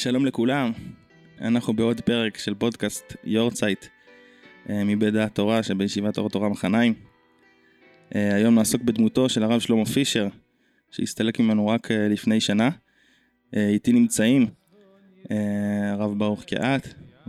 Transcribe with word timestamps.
שלום 0.00 0.26
לכולם, 0.26 0.72
אנחנו 1.40 1.72
בעוד 1.72 2.00
פרק 2.00 2.38
של 2.38 2.54
פודקאסט 2.54 3.16
יורצייט 3.24 3.84
מבית 4.68 5.14
דעת 5.14 5.34
תורה 5.34 5.62
שבישיבת 5.62 6.18
אור 6.18 6.28
תורה 6.28 6.48
מחניים. 6.48 6.94
אה, 8.14 8.34
היום 8.34 8.54
נעסוק 8.54 8.82
בדמותו 8.82 9.28
של 9.28 9.42
הרב 9.42 9.60
שלמה 9.60 9.84
פישר, 9.84 10.28
שהסתלק 10.90 11.40
ממנו 11.40 11.68
רק 11.68 11.90
אה, 11.90 12.08
לפני 12.08 12.40
שנה. 12.40 12.70
אה, 13.56 13.68
איתי 13.68 13.92
נמצאים 13.92 14.46
הרב 15.92 16.18
ברוך 16.18 16.44
קיאט 16.44 16.88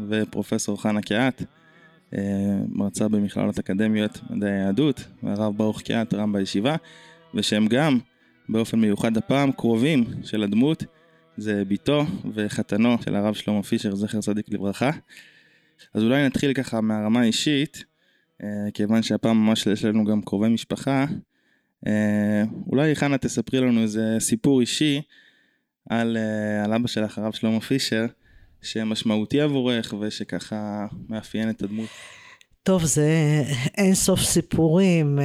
ופרופסור 0.10 0.82
חנה 0.82 1.02
קיאט, 1.02 1.44
מרצה 2.68 3.08
במכללות 3.08 3.60
אקדמיות 3.60 4.20
מדעי 4.30 4.52
היהדות, 4.52 5.04
והרב 5.24 5.58
ברוך 5.58 5.82
קיאט 5.82 6.14
רם 6.14 6.34
בישיבה, 6.34 6.76
ושהם 7.36 7.68
גם, 7.68 8.00
באופן 8.50 8.80
מיוחד 8.80 9.18
הפעם, 9.18 9.52
קרובים 9.52 10.04
של 10.24 10.44
הדמות. 10.44 10.86
זה 11.38 11.64
בתו 11.68 12.06
וחתנו 12.34 12.96
של 13.06 13.16
הרב 13.16 13.34
שלמה 13.34 13.64
פישר, 13.64 13.96
זכר 13.96 14.22
צדיק 14.22 14.46
לברכה. 14.50 14.92
אז 15.94 16.04
אולי 16.04 16.26
נתחיל 16.26 16.54
ככה 16.54 16.82
מהרמה 16.82 17.22
האישית, 17.22 17.84
אה, 18.44 18.48
כיוון 18.74 19.04
שהפעם 19.04 19.38
ממש 19.38 19.68
יש 19.68 19.86
לנו 19.86 20.06
גם 20.06 20.22
קרובי 20.22 20.50
משפחה. 20.50 21.06
אה, 21.88 22.44
אולי 22.68 22.96
חנה 22.96 23.18
תספרי 23.18 23.60
לנו 23.60 23.82
איזה 23.82 24.16
סיפור 24.20 24.62
אישי 24.62 25.02
על, 25.90 26.18
אה, 26.18 26.64
על 26.64 26.74
אבא 26.74 26.88
שלך, 26.88 27.18
הרב 27.18 27.34
שלמה 27.34 27.62
פישר, 27.62 28.06
שמשמעותי 28.62 29.42
עבורך 29.42 29.94
ושככה 30.00 30.86
מאפיין 31.10 31.50
את 31.50 31.62
הדמות. 31.64 31.90
טוב, 32.64 32.86
זה 32.86 33.10
אין 33.78 33.96
סוף 33.96 34.20
סיפורים. 34.20 35.20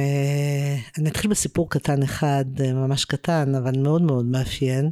אני 0.97 1.09
אתחיל 1.09 1.31
בסיפור 1.31 1.69
קטן 1.69 2.03
אחד, 2.03 2.45
ממש 2.59 3.05
קטן, 3.05 3.55
אבל 3.55 3.79
מאוד 3.79 4.01
מאוד 4.01 4.25
מאפיין. 4.25 4.91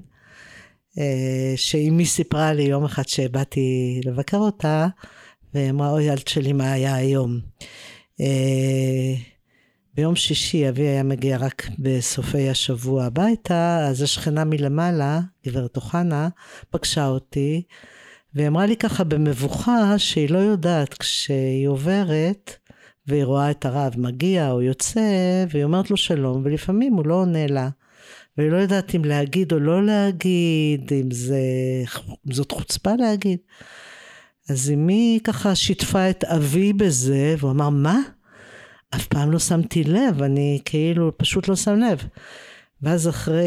שאימי 1.56 2.06
סיפרה 2.06 2.54
לי 2.54 2.64
יום 2.64 2.86
אחד 2.86 3.08
שבאתי 3.08 4.02
לבקר 4.06 4.38
אותה, 4.38 4.88
ואמרה, 5.54 5.92
אוי, 5.92 6.04
ילד 6.04 6.28
שלי, 6.28 6.54
מה 6.54 6.72
היה 6.72 6.96
היום? 6.96 7.40
אה, 8.22 9.14
ביום 9.94 10.16
שישי 10.16 10.70
אבי 10.70 10.82
היה 10.82 11.04
מגיע 11.04 11.38
רק 11.38 11.68
בסופי 11.80 12.50
השבוע 12.50 13.06
הביתה, 13.06 13.88
אז 13.88 14.02
השכנה 14.02 14.44
מלמעלה, 14.44 15.20
גברת 15.48 15.76
אוחנה, 15.76 16.30
פגשה 16.70 17.08
אותי, 17.08 17.62
והיא 18.34 18.48
אמרה 18.48 18.66
לי 18.66 18.78
ככה 18.78 19.04
במבוכה 19.04 20.00
שהיא 20.00 20.30
לא 20.30 20.38
יודעת 20.38 20.94
כשהיא 20.94 21.68
עוברת 21.68 22.56
והיא 23.08 23.24
רואה 23.24 23.52
את 23.52 23.66
הרב 23.66 23.94
מגיע 23.98 24.52
או 24.52 24.62
יוצא, 24.62 25.02
והיא 25.50 25.64
אומרת 25.64 25.92
לו 25.92 25.98
שלום, 25.98 26.42
ולפעמים 26.46 26.94
הוא 26.94 27.06
לא 27.06 27.14
עונה 27.14 27.48
לה. 27.48 27.70
והיא 28.38 28.52
לא 28.52 28.58
יודעת 28.58 28.95
אם 28.95 29.05
להגיד 29.05 29.52
או 29.52 29.59
לא 29.59 29.86
להגיד, 29.86 30.91
אם, 30.91 31.11
זה, 31.11 31.39
אם 32.28 32.33
זאת 32.33 32.52
חוצפה 32.52 32.91
להגיד. 33.00 33.39
אז 34.50 34.72
אמי 34.73 35.19
ככה 35.23 35.55
שיתפה 35.55 36.09
את 36.09 36.23
אבי 36.23 36.73
בזה, 36.73 37.36
והוא 37.39 37.52
אמר, 37.52 37.69
מה? 37.69 38.00
אף 38.95 39.08
פעם 39.08 39.31
לא 39.31 39.39
שמתי 39.39 39.83
לב, 39.83 40.22
אני 40.23 40.59
כאילו 40.66 41.17
פשוט 41.17 41.47
לא 41.47 41.56
שם 41.56 41.75
לב. 41.80 42.03
ואז 42.81 43.09
אחרי, 43.09 43.45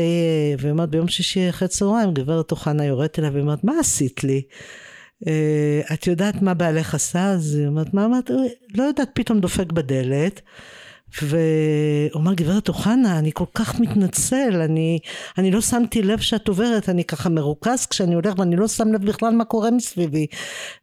והיא 0.59 0.71
אומרת, 0.73 0.91
ביום 0.91 1.09
שישי 1.09 1.51
אחרי 1.51 1.69
צהריים, 1.69 2.15
גברת 2.15 2.51
אוחנה 2.51 2.85
יורדת 2.85 3.19
אליו, 3.19 3.33
והיא 3.33 3.43
אומרת, 3.43 3.65
מה 3.65 3.73
עשית 3.81 4.25
לי? 4.25 4.43
אה, 5.27 5.81
את 5.93 6.07
יודעת 6.07 6.43
מה 6.43 6.55
בעלך 6.55 6.95
עשה? 6.95 7.31
אז 7.31 7.55
היא 7.55 7.67
אומרת, 7.67 7.95
מה 7.95 8.05
אמרת? 8.05 8.31
לא 8.75 8.83
יודעת, 8.83 9.09
פתאום 9.15 9.41
דופק 9.41 9.73
בדלת. 9.73 10.41
והוא 11.23 12.23
אמר, 12.23 12.35
גברת 12.35 12.69
אוחנה, 12.69 13.19
אני 13.19 13.31
כל 13.35 13.45
כך 13.55 13.81
מתנצל, 13.81 14.61
אני, 14.65 14.99
אני 15.39 15.51
לא 15.51 15.61
שמתי 15.61 16.03
לב 16.03 16.19
שאת 16.19 16.49
עוברת, 16.49 16.89
אני 16.89 17.05
ככה 17.05 17.29
מרוכז 17.29 17.87
כשאני 17.87 18.15
הולך 18.15 18.39
ואני 18.39 18.57
לא 18.57 18.69
שם 18.69 18.93
לב 18.93 19.05
בכלל 19.05 19.35
מה 19.35 19.45
קורה 19.45 19.71
מסביבי. 19.71 20.27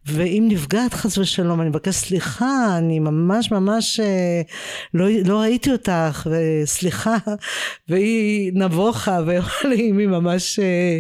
ואם 0.06 0.46
נפגעת 0.48 0.94
חס 0.94 1.18
ושלום, 1.18 1.62
אני 1.62 1.70
מבקש 1.70 1.96
סליחה, 1.96 2.78
אני 2.78 3.00
ממש 3.00 3.52
ממש 3.52 4.00
אה, 4.00 4.42
לא, 4.94 5.06
לא 5.26 5.40
ראיתי 5.40 5.72
אותך, 5.72 6.28
וסליחה, 6.32 7.18
והיא 7.90 8.52
נבוכה, 8.56 9.20
ואמרה 9.26 9.60
לי, 9.70 9.92
אמי, 9.92 10.06
ממש 10.06 10.60
אה, 10.60 11.00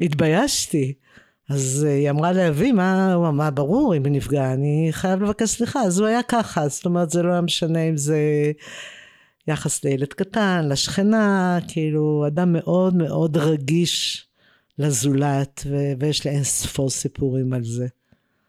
התביישתי. 0.00 1.03
אז 1.48 1.86
אה, 1.88 1.94
היא 1.94 2.10
אמרה 2.10 2.32
לאבי, 2.32 2.72
מה, 2.72 3.14
הוא 3.14 3.28
אמר, 3.28 3.50
ברור, 3.50 3.96
אם 3.96 4.04
היא 4.04 4.12
נפגעה, 4.12 4.52
אני 4.52 4.88
חייב 4.90 5.22
לבקש 5.22 5.48
סליחה. 5.48 5.80
אז 5.80 5.98
הוא 5.98 6.08
היה 6.08 6.22
ככה, 6.22 6.68
זאת 6.68 6.84
אומרת, 6.84 7.10
זה 7.10 7.22
לא 7.22 7.32
היה 7.32 7.40
משנה 7.40 7.82
אם 7.82 7.96
זה 7.96 8.18
יחס 9.48 9.84
לילד 9.84 10.12
קטן, 10.12 10.68
לשכנה, 10.68 11.58
כאילו, 11.68 12.24
אדם 12.26 12.52
מאוד 12.52 12.96
מאוד 12.96 13.36
רגיש 13.36 14.26
לזולת, 14.78 15.62
ו- 15.66 15.92
ויש 15.98 16.24
לי 16.24 16.30
אין 16.30 16.44
ספור 16.44 16.90
סיפורים 16.90 17.52
על 17.52 17.64
זה. 17.64 17.86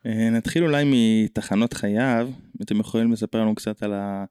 אה, 0.05 0.29
נתחיל 0.29 0.63
אולי 0.63 0.83
מתחנות 0.85 1.73
חייו, 1.73 2.29
אתם 2.61 2.79
יכולים 2.79 3.11
לספר 3.11 3.41
לנו 3.41 3.55
קצת 3.55 3.83
על, 3.83 3.93
ה... 3.93 4.25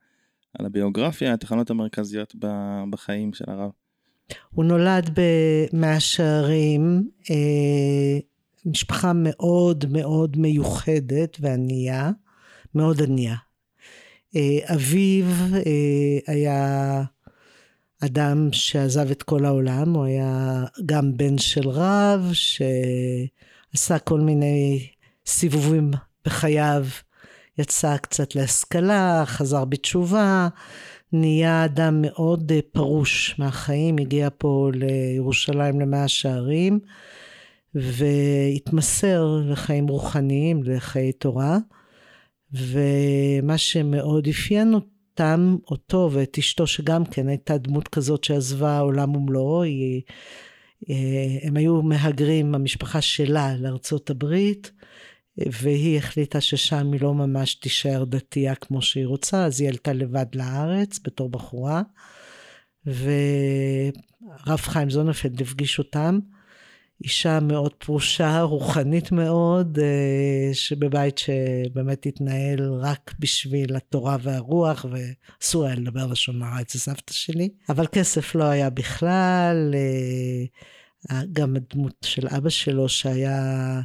על 0.59 0.65
הביוגרפיה, 0.65 1.33
התחנות 1.33 1.69
המרכזיות 1.69 2.35
בחיים 2.89 3.33
של 3.33 3.45
הרב. 3.47 3.69
הוא 4.51 4.65
נולד 4.65 5.19
במאה 5.19 5.99
שערים, 5.99 7.09
אה, 7.29 8.19
משפחה 8.65 9.11
מאוד 9.15 9.85
מאוד 9.89 10.37
מיוחדת 10.37 11.37
וענייה, 11.39 12.11
מאוד 12.75 13.01
ענייה. 13.01 13.35
אה, 14.35 14.75
אביו 14.75 15.25
אה, 15.53 16.33
היה 16.33 17.03
אדם 18.05 18.49
שעזב 18.51 19.11
את 19.11 19.23
כל 19.23 19.45
העולם, 19.45 19.93
הוא 19.93 20.05
היה 20.05 20.63
גם 20.85 21.17
בן 21.17 21.37
של 21.37 21.69
רב, 21.69 22.31
שעשה 22.33 23.99
כל 23.99 24.19
מיני 24.19 24.87
סיבובים 25.25 25.91
בחייו, 26.25 26.85
יצא 27.57 27.97
קצת 27.97 28.35
להשכלה, 28.35 29.23
חזר 29.25 29.65
בתשובה, 29.65 30.47
נהיה 31.13 31.65
אדם 31.65 32.01
מאוד 32.01 32.51
אה, 32.51 32.59
פרוש 32.71 33.35
מהחיים, 33.39 33.95
הגיע 33.97 34.29
פה 34.37 34.69
לירושלים 34.73 35.79
למאה 35.79 36.07
שערים. 36.07 36.79
והתמסר 37.75 39.41
לחיים 39.45 39.87
רוחניים, 39.87 40.63
לחיי 40.63 41.11
תורה, 41.11 41.57
ומה 42.53 43.57
שמאוד 43.57 44.27
אפיין 44.27 44.73
אותם, 44.73 45.57
אותו 45.67 46.09
ואת 46.13 46.37
אשתו, 46.37 46.67
שגם 46.67 47.05
כן 47.05 47.27
הייתה 47.27 47.57
דמות 47.57 47.87
כזאת 47.87 48.23
שעזבה 48.23 48.79
עולם 48.79 49.15
ומלואו, 49.15 49.63
היא, 49.63 50.01
אה, 50.89 51.37
הם 51.47 51.57
היו 51.57 51.81
מהגרים, 51.81 52.55
המשפחה 52.55 53.01
שלה, 53.01 53.55
לארצות 53.57 54.09
הברית, 54.09 54.71
והיא 55.37 55.97
החליטה 55.97 56.41
ששם 56.41 56.91
היא 56.91 57.01
לא 57.01 57.13
ממש 57.13 57.55
תישאר 57.55 58.03
דתייה 58.03 58.55
כמו 58.55 58.81
שהיא 58.81 59.05
רוצה, 59.05 59.45
אז 59.45 59.61
היא 59.61 59.69
עלתה 59.69 59.93
לבד 59.93 60.25
לארץ 60.35 60.99
בתור 61.03 61.29
בחורה, 61.29 61.81
ורב 62.85 64.59
חיים 64.59 64.89
זונפלד 64.89 65.41
הפגיש 65.41 65.79
אותם. 65.79 66.19
אישה 67.03 67.39
מאוד 67.39 67.73
פרושה, 67.73 68.41
רוחנית 68.41 69.11
מאוד, 69.11 69.79
אה, 69.79 70.53
שבבית 70.53 71.17
שבאמת 71.17 72.05
התנהל 72.05 72.73
רק 72.73 73.13
בשביל 73.19 73.75
התורה 73.75 74.17
והרוח, 74.21 74.85
ואסור 74.91 75.65
היה 75.65 75.75
לדבר 75.75 76.07
לשון 76.07 76.41
הרע 76.41 76.61
אצל 76.61 76.77
סבתא 76.77 77.13
שלי. 77.13 77.49
אבל 77.69 77.87
כסף 77.87 78.35
לא 78.35 78.43
היה 78.43 78.69
בכלל, 78.69 79.75
אה, 81.11 81.21
גם 81.33 81.55
הדמות 81.55 81.95
של 82.05 82.27
אבא 82.27 82.49
שלו 82.49 82.89
שהיה 82.89 83.81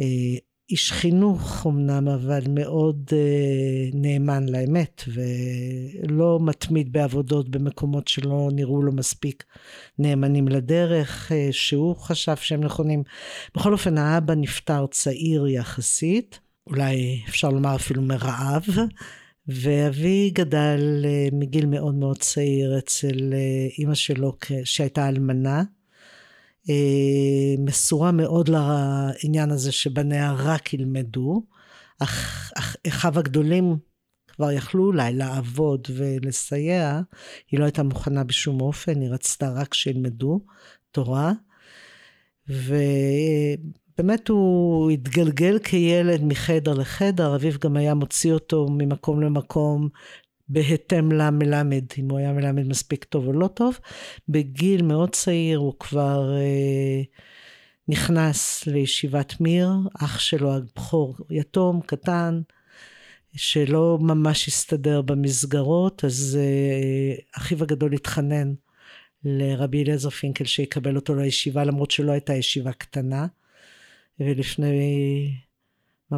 אה, 0.00 0.36
איש 0.70 0.92
חינוך 0.92 1.66
אמנם, 1.66 2.08
אבל 2.08 2.42
מאוד 2.48 3.10
uh, 3.10 3.96
נאמן 3.96 4.48
לאמת, 4.48 5.02
ולא 5.08 6.38
מתמיד 6.42 6.92
בעבודות 6.92 7.48
במקומות 7.48 8.08
שלא 8.08 8.48
נראו 8.52 8.82
לו 8.82 8.92
מספיק 8.92 9.44
נאמנים 9.98 10.48
לדרך, 10.48 11.32
uh, 11.32 11.52
שהוא 11.52 11.96
חשב 11.96 12.36
שהם 12.36 12.64
נכונים. 12.64 13.02
בכל 13.56 13.72
אופן, 13.72 13.98
האבא 13.98 14.34
נפטר 14.34 14.86
צעיר 14.90 15.46
יחסית, 15.46 16.40
אולי 16.66 17.22
אפשר 17.28 17.48
לומר 17.50 17.76
אפילו 17.76 18.02
מרעב, 18.02 18.64
ואבי 19.48 20.30
גדל 20.30 21.04
uh, 21.04 21.34
מגיל 21.34 21.66
מאוד 21.66 21.94
מאוד 21.94 22.18
צעיר 22.18 22.78
אצל 22.78 23.32
uh, 23.32 23.78
אימא 23.78 23.94
שלו 23.94 24.32
שהייתה 24.64 25.08
אלמנה. 25.08 25.62
אה, 26.70 27.54
מסורה 27.58 28.12
מאוד 28.12 28.48
לעניין 28.48 29.50
הזה 29.50 29.72
שבניה 29.72 30.32
רק 30.32 30.74
ילמדו, 30.74 31.42
אך, 31.98 32.52
אחיו 32.88 33.18
הגדולים 33.18 33.76
כבר 34.28 34.52
יכלו 34.52 34.86
אולי 34.86 35.12
לעבוד 35.12 35.88
ולסייע, 35.96 37.00
היא 37.50 37.60
לא 37.60 37.64
הייתה 37.64 37.82
מוכנה 37.82 38.24
בשום 38.24 38.60
אופן, 38.60 39.00
היא 39.00 39.10
רצתה 39.10 39.50
רק 39.50 39.74
שילמדו 39.74 40.40
תורה. 40.90 41.32
ובאמת 42.48 44.28
הוא 44.28 44.90
התגלגל 44.90 45.58
כילד 45.58 46.24
מחדר 46.24 46.74
לחדר, 46.74 47.34
אביו 47.36 47.52
גם 47.60 47.76
היה 47.76 47.94
מוציא 47.94 48.32
אותו 48.32 48.68
ממקום 48.70 49.20
למקום 49.22 49.88
בהתאם 50.48 51.12
למלמד, 51.12 51.84
אם 51.98 52.10
הוא 52.10 52.18
היה 52.18 52.32
מלמד 52.32 52.66
מספיק 52.66 53.04
טוב 53.04 53.26
או 53.26 53.32
לא 53.32 53.46
טוב. 53.46 53.78
בגיל 54.28 54.82
מאוד 54.82 55.10
צעיר 55.10 55.58
הוא 55.58 55.74
כבר 55.78 56.36
אה, 56.36 57.02
נכנס 57.88 58.66
לישיבת 58.66 59.40
מיר, 59.40 59.70
אח 60.04 60.18
שלו 60.18 60.54
הבכור 60.54 61.16
יתום, 61.30 61.80
קטן, 61.86 62.40
שלא 63.36 63.98
ממש 64.00 64.48
הסתדר 64.48 65.02
במסגרות, 65.02 66.04
אז 66.04 66.38
uh, 66.40 67.36
אחיו 67.36 67.62
הגדול 67.62 67.92
התחנן 67.92 68.54
לרבי 69.24 69.82
אליעזר 69.82 70.10
פינקל 70.10 70.44
שיקבל 70.44 70.96
אותו 70.96 71.14
לישיבה, 71.14 71.64
למרות 71.64 71.90
שלא 71.90 72.12
הייתה 72.12 72.34
ישיבה 72.34 72.72
קטנה. 72.72 73.26
ולפני, 74.20 75.34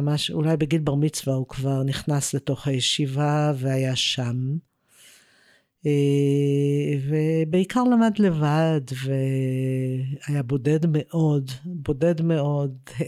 ממש, 0.01 0.31
אולי 0.31 0.57
בגיל 0.57 0.81
בר 0.81 0.95
מצווה 0.95 1.35
הוא 1.35 1.47
כבר 1.47 1.83
נכנס 1.83 2.33
לתוך 2.33 2.67
הישיבה 2.67 3.53
והיה 3.55 3.95
שם. 3.95 4.57
Uh, 5.83 5.89
ובעיקר 7.09 7.83
למד 7.83 8.19
לבד, 8.19 8.81
והיה 9.05 10.43
בודד 10.43 10.79
מאוד, 10.85 11.51
בודד 11.65 12.21
מאוד. 12.21 12.77
Uh, 12.89 13.03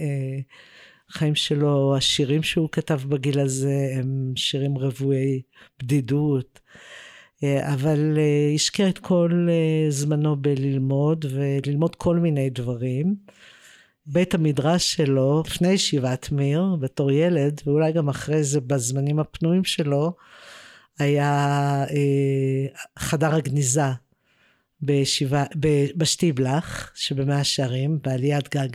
החיים 1.10 1.36
שלו, 1.36 1.96
השירים 1.98 2.44
שהוא 2.44 2.70
כתב 2.72 3.00
בגיל 3.10 3.40
הזה 3.40 3.90
הם 3.96 4.34
שירים 4.36 4.78
רוויי 4.78 5.42
בדידות, 5.80 6.60
אה, 7.44 7.74
אבל 7.74 8.18
אה, 8.18 8.52
השקיע 8.56 8.90
את 8.90 8.98
כל 8.98 9.48
אה, 9.50 9.92
זמנו 9.92 10.36
בללמוד 10.36 11.26
וללמוד 11.30 11.96
כל 11.96 12.18
מיני 12.18 12.50
דברים. 12.50 13.16
בית 14.12 14.34
המדרש 14.34 14.94
שלו, 14.94 15.44
לפני 15.46 15.68
ישיבת 15.72 16.32
מיר, 16.32 16.64
בתור 16.80 17.12
ילד, 17.12 17.62
ואולי 17.66 17.92
גם 17.92 18.10
אחרי 18.10 18.44
זה 18.44 18.62
בזמנים 18.62 19.20
הפנויים 19.20 19.64
שלו, 19.64 20.14
היה 21.00 21.86
חדר 23.00 23.36
הגניזה 23.36 23.82
בישיבה, 24.82 25.44
בשטיבלח 25.96 26.92
שבמאה 26.96 27.44
שערים, 27.44 28.00
בעליית 28.04 28.56
גג 28.56 28.70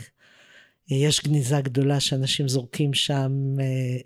יש 0.89 1.25
גניזה 1.25 1.61
גדולה 1.61 2.01
שאנשים 2.01 2.49
זורקים 2.49 2.95
שם 2.95 3.33
אה, 3.61 3.65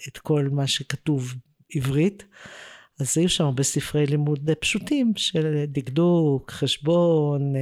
את 0.09 0.19
כל 0.19 0.49
מה 0.53 0.67
שכתוב 0.67 1.35
עברית. 1.75 2.25
אז 3.01 3.19
היו 3.19 3.29
שם 3.29 3.45
הרבה 3.45 3.63
ספרי 3.63 4.07
לימוד 4.07 4.51
פשוטים 4.61 5.13
של 5.17 5.65
דקדוק, 5.67 6.51
חשבון, 6.51 7.57
אה, 7.57 7.61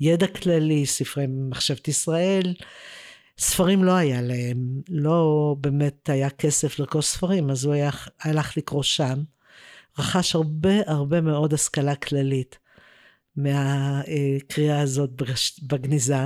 ידע 0.00 0.26
כללי, 0.26 0.86
ספרי 0.86 1.26
מחשבת 1.28 1.88
ישראל. 1.88 2.54
ספרים 3.38 3.84
לא 3.84 3.92
היה 3.92 4.22
להם, 4.22 4.82
לא 4.88 5.56
באמת 5.60 6.08
היה 6.08 6.30
כסף 6.30 6.78
לרכוש 6.78 7.06
ספרים, 7.06 7.50
אז 7.50 7.64
הוא 7.64 7.74
היה, 7.74 7.90
הלך 8.20 8.56
לקרוא 8.56 8.82
שם. 8.82 9.22
רכש 9.98 10.34
הרבה 10.34 10.74
הרבה 10.86 11.20
מאוד 11.20 11.54
השכלה 11.54 11.94
כללית 11.94 12.58
מהקריאה 13.36 14.80
הזאת 14.80 15.10
בגניזה. 15.62 16.24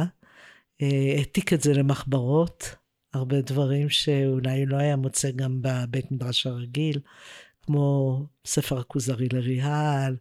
אה, 0.83 1.15
העתיק 1.17 1.53
את 1.53 1.63
זה 1.63 1.73
למחברות, 1.73 2.75
הרבה 3.15 3.41
דברים 3.41 3.89
שאולי 3.89 4.67
לא 4.67 4.77
היה 4.77 4.97
מוצא 4.97 5.31
גם 5.31 5.63
בבית 5.63 6.13
מדרש 6.13 6.47
הרגיל, 6.47 7.01
כמו 7.63 8.19
ספר 8.47 8.79
הכוזרי 8.79 9.29
לריהל, 9.33 10.17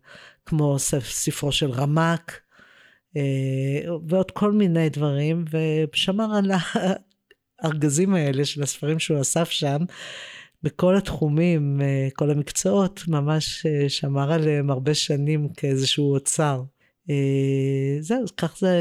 כמו 0.45 0.79
ספרו 1.01 1.51
של 1.51 1.71
רמק, 1.71 2.41
אה, 3.17 3.21
ועוד 4.07 4.31
כל 4.31 4.51
מיני 4.51 4.89
דברים, 4.89 5.45
ושמר 5.51 6.35
על 6.35 6.51
הארגזים 7.61 8.13
האלה 8.13 8.45
של 8.45 8.63
הספרים 8.63 8.99
שהוא 8.99 9.21
אסף 9.21 9.49
שם, 9.49 9.77
בכל 10.63 10.97
התחומים, 10.97 11.81
אה, 11.81 12.07
כל 12.13 12.31
המקצועות, 12.31 13.01
ממש 13.07 13.65
שמר 13.88 14.31
עליהם 14.31 14.71
הרבה 14.71 14.93
שנים 14.93 15.49
כאיזשהו 15.49 16.13
אוצר. 16.13 16.63
אה, 17.09 17.97
זהו, 17.99 18.25
כך 18.38 18.57
זה, 18.59 18.75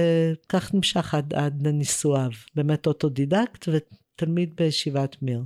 כך 0.48 0.74
נמשך 0.74 1.14
עד, 1.14 1.34
עד 1.34 1.68
נישואיו. 1.68 2.30
באמת 2.54 2.86
אוטודידקט 2.86 3.68
ותלמיד 3.68 4.56
בישיבת 4.56 5.16
מיר. 5.22 5.42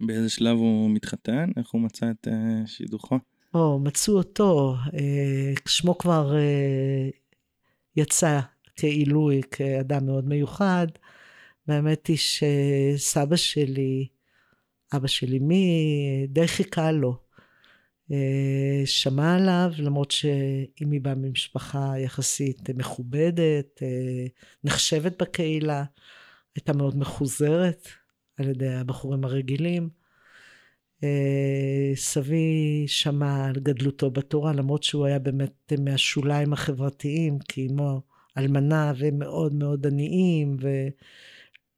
באיזה 0.00 0.30
שלב 0.30 0.56
הוא 0.56 0.90
מתחתן? 0.90 1.50
איך 1.56 1.70
הוא 1.70 1.80
מצא 1.80 2.10
את 2.10 2.28
אה, 2.28 2.66
שידוכו? 2.66 3.18
או, 3.54 3.78
מצאו 3.78 4.14
אותו. 4.14 4.76
אה, 4.86 5.68
שמו 5.68 5.98
כבר 5.98 6.32
אה, 6.32 7.16
יצא 7.96 8.40
כעילוי, 8.76 9.40
כאדם 9.50 10.06
מאוד 10.06 10.28
מיוחד. 10.28 10.86
והאמת 11.68 12.06
היא 12.06 12.16
שסבא 12.16 13.36
שלי, 13.36 14.08
אבא 14.96 15.06
שלי, 15.06 15.38
מי 15.38 16.26
די 16.28 16.48
חיכה 16.48 16.92
לו. 16.92 17.26
אה, 18.12 18.82
שמע 18.84 19.34
עליו, 19.34 19.72
למרות 19.78 20.10
שאם 20.10 20.90
היא 20.90 21.00
באה 21.00 21.14
ממשפחה 21.14 21.98
יחסית 21.98 22.70
מכובדת, 22.70 23.82
אה, 23.82 24.26
נחשבת 24.64 25.22
בקהילה, 25.22 25.84
הייתה 26.54 26.72
מאוד 26.72 26.96
מחוזרת 26.96 27.88
על 28.36 28.48
ידי 28.48 28.68
הבחורים 28.68 29.24
הרגילים. 29.24 29.88
אה, 31.04 31.92
סבי 31.94 32.84
שמע 32.86 33.44
על 33.44 33.54
גדלותו 33.54 34.10
בתורה, 34.10 34.52
למרות 34.52 34.82
שהוא 34.82 35.06
היה 35.06 35.18
באמת 35.18 35.72
מהשוליים 35.80 36.52
החברתיים, 36.52 37.38
כי 37.38 37.68
אמו 37.70 38.02
אלמנה 38.38 38.92
ומאוד 38.98 39.54
מאוד 39.54 39.86
עניים 39.86 40.56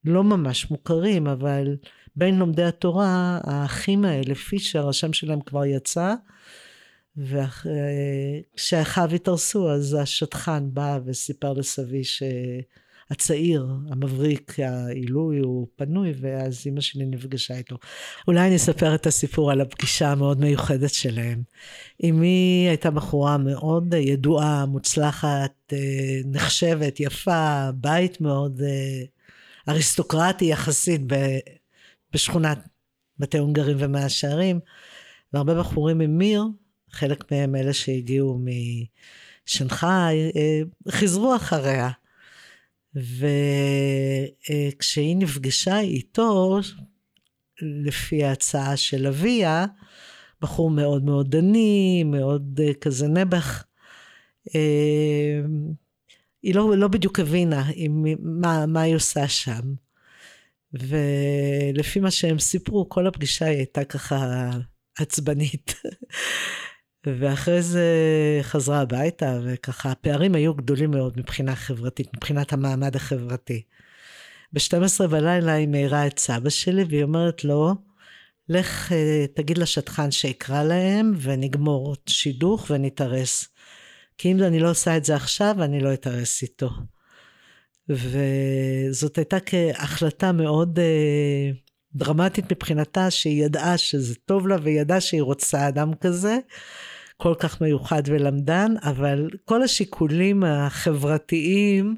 ולא 0.05 0.25
ממש 0.25 0.71
מוכרים, 0.71 1.27
אבל 1.27 1.77
בין 2.17 2.39
לומדי 2.39 2.65
התורה, 2.65 3.41
האחים 3.45 4.05
האלה, 4.05 4.35
פישר, 4.35 4.89
השם 4.89 5.13
שלהם 5.13 5.41
כבר 5.41 5.65
יצא, 5.65 6.15
וכשאחיו 7.17 9.09
התארסו, 9.15 9.71
אז 9.71 9.97
השטחן 10.01 10.69
בא 10.73 10.99
וסיפר 11.05 11.53
לסבי 11.53 12.03
שהצעיר, 13.09 13.67
המבריק, 13.91 14.61
העילוי, 14.61 15.39
הוא 15.39 15.67
פנוי, 15.77 16.13
ואז 16.21 16.63
אימא 16.67 16.81
שלי 16.81 17.07
נפגשה 17.07 17.57
איתו. 17.57 17.77
אולי 18.29 18.47
אני 18.47 18.57
אספר 18.57 18.95
את 18.95 19.07
הסיפור 19.07 19.51
על 19.51 19.61
הפגישה 19.61 20.13
המאוד 20.13 20.41
מיוחדת 20.41 20.91
שלהם. 20.91 21.43
אמי 22.05 22.67
הייתה 22.69 22.91
בחורה 22.91 23.39
מאוד 23.39 23.95
ידועה, 23.95 24.67
מוצלחת, 24.67 25.73
נחשבת, 26.25 27.01
יפה, 27.01 27.71
בית 27.75 28.21
מאוד 28.21 28.61
אריסטוקרטי 29.69 30.45
יחסית 30.45 31.01
בשכונת 32.15 32.59
בתי 33.19 33.39
הונגרים 33.39 33.77
ומאה 33.81 34.09
שערים, 34.09 34.61
והרבה 35.33 35.61
בחורים 35.61 35.99
ממיר, 35.99 36.45
חלק 36.91 37.33
מהם 37.33 37.57
אלה 37.57 37.73
שהגיעו 37.73 38.39
משנגחאי, 39.47 40.31
אה, 40.37 40.61
חזרו 40.91 41.37
אחריה. 41.37 41.91
וכשהיא 42.95 45.17
נפגשה 45.17 45.81
איתו, 45.81 46.61
לפי 47.63 48.25
ההצעה 48.25 48.77
של 48.77 49.07
אביה, 49.07 49.67
בחור 50.41 50.71
מאוד 50.71 51.05
מאוד 51.05 51.31
דני, 51.31 52.03
מאוד 52.07 52.61
אה, 52.65 52.75
כזה 52.75 53.09
נעבך, 53.09 53.65
אה, 54.55 55.41
היא 56.43 56.55
לא, 56.55 56.77
לא 56.77 56.89
בדיוק 56.89 57.21
הבינה 57.21 57.71
מה, 58.21 58.67
מה 58.67 58.81
היא 58.81 58.97
עושה 58.97 59.29
שם. 59.29 59.75
ולפי 60.73 62.01
מה 62.01 62.11
שהם 62.11 62.39
סיפרו, 62.39 62.89
כל 62.89 63.07
הפגישה 63.07 63.47
היא 63.47 63.57
הייתה 63.57 63.85
ככה 63.85 64.51
עצבנית. 64.99 65.75
ואחרי 67.19 67.63
זה 67.63 67.89
חזרה 68.43 68.81
הביתה, 68.81 69.39
וככה 69.45 69.91
הפערים 69.91 70.35
היו 70.35 70.55
גדולים 70.55 70.91
מאוד 70.91 71.19
מבחינה 71.19 71.57
חברתית, 71.57 72.09
מבחינת 72.17 72.53
המעמד 72.53 72.97
החברתי. 72.97 73.63
ב-12 74.53 75.07
בלילה 75.07 75.53
היא 75.53 75.69
מעירה 75.69 76.07
את 76.07 76.19
סבא 76.19 76.51
שלי, 76.51 76.85
והיא 76.89 77.03
אומרת 77.03 77.45
לו, 77.45 77.75
לך 78.49 78.93
אה, 78.93 79.25
תגיד 79.35 79.59
לשטחן 79.59 80.11
שיקרא 80.11 80.63
להם, 80.63 81.13
ונגמור 81.21 81.97
שידוך 82.09 82.67
ונתארס. 82.71 83.49
כי 84.19 84.33
אם 84.33 84.43
אני 84.43 84.61
לא 84.61 84.71
עושה 84.71 84.97
את 84.97 85.05
זה 85.05 85.15
עכשיו, 85.15 85.57
אני 85.63 85.81
לא 85.81 85.93
אתארס 85.93 86.43
איתו. 86.43 86.71
וזאת 87.89 89.19
הייתה 89.19 89.41
כהחלטה 89.41 90.33
מאוד 90.33 90.79
אה, 90.79 91.51
דרמטית 91.95 92.53
מבחינתה, 92.53 93.11
שהיא 93.11 93.45
ידעה 93.45 93.79
שזה 93.79 94.15
טוב 94.15 94.49
לה 94.49 94.57
והיא 94.63 94.81
ידעה 94.81 95.01
שהיא 95.01 95.23
רוצה 95.23 95.69
אדם 95.69 95.95
כזה, 95.95 96.39
כל 97.23 97.35
כך 97.39 97.61
מיוחד 97.61 98.03
ולמדן, 98.07 98.75
אבל 98.83 99.31
כל 99.45 99.63
השיקולים 99.63 100.45
החברתיים 100.45 101.97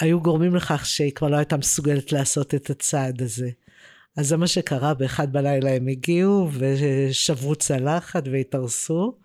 היו 0.00 0.20
גורמים 0.20 0.54
לכך 0.54 0.86
שהיא 0.86 1.12
כבר 1.12 1.28
לא 1.28 1.36
הייתה 1.36 1.56
מסוגלת 1.56 2.12
לעשות 2.12 2.54
את 2.54 2.70
הצעד 2.70 3.22
הזה. 3.22 3.50
אז 4.16 4.28
זה 4.28 4.36
מה 4.36 4.46
שקרה, 4.46 4.94
באחד 4.94 5.32
בלילה 5.32 5.70
הם 5.70 5.88
הגיעו 5.88 6.48
ושברו 6.52 7.54
צלחת 7.54 8.28
והתארסו. 8.32 9.18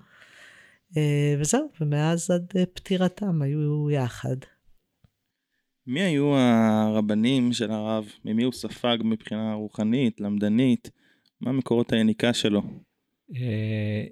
אה, 0.97 1.35
וזהו, 1.39 1.69
ומאז 1.81 2.31
עד 2.31 2.53
פטירתם 2.73 3.41
היו 3.41 3.91
יחד. 3.91 4.37
מי 5.87 6.01
היו 6.01 6.35
הרבנים 6.37 7.53
של 7.53 7.71
הרב? 7.71 8.05
ממי 8.25 8.43
הוא 8.43 8.53
ספג 8.53 8.97
מבחינה 9.03 9.53
רוחנית, 9.53 10.21
למדנית? 10.21 10.89
מה 11.41 11.51
מקורות 11.51 11.93
היניקה 11.93 12.33
שלו? 12.33 12.61
אה, 13.36 14.05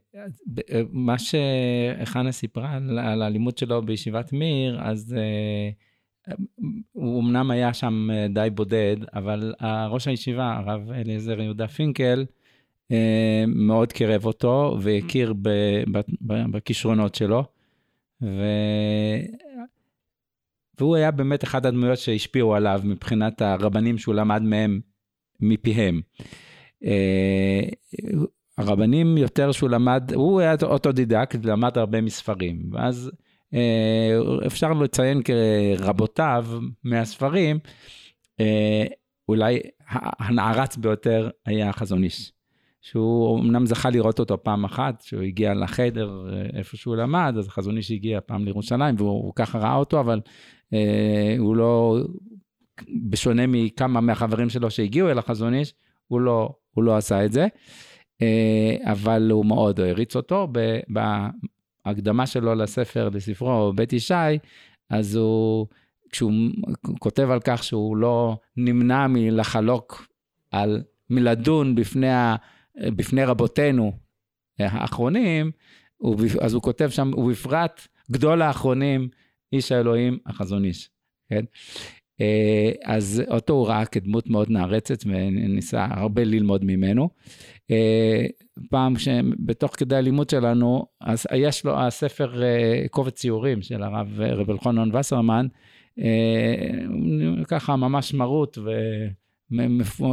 אה, 0.71 0.81
מה 0.91 1.15
שחנה 1.19 2.31
סיפרה 2.31 2.73
על 2.99 3.21
הלימוד 3.21 3.57
שלו 3.57 3.81
בישיבת 3.81 4.33
מיר, 4.33 4.79
אז 4.81 5.15
הוא 6.91 7.21
אמנם 7.21 7.51
היה 7.51 7.73
שם 7.73 8.07
אה, 8.11 8.27
די 8.27 8.49
בודד, 8.49 8.97
אבל 9.13 9.53
ראש 9.89 10.07
הישיבה, 10.07 10.55
הרב 10.57 10.91
אליעזר 10.91 11.41
יהודה 11.41 11.67
פינקל, 11.67 12.25
אה, 12.91 13.43
מאוד 13.47 13.91
קירב 13.91 14.25
אותו 14.25 14.77
והכיר 14.81 15.33
בכישרונות 16.51 17.15
שלו. 17.15 17.43
ו... 18.21 18.43
והוא 20.79 20.95
היה 20.95 21.11
באמת 21.11 21.43
אחת 21.43 21.65
הדמויות 21.65 21.97
שהשפיעו 21.97 22.55
עליו 22.55 22.81
מבחינת 22.83 23.41
הרבנים 23.41 23.97
שהוא 23.97 24.15
למד 24.15 24.41
מהם, 24.41 24.79
מפיהם. 25.39 26.01
הרבנים 28.57 29.17
יותר 29.17 29.51
שהוא 29.51 29.69
למד, 29.69 30.11
הוא 30.13 30.39
היה 30.39 30.55
אוטודידקט, 30.63 31.45
למד 31.45 31.77
הרבה 31.77 32.01
מספרים. 32.01 32.69
ואז 32.71 33.11
אה, 33.53 34.17
אפשר 34.47 34.73
לציין 34.73 35.21
כרבותיו 35.23 36.45
מהספרים, 36.83 37.59
אה, 38.39 38.85
אולי 39.29 39.59
הנערץ 40.19 40.77
ביותר 40.77 41.29
היה 41.45 41.69
החזון 41.69 42.03
איש. 42.03 42.31
שהוא 42.83 43.39
אמנם 43.39 43.65
זכה 43.65 43.89
לראות 43.89 44.19
אותו 44.19 44.43
פעם 44.43 44.63
אחת, 44.63 45.01
שהוא 45.01 45.21
הגיע 45.21 45.53
לחדר 45.53 46.29
אה, 46.33 46.57
איפה 46.57 46.77
שהוא 46.77 46.95
למד, 46.95 47.35
אז 47.37 47.47
החזון 47.47 47.77
איש 47.77 47.91
הגיע 47.91 48.19
פעם 48.25 48.45
לירושלים, 48.45 48.95
והוא 48.97 49.33
ככה 49.35 49.59
ראה 49.59 49.75
אותו, 49.75 49.99
אבל 49.99 50.19
אה, 50.73 51.35
הוא 51.39 51.55
לא, 51.55 51.97
בשונה 53.09 53.47
מכמה 53.47 54.01
מהחברים 54.01 54.49
שלו 54.49 54.71
שהגיעו 54.71 55.09
אל 55.09 55.17
החזון 55.17 55.53
איש, 55.53 55.73
הוא 56.07 56.21
לא, 56.21 56.49
הוא 56.71 56.83
לא 56.83 56.97
עשה 56.97 57.25
את 57.25 57.31
זה, 57.31 57.47
אבל 58.83 59.31
הוא 59.31 59.45
מאוד 59.45 59.79
העריץ 59.79 60.15
אותו. 60.15 60.47
בהקדמה 61.85 62.27
שלו 62.27 62.55
לספר, 62.55 63.09
לספרו 63.09 63.73
בית 63.75 63.93
ישי, 63.93 64.13
אז 64.89 65.15
הוא, 65.15 65.67
כשהוא 66.09 66.31
כותב 66.99 67.29
על 67.29 67.39
כך 67.43 67.63
שהוא 67.63 67.97
לא 67.97 68.37
נמנע 68.57 69.07
מלחלוק 69.07 70.07
על, 70.51 70.83
מלדון 71.09 71.75
בפני 71.75 72.09
ה... 72.09 72.35
בפני 72.77 73.23
רבותינו 73.23 73.91
האחרונים, 74.59 75.51
אז 76.41 76.53
הוא 76.53 76.61
כותב 76.61 76.89
שם, 76.89 77.11
ובפרט 77.17 77.87
גדול 78.11 78.41
האחרונים, 78.41 79.09
איש 79.53 79.71
האלוהים, 79.71 80.17
החזון 80.25 80.65
איש, 80.65 80.89
כן? 81.29 81.45
אה, 82.21 82.71
אז 82.83 83.23
אותו 83.27 83.53
הוא 83.53 83.67
ראה 83.67 83.85
כדמות 83.85 84.27
מאוד 84.27 84.49
נערצת 84.49 85.03
וניסה 85.05 85.87
הרבה 85.89 86.23
ללמוד 86.23 86.65
ממנו. 86.65 87.09
אה, 87.71 88.25
פעם 88.69 88.97
שבתוך 88.97 89.75
כדי 89.75 89.95
הלימוד 89.95 90.29
שלנו, 90.29 90.85
אז 91.01 91.27
יש 91.35 91.65
לו 91.65 91.79
הספר 91.79 92.43
אה, 92.43 92.85
קובץ 92.91 93.13
ציורים 93.13 93.61
של 93.61 93.83
הרב 93.83 94.21
רב 94.21 94.49
אלחונן 94.49 94.95
וסרמן, 94.95 95.47
ככה 97.47 97.75
ממש 97.75 98.13
מרות 98.13 98.57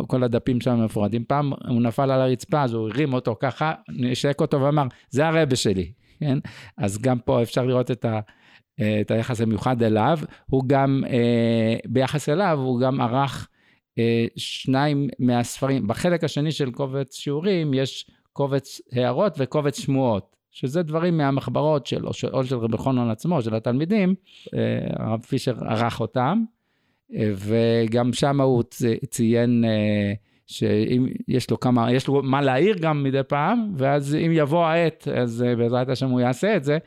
כל 0.07 0.23
הדפים 0.23 0.61
שם 0.61 0.85
מפורדים. 0.85 1.25
פעם 1.25 1.53
הוא 1.69 1.83
נפל 1.83 2.11
על 2.11 2.21
הרצפה, 2.21 2.63
אז 2.63 2.73
הוא 2.75 2.89
הרים 2.89 3.13
אותו 3.13 3.37
ככה, 3.41 3.73
נשק 3.89 4.41
אותו 4.41 4.61
ואמר, 4.61 4.87
זה 5.11 5.29
הרבה 5.29 5.57
שלי, 5.57 5.93
כן? 6.21 6.39
אז 6.79 6.99
גם 6.99 7.19
פה 7.19 7.43
אפשר 7.43 7.65
לראות 7.65 7.91
את, 7.91 8.05
ה, 8.05 8.21
את 9.01 9.11
היחס 9.11 9.41
המיוחד 9.41 9.83
אליו. 9.83 10.19
הוא 10.47 10.65
גם, 10.67 11.03
אה, 11.11 11.77
ביחס 11.89 12.29
אליו, 12.29 12.59
הוא 12.59 12.81
גם 12.81 13.01
ערך 13.01 13.49
אה, 13.49 13.60
שניים 14.37 15.09
מהספרים. 15.19 15.89
בחלק 15.89 16.25
השני 16.25 16.53
של 16.53 16.71
קובץ 16.71 17.17
שיעורים, 17.17 17.75
יש 17.75 18.11
קובץ 18.33 18.81
הערות 18.93 19.35
וקובץ 19.39 19.81
שמועות. 19.81 20.37
שזה 20.53 20.83
דברים 20.83 21.17
מהמחברות 21.17 21.87
של, 21.87 22.07
או 22.07 22.45
של, 22.45 22.57
רבי 22.57 22.77
חונן 22.77 23.11
עצמו, 23.11 23.43
של 23.43 23.55
התלמידים, 23.55 24.15
אה, 24.55 24.59
הרב 25.05 25.21
פישר 25.21 25.55
ערך 25.69 26.01
אותם, 26.01 26.45
וגם 27.35 28.13
שם 28.13 28.41
הוא 28.41 28.63
ציין 29.11 29.65
אה, 29.65 30.13
שאם 30.47 31.07
יש 31.29 31.51
לו 31.51 31.61
כמה, 31.61 31.93
יש 31.93 32.09
לו 32.09 32.23
מה 32.23 32.41
להעיר 32.41 32.77
גם 32.81 33.03
מדי 33.03 33.23
פעם, 33.29 33.73
ואז 33.77 34.15
אם 34.15 34.31
יבוא 34.35 34.65
העת, 34.65 35.09
אז 35.09 35.43
אה, 35.43 35.57
בעזרת 35.57 35.89
השם 35.89 36.09
הוא 36.11 36.21
יעשה 36.21 36.57
את 36.57 36.65
זה. 36.65 36.79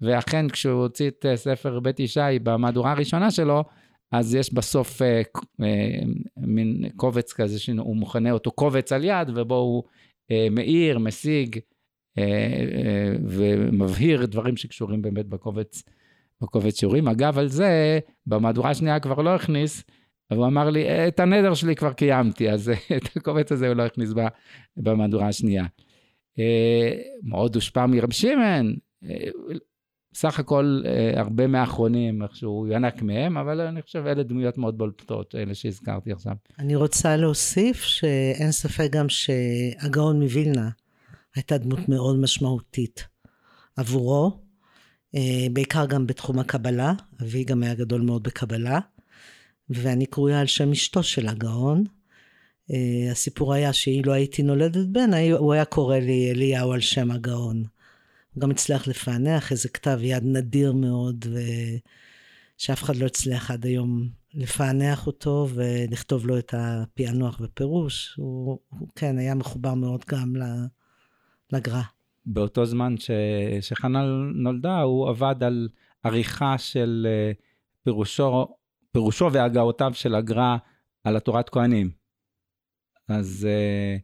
ואכן, 0.00 0.48
כשהוא 0.48 0.82
הוציא 0.82 1.08
את 1.08 1.26
אה, 1.28 1.36
ספר 1.36 1.80
בית 1.80 2.00
ישי 2.00 2.20
במהדורה 2.42 2.92
הראשונה 2.92 3.30
שלו, 3.30 3.64
אז 4.12 4.34
יש 4.34 4.54
בסוף 4.54 5.02
אה, 5.02 5.22
אה, 5.62 6.00
מין 6.36 6.88
קובץ 6.96 7.32
כזה 7.32 7.58
שהוא 7.58 7.96
מכנה 7.96 8.30
אותו 8.30 8.50
קובץ 8.50 8.92
על 8.92 9.04
יד, 9.04 9.28
ובו 9.34 9.54
הוא 9.54 9.82
אה, 10.30 10.48
מאיר, 10.50 10.98
משיג 10.98 11.58
אה, 12.18 12.24
אה, 12.24 13.12
ומבהיר 13.28 14.26
דברים 14.26 14.56
שקשורים 14.56 15.02
באמת 15.02 15.26
בקובץ 15.26 15.82
בקובץ 16.40 16.80
שיעורים. 16.80 17.08
אגב, 17.08 17.38
על 17.38 17.48
זה, 17.48 17.98
במהדורה 18.26 18.70
השנייה 18.70 19.00
כבר 19.00 19.22
לא 19.22 19.34
הכניס, 19.34 19.84
הוא 20.32 20.46
אמר 20.46 20.70
לי, 20.70 21.08
את 21.08 21.20
הנדר 21.20 21.54
שלי 21.54 21.74
כבר 21.74 21.92
קיימתי, 21.92 22.50
אז 22.50 22.72
את 22.96 23.16
הקובץ 23.16 23.52
הזה 23.52 23.68
הוא 23.68 23.76
לא 23.76 23.82
הכניס 23.82 24.10
במהדורה 24.76 25.28
השנייה. 25.28 25.64
אה, 26.38 26.92
מאוד 27.22 27.54
הושפע 27.54 27.86
מרב 27.86 28.12
שמעון, 28.12 28.74
אה, 29.04 29.26
סך 30.14 30.38
הכל 30.38 30.82
אה, 30.86 31.20
הרבה 31.20 31.46
מהאחרונים, 31.46 32.22
איכשהו 32.22 32.66
ינק 32.70 33.02
מהם, 33.02 33.36
אבל 33.36 33.60
אני 33.60 33.82
חושב 33.82 34.04
אלה 34.06 34.22
דמויות 34.22 34.58
מאוד 34.58 34.78
בולטות, 34.78 35.34
אלה 35.34 35.54
שהזכרתי 35.54 36.12
עכשיו. 36.12 36.32
אני 36.58 36.76
רוצה 36.76 37.16
להוסיף 37.16 37.82
שאין 37.82 38.52
ספק 38.52 38.88
גם 38.90 39.06
שהגאון 39.08 40.22
מווילנה 40.22 40.68
הייתה 41.34 41.58
דמות 41.58 41.88
מאוד 41.88 42.18
משמעותית 42.18 43.06
עבורו, 43.76 44.38
אה, 45.14 45.46
בעיקר 45.52 45.86
גם 45.86 46.06
בתחום 46.06 46.38
הקבלה, 46.38 46.92
אבי 47.22 47.44
גם 47.44 47.62
היה 47.62 47.74
גדול 47.74 48.00
מאוד 48.00 48.22
בקבלה, 48.22 48.78
ואני 49.70 50.06
קרויה 50.06 50.40
על 50.40 50.46
שם 50.46 50.70
אשתו 50.70 51.02
של 51.02 51.28
הגאון. 51.28 51.84
אה, 52.70 53.12
הסיפור 53.12 53.54
היה 53.54 53.72
שאילו 53.72 54.12
הייתי 54.12 54.42
נולדת 54.42 54.86
בן, 54.86 55.10
הוא 55.38 55.52
היה 55.52 55.64
קורא 55.64 55.96
לי 55.96 56.30
אליהו 56.30 56.72
על 56.72 56.80
שם 56.80 57.10
הגאון. 57.10 57.64
הוא 58.34 58.40
גם 58.40 58.50
הצליח 58.50 58.88
לפענח 58.88 59.52
איזה 59.52 59.68
כתב 59.68 59.98
יד 60.02 60.22
נדיר 60.24 60.72
מאוד, 60.72 61.24
שאף 62.58 62.82
אחד 62.82 62.96
לא 62.96 63.06
הצליח 63.06 63.50
עד 63.50 63.66
היום 63.66 64.08
לפענח 64.34 65.06
אותו 65.06 65.48
ולכתוב 65.54 66.26
לו 66.26 66.38
את 66.38 66.54
הפענוח 66.56 67.40
ופירוש. 67.40 68.14
הוא, 68.16 68.58
הוא 68.68 68.88
כן, 68.96 69.18
היה 69.18 69.34
מחובר 69.34 69.74
מאוד 69.74 70.04
גם 70.08 70.34
לגר"א. 71.52 71.82
באותו 72.26 72.66
זמן 72.66 72.96
ש, 72.96 73.10
שחנה 73.60 74.02
נולדה, 74.34 74.80
הוא 74.80 75.08
עבד 75.08 75.42
על 75.42 75.68
עריכה 76.04 76.58
של 76.58 77.06
אה, 77.10 77.32
פירושו, 77.84 78.48
פירושו 78.92 79.32
והגהותיו 79.32 79.90
של 79.94 80.14
הגר"א 80.14 80.56
על 81.04 81.16
התורת 81.16 81.48
כהנים. 81.48 81.90
אז 83.08 83.48
אה, 83.50 83.96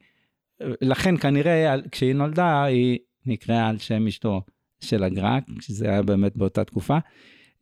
לכן 0.81 1.17
כנראה 1.17 1.75
כשהיא 1.91 2.15
נולדה, 2.15 2.63
היא 2.63 2.99
נקראה 3.29 3.69
על 3.69 3.79
שם 3.79 4.07
אשתו 4.07 4.43
של 4.81 5.05
הגר"א, 5.05 5.39
שזה 5.61 5.89
היה 5.89 6.03
באמת 6.03 6.37
באותה 6.37 6.65
תקופה. 6.65 6.99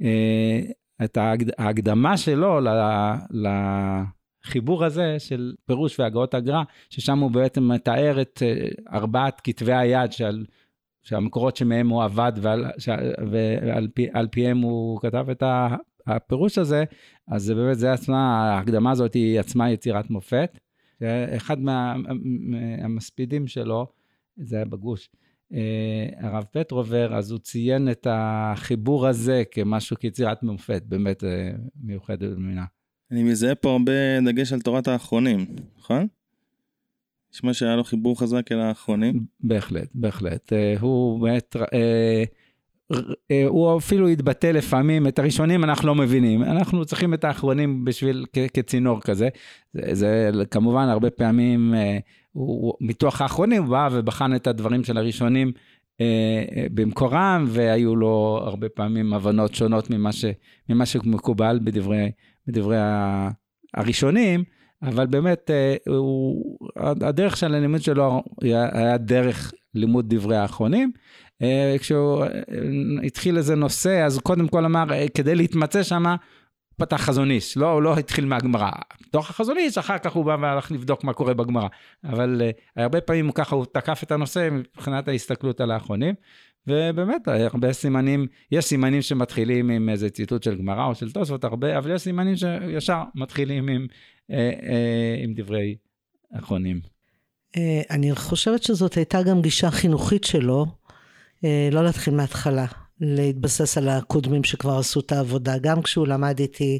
אה, 0.02 0.60
את 1.04 1.18
ההקדמה 1.58 2.16
שלו 2.16 2.58
לחיבור 3.30 4.84
הזה 4.84 5.18
של 5.18 5.54
פירוש 5.66 6.00
והגאות 6.00 6.34
הגר"א, 6.34 6.62
ששם 6.90 7.18
הוא 7.18 7.30
בעצם 7.30 7.72
מתאר 7.72 8.20
את 8.20 8.42
אה, 8.42 8.68
ארבעת 8.92 9.40
כתבי 9.44 9.74
היד 9.74 10.12
שעל, 10.12 10.46
שהמקורות 11.02 11.56
שמהם 11.56 11.88
הוא 11.88 12.02
עבד 12.02 12.32
ועל, 12.36 12.64
ועל 13.30 13.88
פי, 13.94 14.06
פיהם 14.30 14.58
הוא 14.58 15.00
כתב 15.00 15.26
את 15.30 15.42
הפירוש 16.06 16.58
הזה, 16.58 16.84
אז 17.28 17.42
זה 17.42 17.54
באמת, 17.54 17.78
זה 17.78 17.92
עצמה, 17.92 18.52
ההקדמה 18.52 18.90
הזאת 18.90 19.14
היא 19.14 19.40
עצמה 19.40 19.70
יצירת 19.70 20.10
מופת. 20.10 20.58
אחד 21.36 21.56
מהמספידים 21.60 23.42
מה, 23.42 23.48
שלו, 23.48 23.86
זה 24.36 24.56
היה 24.56 24.64
בגוש, 24.64 25.08
הרב 26.20 26.44
פטרובר, 26.50 27.14
אז 27.16 27.30
הוא 27.30 27.38
ציין 27.38 27.90
את 27.90 28.06
החיבור 28.10 29.06
הזה 29.06 29.42
כמשהו, 29.50 29.96
כיצירת 29.96 30.42
מופת, 30.42 30.82
באמת 30.88 31.24
אה, 31.24 31.50
מיוחדת 31.82 32.30
במינה. 32.30 32.64
אני 33.10 33.22
מזהה 33.22 33.54
פה 33.54 33.72
הרבה 33.72 34.20
דגש 34.26 34.52
על 34.52 34.60
תורת 34.60 34.88
האחרונים, 34.88 35.46
נכון? 35.78 36.06
נשמע 37.34 37.54
שהיה 37.54 37.76
לו 37.76 37.84
חיבור 37.84 38.20
חזק 38.20 38.52
אל 38.52 38.58
האחרונים. 38.58 39.24
בהחלט, 39.40 39.88
בהחלט. 39.94 40.52
אה, 40.52 40.74
הוא 40.80 41.20
באמת, 41.20 41.56
הוא 43.48 43.78
אפילו 43.78 44.08
התבטא 44.08 44.46
לפעמים, 44.46 45.06
את 45.06 45.18
הראשונים 45.18 45.64
אנחנו 45.64 45.88
לא 45.88 45.94
מבינים, 45.94 46.42
אנחנו 46.42 46.84
צריכים 46.84 47.14
את 47.14 47.24
האחרונים 47.24 47.84
בשביל, 47.84 48.26
כצינור 48.54 49.00
כזה. 49.00 49.28
זה, 49.74 50.30
זה 50.32 50.44
כמובן 50.50 50.88
הרבה 50.88 51.10
פעמים 51.10 51.74
הוא, 52.36 52.74
מתוך 52.80 53.20
האחרונים 53.20 53.62
הוא 53.62 53.70
בא 53.70 53.88
ובחן 53.92 54.34
את 54.34 54.46
הדברים 54.46 54.84
של 54.84 54.98
הראשונים 54.98 55.52
אה, 56.00 56.44
אה, 56.56 56.66
במקורם, 56.74 57.44
והיו 57.48 57.96
לו 57.96 58.40
הרבה 58.42 58.68
פעמים 58.68 59.12
הבנות 59.12 59.54
שונות 59.54 59.90
ממה, 59.90 60.12
ש, 60.12 60.24
ממה 60.68 60.86
שמקובל 60.86 61.60
בדברי, 61.64 62.10
בדברי 62.46 62.76
הראשונים, 63.74 64.44
אבל 64.82 65.06
באמת, 65.06 65.50
אה, 65.50 65.76
הוא, 65.86 66.58
הדרך 66.76 67.36
של 67.36 67.54
הלימוד 67.54 67.82
שלו 67.82 68.22
היה, 68.42 68.68
היה 68.72 68.98
דרך 68.98 69.52
לימוד 69.74 70.14
דברי 70.14 70.36
האחרונים. 70.36 70.92
אה, 71.42 71.76
כשהוא 71.78 72.24
אה, 72.24 72.28
התחיל 73.04 73.36
איזה 73.36 73.54
נושא, 73.54 74.04
אז 74.04 74.18
קודם 74.18 74.48
כל 74.48 74.64
אמר, 74.64 74.92
אה, 74.92 75.06
כדי 75.14 75.34
להתמצא 75.34 75.82
שמה, 75.82 76.16
פתח 76.78 76.96
חזון 76.96 77.30
איש, 77.30 77.56
לא, 77.56 77.82
לא 77.82 77.98
התחיל 77.98 78.24
מהגמרא. 78.24 78.70
בתוך 79.08 79.30
החזון 79.30 79.56
איש, 79.58 79.78
אחר 79.78 79.98
כך 79.98 80.12
הוא 80.12 80.24
בא 80.24 80.36
והלך 80.40 80.72
לבדוק 80.72 81.04
מה 81.04 81.12
קורה 81.12 81.34
בגמרא. 81.34 81.68
אבל 82.04 82.42
uh, 82.42 82.82
הרבה 82.82 83.00
פעמים 83.00 83.32
ככה, 83.32 83.56
הוא 83.56 83.66
תקף 83.72 84.02
את 84.02 84.12
הנושא 84.12 84.48
מבחינת 84.52 85.08
ההסתכלות 85.08 85.60
על 85.60 85.70
האחרונים, 85.70 86.14
ובאמת, 86.66 87.28
הרבה 87.28 87.72
סימנים, 87.72 88.26
יש 88.52 88.64
סימנים 88.64 89.02
שמתחילים 89.02 89.70
עם 89.70 89.88
איזה 89.88 90.10
ציטוט 90.10 90.42
של 90.42 90.58
גמרא 90.58 90.86
או 90.86 90.94
של 90.94 91.12
תוספות, 91.12 91.44
הרבה, 91.44 91.78
אבל 91.78 91.94
יש 91.94 92.02
סימנים 92.02 92.34
שישר 92.36 93.02
מתחילים 93.14 93.68
עם, 93.68 93.86
uh, 93.90 94.34
uh, 94.34 94.34
עם 95.24 95.34
דברי 95.34 95.76
אחרונים. 96.38 96.80
אני 97.90 98.14
חושבת 98.14 98.62
שזאת 98.62 98.94
הייתה 98.94 99.22
גם 99.22 99.42
גישה 99.42 99.70
חינוכית 99.70 100.24
שלו, 100.24 100.66
לא 101.72 101.84
להתחיל 101.84 102.14
מההתחלה. 102.14 102.66
להתבסס 103.00 103.78
על 103.78 103.88
הקודמים 103.88 104.44
שכבר 104.44 104.78
עשו 104.78 105.00
את 105.00 105.12
העבודה. 105.12 105.58
גם 105.58 105.82
כשהוא 105.82 106.06
למד 106.06 106.38
איתי 106.38 106.78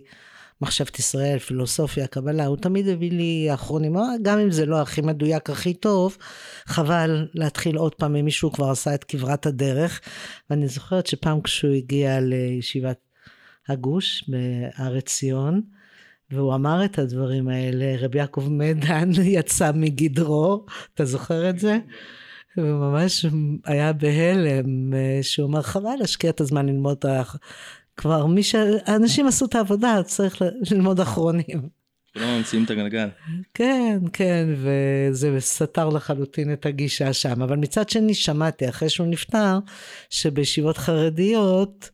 מחשבת 0.61 0.99
ישראל, 0.99 1.39
פילוסופיה, 1.39 2.07
קבלה, 2.07 2.47
הוא 2.47 2.57
תמיד 2.57 2.89
הביא 2.89 3.11
לי 3.11 3.51
האחרונים, 3.51 3.97
גם 4.23 4.39
אם 4.39 4.51
זה 4.51 4.67
לא 4.67 4.81
הכי 4.83 5.01
מדויק, 5.01 5.51
הכי 5.51 5.75
טוב, 5.75 6.17
חבל 6.67 7.29
להתחיל 7.35 7.77
עוד 7.77 7.95
פעם 7.95 8.15
עם 8.15 8.25
מישהו 8.25 8.53
כבר 8.53 8.71
עשה 8.71 8.95
את 8.95 9.05
כברת 9.05 9.47
הדרך. 9.47 10.01
ואני 10.51 10.69
זוכרת 10.69 11.07
שפעם 11.07 11.41
כשהוא 11.41 11.75
הגיע 11.75 12.21
לישיבת 12.21 12.99
הגוש 13.69 14.25
בארץ 14.29 15.05
ציון, 15.05 15.61
והוא 16.31 16.55
אמר 16.55 16.85
את 16.85 16.99
הדברים 16.99 17.49
האלה, 17.49 17.97
רבי 17.99 18.19
יעקב 18.19 18.49
מדן 18.51 19.11
יצא 19.23 19.71
מגדרו, 19.75 20.67
אתה 20.95 21.05
זוכר 21.05 21.51
את 21.51 21.59
זה? 21.59 21.79
וממש 22.57 23.27
היה 23.65 23.93
בהלם, 23.93 24.95
אה, 24.95 25.19
שהוא 25.23 25.49
אמר, 25.49 25.63
חבל 25.63 25.95
להשקיע 25.99 26.31
את 26.31 26.41
הזמן 26.41 26.67
ללמוד, 26.67 27.05
כבר 27.97 28.27
מי 28.27 28.43
שאנשים 28.43 29.27
עשו 29.27 29.45
את 29.45 29.55
העבודה, 29.55 30.03
צריך 30.03 30.43
ללמוד 30.71 31.01
אחרונים. 31.01 31.69
לא 32.17 32.39
ממציאים 32.39 32.65
את 32.65 32.71
הגלגל. 32.71 33.09
כן, 33.55 33.99
כן, 34.13 34.49
וזה 34.57 35.37
סתר 35.41 35.89
לחלוטין 35.89 36.53
את 36.53 36.67
הגישה 36.67 37.13
שם. 37.13 37.43
אבל 37.43 37.57
מצד 37.57 37.89
שני, 37.89 38.15
שמעתי, 38.15 38.69
אחרי 38.69 38.89
שהוא 38.89 39.07
נפטר, 39.07 39.59
שבישיבות 40.11 40.79
חרדיות, 40.79 41.91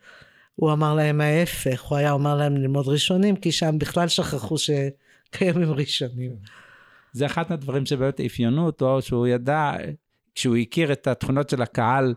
הוא 0.54 0.72
אמר 0.72 0.94
להם 0.94 1.20
ההפך, 1.20 1.82
הוא 1.82 1.98
היה 1.98 2.12
אומר 2.12 2.36
להם 2.36 2.56
ללמוד 2.56 2.88
ראשונים, 2.88 3.36
כי 3.36 3.52
שם 3.52 3.78
בכלל 3.78 4.08
שכחו 4.08 4.56
שקיימים 4.58 5.72
ראשונים. 5.72 6.32
זה 7.12 7.26
אחד 7.26 7.52
הדברים 7.52 7.86
שבאמת 7.86 8.20
אפיינו 8.20 8.66
אותו, 8.66 9.02
שהוא 9.02 9.26
ידע 9.26 9.72
כשהוא 10.34 10.56
הכיר 10.56 10.92
את 10.92 11.06
התכונות 11.06 11.50
של 11.50 11.62
הקהל 11.62 12.14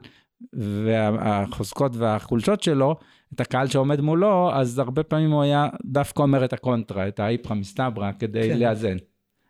והחוזקות 0.54 1.96
והחולשות 1.96 2.64
שלו, 2.64 2.96
את 3.34 3.42
הקהל 3.42 3.68
שעומד 3.68 4.02
מולו, 4.02 4.52
אז 4.54 4.80
הרבה 4.80 5.04
פעמים 5.04 5.32
הוא 5.32 5.42
היה 5.42 5.68
דווקא 5.86 6.22
אומר 6.22 6.46
את 6.46 6.54
הקונטרה, 6.54 7.08
את 7.08 7.20
האיפכא 7.20 7.54
מסתברא, 7.54 8.12
כדי 8.20 8.50
כן. 8.50 8.60
לאזן. 8.60 8.98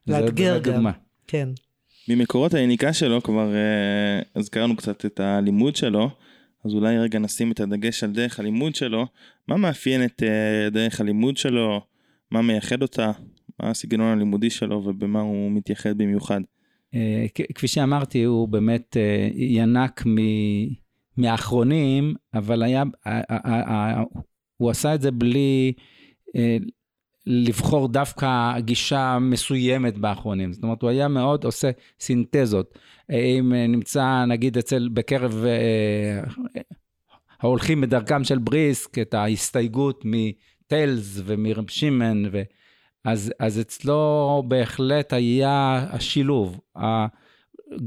לאתגר 0.08 0.60
גם, 0.60 0.86
כן. 1.28 1.50
ממקורות 2.10 2.54
היניקה 2.54 2.94
שלו 2.94 3.24
כבר 3.24 3.56
אה, 3.56 4.22
הזכרנו 4.36 4.76
קצת 4.76 5.06
את 5.06 5.20
הלימוד 5.20 5.76
שלו, 5.76 6.10
אז 6.66 6.74
אולי 6.74 6.98
רגע 6.98 7.20
נשים 7.20 7.52
את 7.52 7.60
הדגש 7.60 8.04
על 8.04 8.12
דרך 8.12 8.40
הלימוד 8.40 8.76
שלו. 8.76 9.06
מה 9.48 9.58
מאפיין 9.58 10.06
את 10.06 10.24
אה, 10.24 10.70
דרך 10.70 11.02
הלימוד 11.02 11.38
שלו? 11.38 11.82
מה 12.32 12.42
מייחד 12.42 12.82
אותה? 12.82 13.12
מה 13.60 13.70
הסגנון 13.70 14.08
הלימודי 14.08 14.50
שלו 14.50 14.84
ובמה 14.86 15.22
הוא 15.22 15.52
מתייחד 15.52 15.98
במיוחד? 15.98 16.42
אה, 16.96 17.26
כפי 17.56 17.68
שאמרתי, 17.68 18.24
הוא 18.24 18.48
באמת 18.48 18.98
אה, 18.98 19.30
ינק 19.36 20.04
מ... 20.06 20.16
מהאחרונים, 21.18 22.14
אבל 22.34 22.64
היה, 22.64 22.84
הוא 24.58 24.70
עשה 24.70 24.96
את 24.96 25.02
זה 25.02 25.12
בלי 25.12 25.74
אה, 26.36 26.58
לבחור 27.26 27.88
דווקא 27.88 28.60
גישה 28.60 29.18
מסוימת 29.22 29.98
באחרונים. 29.98 30.54
זאת 30.54 30.64
אומרת, 30.64 30.82
הוא 30.82 30.90
היה 30.90 31.08
מאוד 31.08 31.44
עושה 31.44 31.72
סינתזות. 32.00 32.78
אם 33.12 33.54
נמצא, 33.54 34.26
נגיד, 34.28 34.58
אצל, 34.58 34.90
בקרב 34.94 35.46
ההולכים 37.40 37.82
בדרכם 37.82 38.24
של 38.24 38.38
בריסק, 38.38 39.00
את 39.00 39.14
ההסתייגות 39.14 40.04
מטיילס 40.06 41.22
ומרב 41.26 41.70
שימן, 41.70 42.24
ו... 42.32 42.42
אז, 43.06 43.34
אז 43.40 43.60
אצלו 43.60 44.44
בהחלט 44.48 45.14
היה 45.14 45.86
השילוב. 45.92 46.60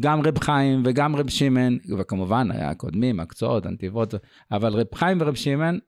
גם 0.00 0.20
רב 0.20 0.38
חיים 0.38 0.83
וגם 0.85 1.16
רב 1.16 1.31
שמן, 1.31 1.76
וכמובן 1.98 2.50
היה 2.50 2.74
קודמים, 2.74 3.20
הקצועות, 3.20 3.66
הנתיבות, 3.66 4.14
אבל 4.52 4.72
רב 4.72 4.87
חיים 4.94 5.18
ורב 5.20 5.35
שמן 5.35 5.78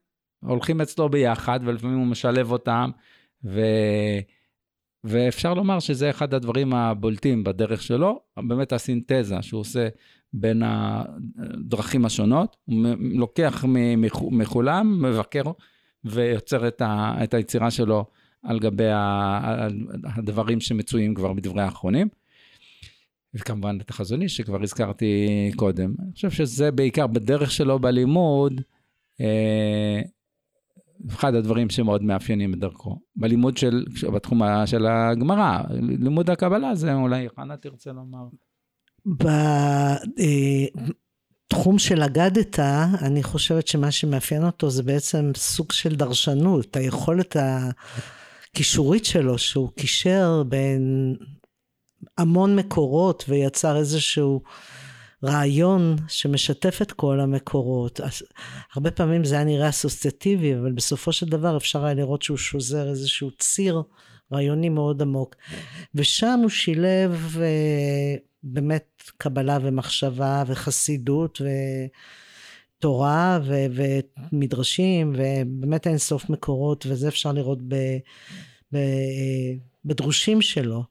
הולכים 0.44 0.80
אצלו 0.80 1.08
ביחד, 1.08 1.60
ולפעמים 1.64 1.98
הוא 1.98 2.06
משלב 2.06 2.52
אותם, 2.52 2.90
ו... 3.44 3.60
ואפשר 5.04 5.54
לומר 5.54 5.80
שזה 5.80 6.10
אחד 6.10 6.34
הדברים 6.34 6.74
הבולטים 6.74 7.44
בדרך 7.44 7.82
שלו, 7.82 8.20
באמת 8.36 8.72
הסינתזה 8.72 9.36
שהוא 9.40 9.60
עושה 9.60 9.88
בין 10.32 10.62
הדרכים 10.62 12.04
השונות, 12.04 12.56
הוא 12.64 12.86
לוקח 12.98 13.64
מכולם, 14.30 15.02
מבקר 15.02 15.42
ויוצר 16.04 16.68
את, 16.68 16.80
ה... 16.80 17.14
את 17.24 17.34
היצירה 17.34 17.70
שלו 17.70 18.04
על 18.42 18.58
גבי 18.58 18.88
הדברים 20.04 20.60
שמצויים 20.60 21.14
כבר 21.14 21.32
בדברי 21.32 21.62
האחרונים. 21.62 22.08
וכמובן 23.34 23.78
את 23.80 23.90
החזוני 23.90 24.28
שכבר 24.28 24.62
הזכרתי 24.62 25.26
קודם. 25.56 25.94
אני 26.02 26.12
חושב 26.12 26.30
שזה 26.30 26.70
בעיקר 26.70 27.06
בדרך 27.06 27.50
שלו 27.50 27.78
בלימוד, 27.78 28.60
אה, 29.20 30.00
אחד 31.08 31.34
הדברים 31.34 31.70
שמאוד 31.70 32.02
מאפיינים 32.02 32.54
את 32.54 32.58
דרכו. 32.58 32.98
בלימוד 33.16 33.56
של, 33.56 33.84
בתחום 34.14 34.42
של 34.66 34.86
הגמרא, 34.86 35.58
לימוד 35.70 36.30
הקבלה 36.30 36.74
זה 36.74 36.94
אולי 36.94 37.28
חנה 37.36 37.56
תרצה 37.56 37.92
לומר. 37.92 38.26
בתחום 41.46 41.78
של 41.78 42.02
אגדת, 42.02 42.58
אני 43.02 43.22
חושבת 43.22 43.66
שמה 43.66 43.90
שמאפיין 43.90 44.44
אותו 44.44 44.70
זה 44.70 44.82
בעצם 44.82 45.30
סוג 45.36 45.72
של 45.72 45.96
דרשנות, 45.96 46.76
היכולת 46.76 47.36
ה... 47.36 47.70
הקישורית 48.50 49.04
שלו, 49.04 49.38
שהוא 49.38 49.70
קישר 49.76 50.42
בין 50.48 51.14
המון 52.18 52.56
מקורות 52.56 53.24
ויצר 53.28 53.76
איזשהו 53.76 54.42
רעיון 55.24 55.96
שמשתף 56.08 56.78
את 56.82 56.92
כל 56.92 57.20
המקורות. 57.20 58.00
הרבה 58.74 58.90
פעמים 58.90 59.24
זה 59.24 59.34
היה 59.34 59.44
נראה 59.44 59.68
אסוציאטיבי, 59.68 60.54
אבל 60.54 60.72
בסופו 60.72 61.12
של 61.12 61.26
דבר 61.26 61.56
אפשר 61.56 61.84
היה 61.84 61.94
לראות 61.94 62.22
שהוא 62.22 62.36
שוזר 62.36 62.88
איזשהו 62.88 63.30
ציר 63.38 63.82
רעיוני 64.32 64.68
מאוד 64.68 65.02
עמוק. 65.02 65.36
ושם 65.94 66.40
הוא 66.42 66.50
שילב 66.50 67.36
אה, 67.40 68.16
באמת 68.42 69.02
קבלה 69.16 69.58
ומחשבה 69.62 70.44
וחסידות 70.46 71.40
ו... 71.40 71.46
תורה 72.80 73.40
ו- 73.44 73.66
ומדרשים 74.32 75.12
ובאמת 75.14 75.86
אין 75.86 75.98
סוף 75.98 76.30
מקורות 76.30 76.86
וזה 76.88 77.08
אפשר 77.08 77.32
לראות 77.32 77.58
ב- 77.68 77.98
ב- 78.72 79.56
בדרושים 79.84 80.42
שלו 80.42 80.82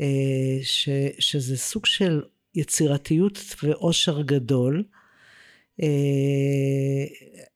אה, 0.00 0.58
ש- 0.62 0.88
שזה 1.18 1.56
סוג 1.56 1.86
של 1.86 2.22
יצירתיות 2.54 3.38
ואושר 3.62 4.22
גדול 4.22 4.84
אה, 5.82 7.04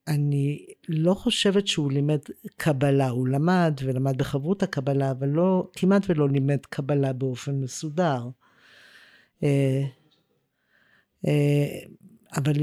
אני 0.07 0.65
לא 0.89 1.13
חושבת 1.13 1.67
שהוא 1.67 1.91
לימד 1.91 2.19
קבלה, 2.55 3.09
הוא 3.09 3.27
למד 3.27 3.79
ולמד 3.83 4.17
בחברות 4.17 4.63
הקבלה, 4.63 5.11
אבל 5.11 5.27
לא, 5.27 5.67
כמעט 5.73 6.05
ולא 6.09 6.29
לימד 6.29 6.65
קבלה 6.69 7.13
באופן 7.13 7.55
מסודר. 7.55 8.29
אה, 9.43 9.83
אבל 12.37 12.53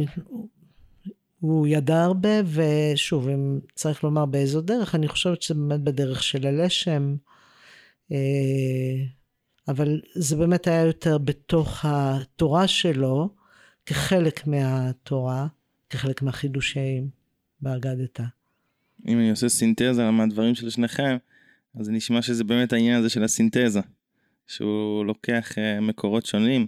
הוא 1.44 1.66
ידע 1.66 2.02
הרבה, 2.02 2.28
ושוב, 2.44 3.28
אם 3.28 3.58
צריך 3.74 4.04
לומר 4.04 4.26
באיזו 4.26 4.60
דרך, 4.60 4.94
אני 4.94 5.08
חושבת 5.08 5.42
שזה 5.42 5.54
באמת 5.54 5.80
בדרך 5.80 6.22
של 6.22 6.46
הלשם, 6.46 7.16
אה, 8.12 8.16
אבל 9.68 10.00
זה 10.14 10.36
באמת 10.36 10.66
היה 10.66 10.80
יותר 10.80 11.18
בתוך 11.18 11.84
התורה 11.88 12.68
שלו, 12.68 13.28
כחלק 13.86 14.46
מהתורה, 14.46 15.46
כחלק 15.90 16.22
מהחידושים 16.22 17.08
באגדתא. 17.60 18.24
אם 19.08 19.18
אני 19.18 19.30
עושה 19.30 19.48
סינתזה 19.48 20.10
מהדברים 20.10 20.54
של 20.54 20.70
שניכם, 20.70 21.16
אז 21.80 21.90
נשמע 21.90 22.22
שזה 22.22 22.44
באמת 22.44 22.72
העניין 22.72 22.98
הזה 22.98 23.08
של 23.08 23.24
הסינתזה, 23.24 23.80
שהוא 24.46 25.04
לוקח 25.04 25.58
אה, 25.58 25.80
מקורות 25.80 26.26
שונים 26.26 26.66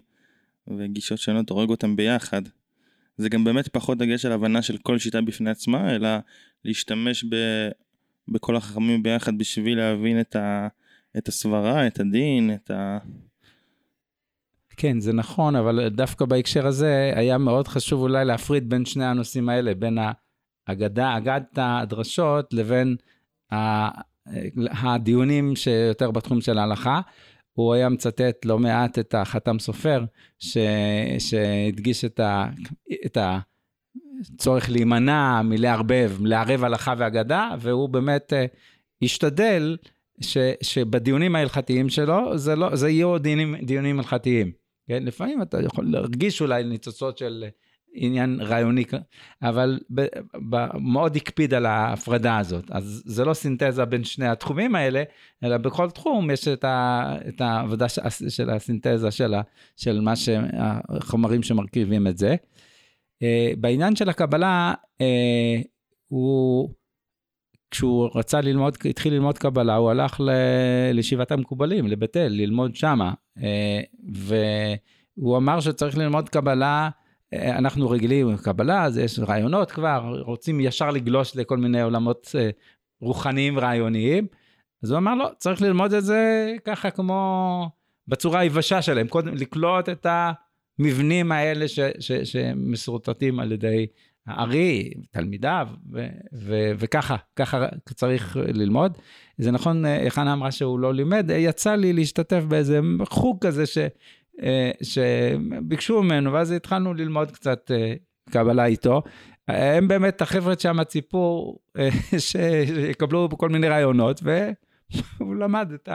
וגישות 0.78 1.18
שונות, 1.18 1.50
הורג 1.50 1.70
אותם 1.70 1.96
ביחד. 1.96 2.42
זה 3.16 3.28
גם 3.28 3.44
באמת 3.44 3.68
פחות 3.68 3.98
דגש 3.98 4.26
על 4.26 4.32
הבנה 4.32 4.62
של 4.62 4.76
כל 4.76 4.98
שיטה 4.98 5.20
בפני 5.20 5.50
עצמה, 5.50 5.94
אלא 5.94 6.08
להשתמש 6.64 7.24
ב, 7.24 7.36
בכל 8.28 8.56
החכמים 8.56 9.02
ביחד 9.02 9.38
בשביל 9.38 9.78
להבין 9.78 10.20
את, 10.20 10.36
ה, 10.36 10.68
את 11.18 11.28
הסברה, 11.28 11.86
את 11.86 12.00
הדין, 12.00 12.54
את 12.54 12.70
ה... 12.70 12.98
כן, 14.76 15.00
זה 15.00 15.12
נכון, 15.12 15.56
אבל 15.56 15.88
דווקא 15.88 16.24
בהקשר 16.24 16.66
הזה 16.66 17.12
היה 17.16 17.38
מאוד 17.38 17.68
חשוב 17.68 18.00
אולי 18.00 18.24
להפריד 18.24 18.68
בין 18.68 18.84
שני 18.84 19.04
הנושאים 19.04 19.48
האלה, 19.48 19.74
בין 19.74 19.98
האגדה, 20.68 21.16
אגדת 21.16 21.58
הדרשות, 21.58 22.54
לבין 22.54 22.96
הדיונים 24.56 25.56
שיותר 25.56 26.10
בתחום 26.10 26.40
של 26.40 26.58
ההלכה, 26.58 27.00
הוא 27.56 27.74
היה 27.74 27.88
מצטט 27.88 28.44
לא 28.44 28.58
מעט 28.58 28.98
את 28.98 29.14
החתם 29.14 29.58
סופר, 29.58 30.04
ש, 30.38 30.58
שהדגיש 31.18 32.04
את, 32.04 32.20
ה, 32.20 32.46
את 33.06 33.18
הצורך 34.34 34.70
להימנע 34.70 35.42
מלערבב, 35.42 36.12
לערב 36.20 36.64
הלכה 36.64 36.94
ואגדה, 36.98 37.50
והוא 37.60 37.88
באמת 37.88 38.32
אה, 38.32 38.46
השתדל 39.02 39.76
ש, 40.20 40.36
שבדיונים 40.62 41.36
ההלכתיים 41.36 41.88
שלו, 41.88 42.38
זה, 42.38 42.56
לא, 42.56 42.76
זה 42.76 42.88
יהיו 42.88 43.18
דיונים, 43.18 43.56
דיונים 43.56 43.98
הלכתיים. 43.98 44.52
כן? 44.88 45.02
לפעמים 45.02 45.42
אתה 45.42 45.62
יכול 45.62 45.84
להרגיש 45.90 46.40
אולי 46.40 46.64
ניצוצות 46.64 47.18
של 47.18 47.44
עניין 47.96 48.40
רעיוני, 48.40 48.84
אבל 49.42 49.78
ב, 49.94 50.06
ב, 50.50 50.78
מאוד 50.78 51.16
הקפיד 51.16 51.54
על 51.54 51.66
ההפרדה 51.66 52.38
הזאת. 52.38 52.70
אז 52.70 53.02
זה 53.06 53.24
לא 53.24 53.34
סינתזה 53.34 53.84
בין 53.84 54.04
שני 54.04 54.28
התחומים 54.28 54.74
האלה, 54.74 55.02
אלא 55.44 55.56
בכל 55.56 55.90
תחום 55.90 56.30
יש 56.30 56.48
את, 56.48 56.64
ה, 56.64 57.14
את 57.28 57.40
העבודה 57.40 57.88
של, 57.88 58.02
של 58.28 58.50
הסינתזה 58.50 59.10
של, 59.10 59.34
ה, 59.34 59.42
של 59.76 60.00
מה 60.00 60.16
שהחומרים 60.16 61.42
שמרכיבים 61.42 62.06
את 62.06 62.18
זה. 62.18 62.36
Uh, 63.22 63.56
בעניין 63.60 63.96
של 63.96 64.08
הקבלה, 64.08 64.74
uh, 64.98 65.02
הוא, 66.08 66.70
כשהוא 67.70 68.10
רצה 68.14 68.40
ללמוד, 68.40 68.76
התחיל 68.90 69.12
ללמוד 69.12 69.38
קבלה, 69.38 69.76
הוא 69.76 69.90
הלך 69.90 70.20
ל, 70.20 70.30
לישיבת 70.92 71.32
המקובלים, 71.32 71.86
לבית 71.86 72.16
אל, 72.16 72.32
ללמוד 72.32 72.76
שמה. 72.76 73.12
Uh, 73.38 73.42
והוא 75.18 75.36
אמר 75.36 75.60
שצריך 75.60 75.98
ללמוד 75.98 76.28
קבלה, 76.28 76.90
אנחנו 77.34 77.90
רגילים 77.90 78.36
קבלה, 78.36 78.84
אז 78.84 78.98
יש 78.98 79.18
רעיונות 79.18 79.70
כבר, 79.70 80.22
רוצים 80.26 80.60
ישר 80.60 80.90
לגלוש 80.90 81.36
לכל 81.36 81.56
מיני 81.56 81.82
עולמות 81.82 82.34
אה, 82.38 82.50
רוחניים 83.00 83.58
רעיוניים. 83.58 84.26
אז 84.82 84.90
הוא 84.90 84.98
אמר, 84.98 85.14
לא, 85.14 85.30
צריך 85.38 85.62
ללמוד 85.62 85.92
את 85.92 86.04
זה 86.04 86.52
ככה 86.64 86.90
כמו 86.90 87.70
בצורה 88.08 88.40
היבשה 88.40 88.82
שלהם, 88.82 89.08
קודם 89.08 89.34
לקלוט 89.34 89.88
את 89.88 90.06
המבנים 90.78 91.32
האלה 91.32 91.68
ש, 91.68 91.80
ש, 91.98 92.12
שמסורטטים 92.12 93.40
על 93.40 93.52
ידי 93.52 93.86
הארי, 94.26 94.90
תלמידיו, 95.10 95.68
ו, 95.92 96.06
ו, 96.34 96.70
וככה, 96.78 97.16
ככה 97.36 97.66
צריך 97.94 98.36
ללמוד. 98.36 98.98
זה 99.38 99.50
נכון, 99.50 99.86
אה, 99.86 100.06
חנה 100.08 100.32
אמרה 100.32 100.52
שהוא 100.52 100.78
לא 100.78 100.94
לימד, 100.94 101.30
יצא 101.34 101.74
לי 101.74 101.92
להשתתף 101.92 102.42
באיזה 102.48 102.80
חוג 103.08 103.46
כזה 103.46 103.66
ש... 103.66 103.78
אה, 104.42 104.70
שביקשו 104.82 106.02
ממנו, 106.02 106.32
ואז 106.32 106.52
התחלנו 106.52 106.94
ללמוד 106.94 107.30
קצת 107.30 107.70
אה, 107.74 107.94
קבלה 108.30 108.66
איתו. 108.66 109.02
הם 109.48 109.88
באמת, 109.88 110.22
החבר'ה 110.22 110.54
שם 110.58 110.84
ציפו 110.84 111.56
אה, 111.78 111.88
שיקבלו 112.18 113.28
כל 113.38 113.48
מיני 113.48 113.68
רעיונות, 113.68 114.20
והוא 114.22 115.36
למד 115.36 115.72
את 115.74 115.88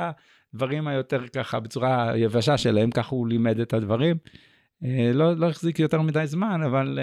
הדברים 0.54 0.88
היותר 0.88 1.28
ככה 1.28 1.60
בצורה 1.60 2.14
יבשה 2.18 2.58
שלהם, 2.58 2.92
ככה 2.92 3.16
הוא 3.16 3.28
לימד 3.28 3.60
את 3.60 3.74
הדברים. 3.74 4.18
לא, 5.14 5.34
לא 5.38 5.50
החזיק 5.50 5.80
יותר 5.80 6.02
מדי 6.02 6.24
זמן, 6.26 6.62
אבל 6.66 7.00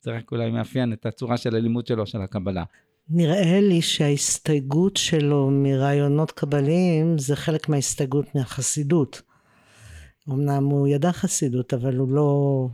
זה 0.00 0.10
רק 0.10 0.32
אולי 0.32 0.50
מאפיין 0.50 0.92
את 0.92 1.06
הצורה 1.06 1.36
של 1.36 1.56
הלימוד 1.56 1.86
שלו, 1.86 2.06
של 2.06 2.20
הקבלה. 2.20 2.64
נראה 3.08 3.60
לי 3.60 3.82
שההסתייגות 3.82 4.96
שלו 4.96 5.50
מרעיונות 5.50 6.32
קבליים 6.32 7.18
זה 7.18 7.36
חלק 7.36 7.68
מההסתייגות 7.68 8.34
מהחסידות. 8.34 9.22
אמנם 10.28 10.64
הוא 10.64 10.88
ידע 10.88 11.12
חסידות, 11.12 11.74
אבל 11.74 11.96
הוא 11.96 12.12
לא 12.12 12.68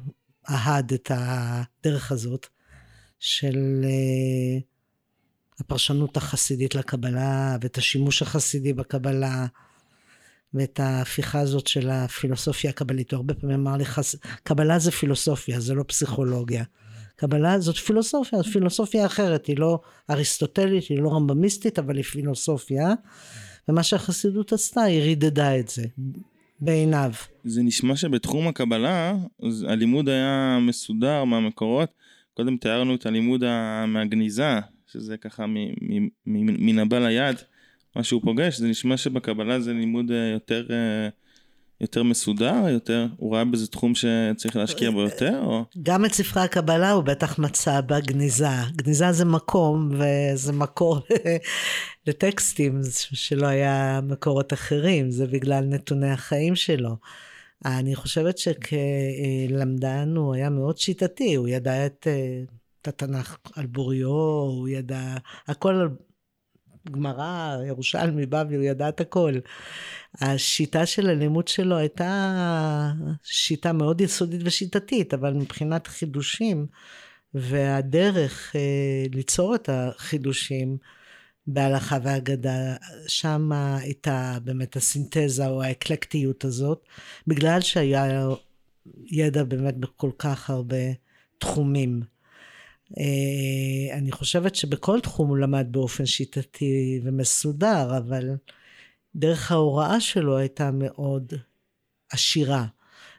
אהד 0.51 0.93
את 0.93 1.11
הדרך 1.15 2.13
הזאת 2.13 2.47
של 3.19 3.85
אה, 3.85 4.61
הפרשנות 5.61 6.17
החסידית 6.17 6.75
לקבלה, 6.75 7.57
ואת 7.61 7.79
השימוש 7.79 8.23
החסידי 8.23 8.73
בקבלה, 8.73 9.47
ואת 10.55 10.81
ההפיכה 10.81 11.41
הזאת 11.41 11.67
של 11.67 11.91
הפילוסופיה 11.91 12.71
הקבלית. 12.71 13.13
הוא 13.13 13.17
הרבה 13.17 13.35
פעמים 13.35 13.61
אמר 13.61 13.77
לי, 13.77 13.85
חס... 13.85 14.17
קבלה 14.43 14.79
זה 14.79 14.91
פילוסופיה, 14.91 15.61
זה 15.61 15.75
לא 15.75 15.85
פסיכולוגיה. 15.87 16.65
קבלה 17.17 17.61
זאת 17.61 17.77
פילוסופיה, 17.77 18.43
זאת 18.43 18.53
פילוסופיה 18.53 19.07
אחרת, 19.07 19.47
היא 19.47 19.59
לא 19.59 19.81
אריסטוטלית, 20.11 20.85
היא 20.89 20.99
לא 20.99 21.09
רמב"מיסטית, 21.13 21.79
אבל 21.79 21.97
היא 21.97 22.05
פילוסופיה. 22.05 22.89
ומה 23.69 23.83
שהחסידות 23.83 24.53
עשתה, 24.53 24.83
היא 24.83 25.03
רידדה 25.03 25.59
את 25.59 25.69
זה. 25.69 25.85
בעיניו. 26.61 27.13
זה 27.45 27.63
נשמע 27.63 27.97
שבתחום 27.97 28.49
הקבלה, 28.49 29.15
הלימוד 29.69 30.09
היה 30.09 30.59
מסודר 30.61 31.25
מהמקורות. 31.25 31.89
קודם 32.35 32.57
תיארנו 32.57 32.95
את 32.95 33.07
הלימוד 33.07 33.45
מהגניזה, 33.87 34.59
שזה 34.87 35.17
ככה 35.17 35.45
מן 36.27 36.79
הבא 36.79 36.99
ליד, 36.99 37.37
מה 37.97 38.03
שהוא 38.03 38.23
פוגש, 38.23 38.59
זה 38.59 38.69
נשמע 38.69 38.97
שבקבלה 38.97 39.61
זה 39.61 39.73
לימוד 39.73 40.11
אה, 40.11 40.27
יותר... 40.27 40.67
יותר 41.81 42.03
מסודר, 42.03 42.69
יותר, 42.69 43.07
הוא 43.17 43.35
ראה 43.35 43.45
בזה 43.45 43.67
תחום 43.67 43.93
שצריך 43.95 44.57
להשקיע 44.57 44.91
בו 44.91 45.01
יותר, 45.01 45.41
או? 45.45 45.65
גם 45.83 46.05
את 46.05 46.13
ספרי 46.13 46.43
הקבלה 46.43 46.91
הוא 46.91 47.05
בטח 47.05 47.39
מצא 47.39 47.81
בגניזה. 47.81 48.47
גניזה 48.77 49.13
זה 49.13 49.25
מקום, 49.25 49.91
וזה 49.93 50.53
מקור 50.53 50.99
לטקסטים 52.07 52.81
שלא 52.93 53.47
היה 53.47 54.01
מקורות 54.03 54.53
אחרים, 54.53 55.11
זה 55.11 55.27
בגלל 55.27 55.65
נתוני 55.65 56.11
החיים 56.11 56.57
שלו. 56.57 56.97
אני 57.65 57.95
חושבת 57.95 58.39
שכלמדן 58.39 60.17
הוא 60.17 60.35
היה 60.35 60.51
מאוד 60.51 60.79
שיטתי, 60.79 61.35
הוא 61.35 61.49
ידע 61.49 61.87
את, 61.87 62.07
אה, 62.11 62.43
את 62.83 62.89
התנ"ך 62.89 63.37
על 63.57 63.67
בוריו, 63.67 64.09
הוא 64.09 64.69
ידע 64.69 65.17
הכל 65.49 65.75
על 65.75 65.89
גמרא, 66.91 67.57
ירושלמי, 67.67 68.27
בבלי, 68.27 68.57
הוא 68.57 68.65
ידע 68.65 68.89
את 68.89 69.01
הכל. 69.01 69.35
השיטה 70.15 70.87
של 70.87 71.11
הלימוד 71.11 71.49
שלו 71.49 71.77
הייתה 71.77 72.93
שיטה 73.23 73.73
מאוד 73.73 74.01
יסודית 74.01 74.41
ושיטתית, 74.45 75.15
אבל 75.15 75.33
מבחינת 75.33 75.87
חידושים 75.87 76.67
והדרך 77.35 78.57
אה, 78.57 79.05
ליצור 79.13 79.55
את 79.55 79.69
החידושים 79.73 80.77
בהלכה 81.47 81.99
והגדה, 82.03 82.77
שם 83.07 83.53
הייתה 83.53 84.39
באמת 84.45 84.77
הסינתזה 84.77 85.47
או 85.47 85.63
האקלקטיות 85.63 86.45
הזאת, 86.45 86.85
בגלל 87.27 87.61
שהיה 87.61 88.29
ידע 89.07 89.45
באמת 89.45 89.77
בכל 89.77 90.11
כך 90.19 90.51
הרבה 90.51 90.77
תחומים. 91.39 92.03
אה, 92.99 93.97
אני 93.99 94.13
חושבת 94.13 94.55
שבכל 94.55 95.01
תחום 95.01 95.29
הוא 95.29 95.39
למד 95.39 95.67
באופן 95.71 96.07
שיטתי 96.07 97.01
ומסודר, 97.05 97.97
אבל 97.97 98.31
דרך 99.15 99.53
ההוראה 99.53 100.01
שלו 100.01 100.39
הייתה 100.39 100.71
מאוד 100.71 101.33
עשירה. 102.13 102.67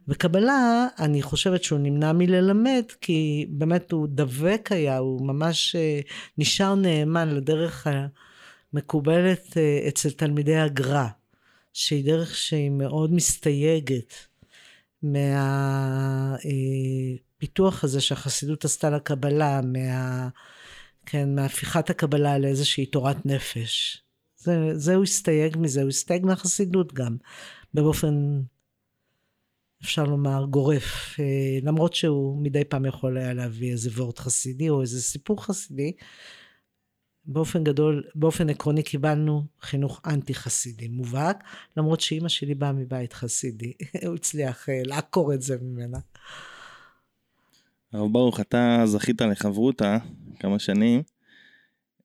וקבלה, 0.07 0.87
אני 0.99 1.21
חושבת 1.21 1.63
שהוא 1.63 1.79
נמנע 1.79 2.13
מללמד, 2.13 2.83
כי 3.01 3.45
באמת 3.49 3.91
הוא 3.91 4.07
דבק 4.09 4.69
היה, 4.71 4.97
הוא 4.97 5.21
ממש 5.21 5.75
אה, 5.75 5.99
נשאר 6.37 6.75
נאמן 6.75 7.29
לדרך 7.29 7.87
המקובלת 8.73 9.57
אה, 9.57 9.87
אצל 9.87 10.11
תלמידי 10.11 10.55
הגר"א, 10.55 11.07
שהיא 11.73 12.05
דרך 12.05 12.35
שהיא 12.35 12.69
מאוד 12.69 13.13
מסתייגת 13.13 14.13
מה... 15.03 16.35
הפיתוח 17.41 17.83
הזה 17.83 18.01
שהחסידות 18.01 18.65
עשתה 18.65 18.89
לקבלה, 18.89 19.61
מה... 19.61 20.29
כן, 21.05 21.35
מהפיכת 21.35 21.89
הקבלה 21.89 22.37
לאיזושהי 22.37 22.85
תורת 22.85 23.25
נפש. 23.25 24.03
זה, 24.37 24.77
זה 24.77 24.95
הוא 24.95 25.03
הסתייג 25.03 25.57
מזה, 25.57 25.81
הוא 25.81 25.89
הסתייג 25.89 26.25
מהחסידות 26.25 26.93
גם, 26.93 27.17
באופן, 27.73 28.41
אפשר 29.83 30.03
לומר, 30.03 30.45
גורף. 30.45 31.19
אה, 31.19 31.59
למרות 31.63 31.93
שהוא 31.93 32.43
מדי 32.43 32.63
פעם 32.63 32.85
יכול 32.85 33.17
היה 33.17 33.33
להביא 33.33 33.71
איזה 33.71 33.89
וורט 33.89 34.19
חסידי 34.19 34.69
או 34.69 34.81
איזה 34.81 35.01
סיפור 35.01 35.45
חסידי, 35.45 35.91
באופן 37.25 37.63
גדול, 37.63 38.03
באופן 38.15 38.49
עקרוני 38.49 38.83
קיבלנו 38.83 39.45
חינוך 39.61 40.01
אנטי 40.05 40.33
חסידי 40.33 40.87
מובהק, 40.87 41.43
למרות 41.77 42.01
שאימא 42.01 42.29
שלי 42.29 42.55
באה 42.55 42.71
מבית 42.71 43.13
חסידי, 43.13 43.73
הוא 44.07 44.15
הצליח 44.15 44.69
אה, 44.69 44.81
לעקור 44.85 45.33
את 45.33 45.41
זה 45.41 45.57
ממנה. 45.61 45.97
הרב 47.93 48.13
ברוך, 48.13 48.39
אתה 48.39 48.81
זכית 48.85 49.21
לחברותה 49.21 49.97
כמה 50.39 50.59
שנים. 50.59 51.01
Uh, 51.99 52.03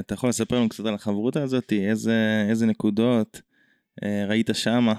אתה 0.00 0.14
יכול 0.14 0.28
לספר 0.28 0.56
לנו 0.56 0.68
קצת 0.68 0.86
על 0.86 0.94
החברותה 0.94 1.42
הזאת? 1.42 1.72
איזה, 1.72 2.46
איזה 2.48 2.66
נקודות 2.66 3.42
uh, 4.00 4.04
ראית 4.28 4.50
שמה 4.52 4.94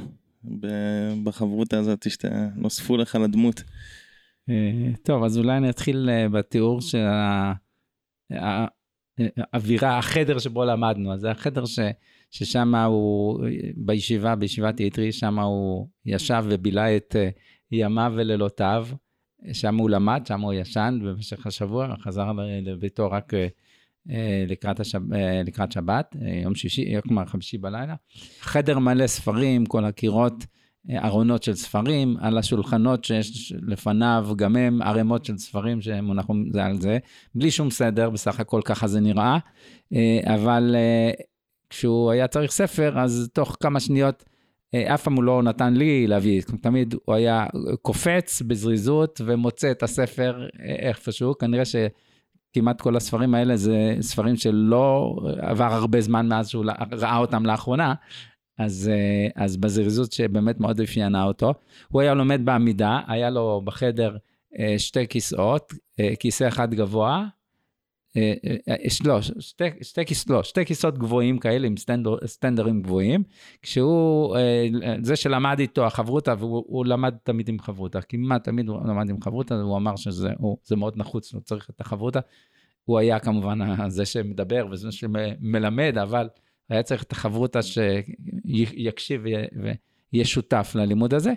בחברותה 1.24 1.80
הזאת 1.80 2.08
שנוספו 2.10 2.98
לך 2.98 3.16
לדמות? 3.16 3.64
Uh, 4.50 4.54
טוב, 5.04 5.24
אז 5.24 5.38
אולי 5.38 5.58
אני 5.58 5.70
אתחיל 5.70 6.10
בתיאור 6.32 6.82
של 6.82 7.06
האווירה, 9.54 9.98
החדר 9.98 10.40
שבו 10.40 10.66
למדנו. 10.66 11.14
אז 11.14 11.20
זה 11.20 11.32
החדר 11.32 11.66
ש, 11.66 11.80
ששם 12.32 12.76
הוא, 12.76 13.40
בישיבה, 13.76 14.36
בישיבת 14.36 14.80
יתרי, 14.80 15.12
שם 15.12 15.40
הוא 15.40 15.88
ישב 16.06 16.44
ובילה 16.50 16.96
את 16.98 17.16
ימיו 17.72 18.14
ולילותיו. 18.16 18.88
שם 19.54 19.78
הוא 19.78 19.90
למד, 19.90 20.22
שם 20.28 20.42
הוא 20.42 20.54
ישן 20.54 21.00
במשך 21.04 21.48
השבוע, 21.48 21.96
חזר 22.00 22.32
לביתו 22.62 23.12
רק 23.12 23.34
אה, 23.34 23.48
אה, 24.10 24.44
לקראת, 24.48 24.80
השב, 24.80 25.14
אה, 25.14 25.42
לקראת 25.46 25.72
שבת, 25.72 26.16
יום 26.44 26.56
שישי, 26.56 27.02
כלומר 27.02 27.26
חמישי 27.26 27.58
בלילה. 27.58 27.96
חדר 28.40 28.80
מלא 28.80 29.08
ספרים, 29.08 29.66
כל 29.66 29.86
הקירות, 29.86 30.46
ארונות 31.04 31.44
של 31.44 31.56
ספרים, 31.56 32.18
על 32.20 32.38
השולחנות 32.38 33.06
שיש 33.06 33.54
לפניו 33.68 34.28
גם 34.36 34.56
הם 34.56 34.82
ערימות 34.82 35.26
של 35.26 35.38
ספרים 35.38 35.82
שמונחים 35.82 36.50
זה 36.54 36.66
על 36.66 36.82
זה, 36.82 36.98
בלי 37.36 37.52
שום 37.52 37.70
סדר, 37.70 38.10
בסך 38.10 38.40
הכל 38.40 38.62
ככה 38.66 38.88
זה 38.88 39.00
נראה, 39.00 39.38
אבל 40.26 40.76
כשהוא 41.70 42.12
היה 42.12 42.28
צריך 42.28 42.52
ספר, 42.52 43.00
אז 43.00 43.30
תוך 43.34 43.58
כמה 43.60 43.80
שניות, 43.80 44.24
אף 44.76 45.04
פעם 45.04 45.16
הוא 45.16 45.24
לא 45.24 45.44
נתן 45.44 45.74
לי 45.74 46.08
להביא, 46.08 46.42
תמיד 46.62 46.96
הוא 47.06 47.16
היה 47.16 47.46
קופץ 47.82 48.42
בזריזות 48.42 49.22
ומוצא 49.26 49.72
את 49.72 49.84
הספר 49.84 50.48
איפשהו, 50.60 51.38
כנראה 51.38 51.66
ש... 51.66 51.76
כמעט 52.54 52.82
כל 52.82 52.96
הספרים 52.96 53.36
האלה 53.36 53.56
זה 53.56 53.96
ספרים 54.02 54.36
שלא 54.36 55.16
עבר 55.40 55.74
הרבה 55.74 56.02
זמן 56.02 56.28
מאז 56.28 56.50
שהוא 56.50 56.66
ראה 56.92 57.18
אותם 57.18 57.46
לאחרונה, 57.46 57.94
אז, 58.60 58.92
אה, 58.94 59.44
אז 59.44 59.58
בזריזות 59.58 60.12
שבאמת 60.12 60.60
מאוד 60.60 60.82
אפיינה 60.82 61.24
אותו. 61.24 61.54
הוא 61.88 62.02
היה 62.02 62.14
לומד 62.14 62.42
בעמידה, 62.46 63.00
היה 63.08 63.30
לו 63.30 63.62
בחדר 63.66 64.18
אה, 64.60 64.80
שתי 64.80 65.08
כיסאות, 65.08 65.74
אה, 66.00 66.16
כיסא 66.20 66.48
אחד 66.48 66.74
גבוה, 66.74 67.26
לא, 69.06 69.22
שתי, 69.22 69.64
שתי, 69.82 70.06
כיס, 70.06 70.30
לא, 70.30 70.44
שתי 70.44 70.66
כיסאות 70.66 70.98
גבוהים 70.98 71.40
כאלה 71.40 71.68
עם 71.68 71.78
סטנדר, 71.78 72.16
סטנדרים 72.26 72.82
גבוהים, 72.82 73.24
כשהוא, 73.62 74.38
זה 75.02 75.16
שלמד 75.16 75.60
איתו 75.60 75.86
החברותה, 75.86 76.34
והוא 76.40 76.86
למד 76.86 77.16
תמיד 77.24 77.50
עם 77.50 77.60
חברותה, 77.60 78.02
כמעט 78.02 78.44
תמיד 78.44 78.70
הוא 78.70 78.80
למד 78.88 79.10
עם 79.10 79.22
חברותה, 79.22 79.56
והוא 79.56 79.78
אמר 79.78 79.96
שזה 79.96 80.30
הוא, 80.38 80.58
מאוד 80.78 80.98
נחוץ, 80.98 81.34
הוא 81.34 81.42
צריך 81.42 81.70
את 81.70 81.82
החברותה. 81.82 82.20
הוא 82.86 83.00
היה 83.00 83.20
כמובן 83.20 83.60
זה 83.90 84.06
שמדבר 84.06 84.68
וזה 84.72 84.92
שמלמד, 84.92 85.98
אבל 85.98 86.30
היה 86.70 86.84
צריך 86.84 87.04
את 87.04 87.12
החברותא 87.12 87.60
שיקשיב 87.62 89.24
ויהיה 89.24 90.26
שותף 90.26 90.72
ללימוד 90.76 91.14
הזה. 91.14 91.34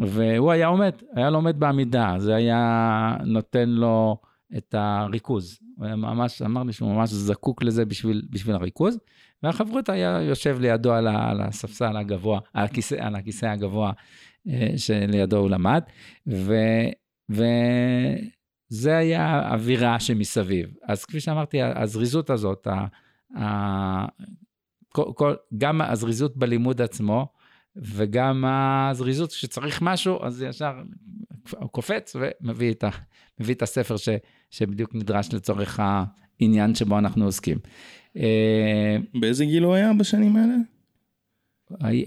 והוא 0.00 0.52
היה 0.52 0.66
עומד, 0.66 0.92
היה 1.14 1.30
לומד 1.30 1.60
בעמידה, 1.60 2.14
זה 2.18 2.34
היה 2.34 3.16
נותן 3.24 3.68
לו 3.68 4.16
את 4.56 4.74
הריכוז. 4.78 5.58
הוא 5.90 5.96
ממש, 5.96 6.42
אמר 6.42 6.62
לי 6.62 6.72
שהוא 6.72 6.94
ממש 6.94 7.10
זקוק 7.10 7.62
לזה 7.62 7.84
בשביל, 7.84 8.22
בשביל 8.30 8.54
הריכוז. 8.54 8.98
והחברות 9.42 9.88
היה 9.88 10.22
יושב 10.22 10.56
לידו 10.60 10.92
על, 10.92 11.06
ה, 11.06 11.30
על 11.30 11.40
הספסל 11.40 11.96
הגבוה, 11.96 12.40
על 12.52 12.64
הכיסא, 12.64 12.94
על 12.98 13.14
הכיסא 13.14 13.46
הגבוה 13.46 13.92
אה, 14.48 14.68
שלידו 14.76 15.36
הוא 15.36 15.50
למד. 15.50 15.82
ו, 16.26 16.54
וזה 17.30 18.96
היה 18.96 19.26
האווירה 19.26 20.00
שמסביב. 20.00 20.74
אז 20.88 21.04
כפי 21.04 21.20
שאמרתי, 21.20 21.62
הזריזות 21.62 22.30
הזאת, 22.30 22.66
ה, 22.66 22.86
ה, 23.42 24.06
כל, 24.88 25.12
כל, 25.14 25.34
גם 25.58 25.80
הזריזות 25.80 26.36
בלימוד 26.36 26.82
עצמו, 26.82 27.26
וגם 27.76 28.44
הזריזות 28.44 29.30
שצריך 29.30 29.82
משהו, 29.82 30.24
אז 30.24 30.42
ישר 30.42 30.72
הוא 31.50 31.70
קופץ 31.70 32.16
ומביא 32.20 32.72
את, 32.72 32.84
ה, 32.84 32.90
את 33.50 33.62
הספר 33.62 33.96
ש, 33.96 34.08
שבדיוק 34.50 34.94
נדרש 34.94 35.34
לצורך 35.34 35.80
העניין 35.80 36.74
שבו 36.74 36.98
אנחנו 36.98 37.24
עוסקים. 37.24 37.58
אה, 38.16 38.96
באיזה 39.14 39.44
גיל 39.44 39.62
הוא 39.62 39.74
היה 39.74 39.92
בשנים 39.98 40.36
האלה? 40.36 40.54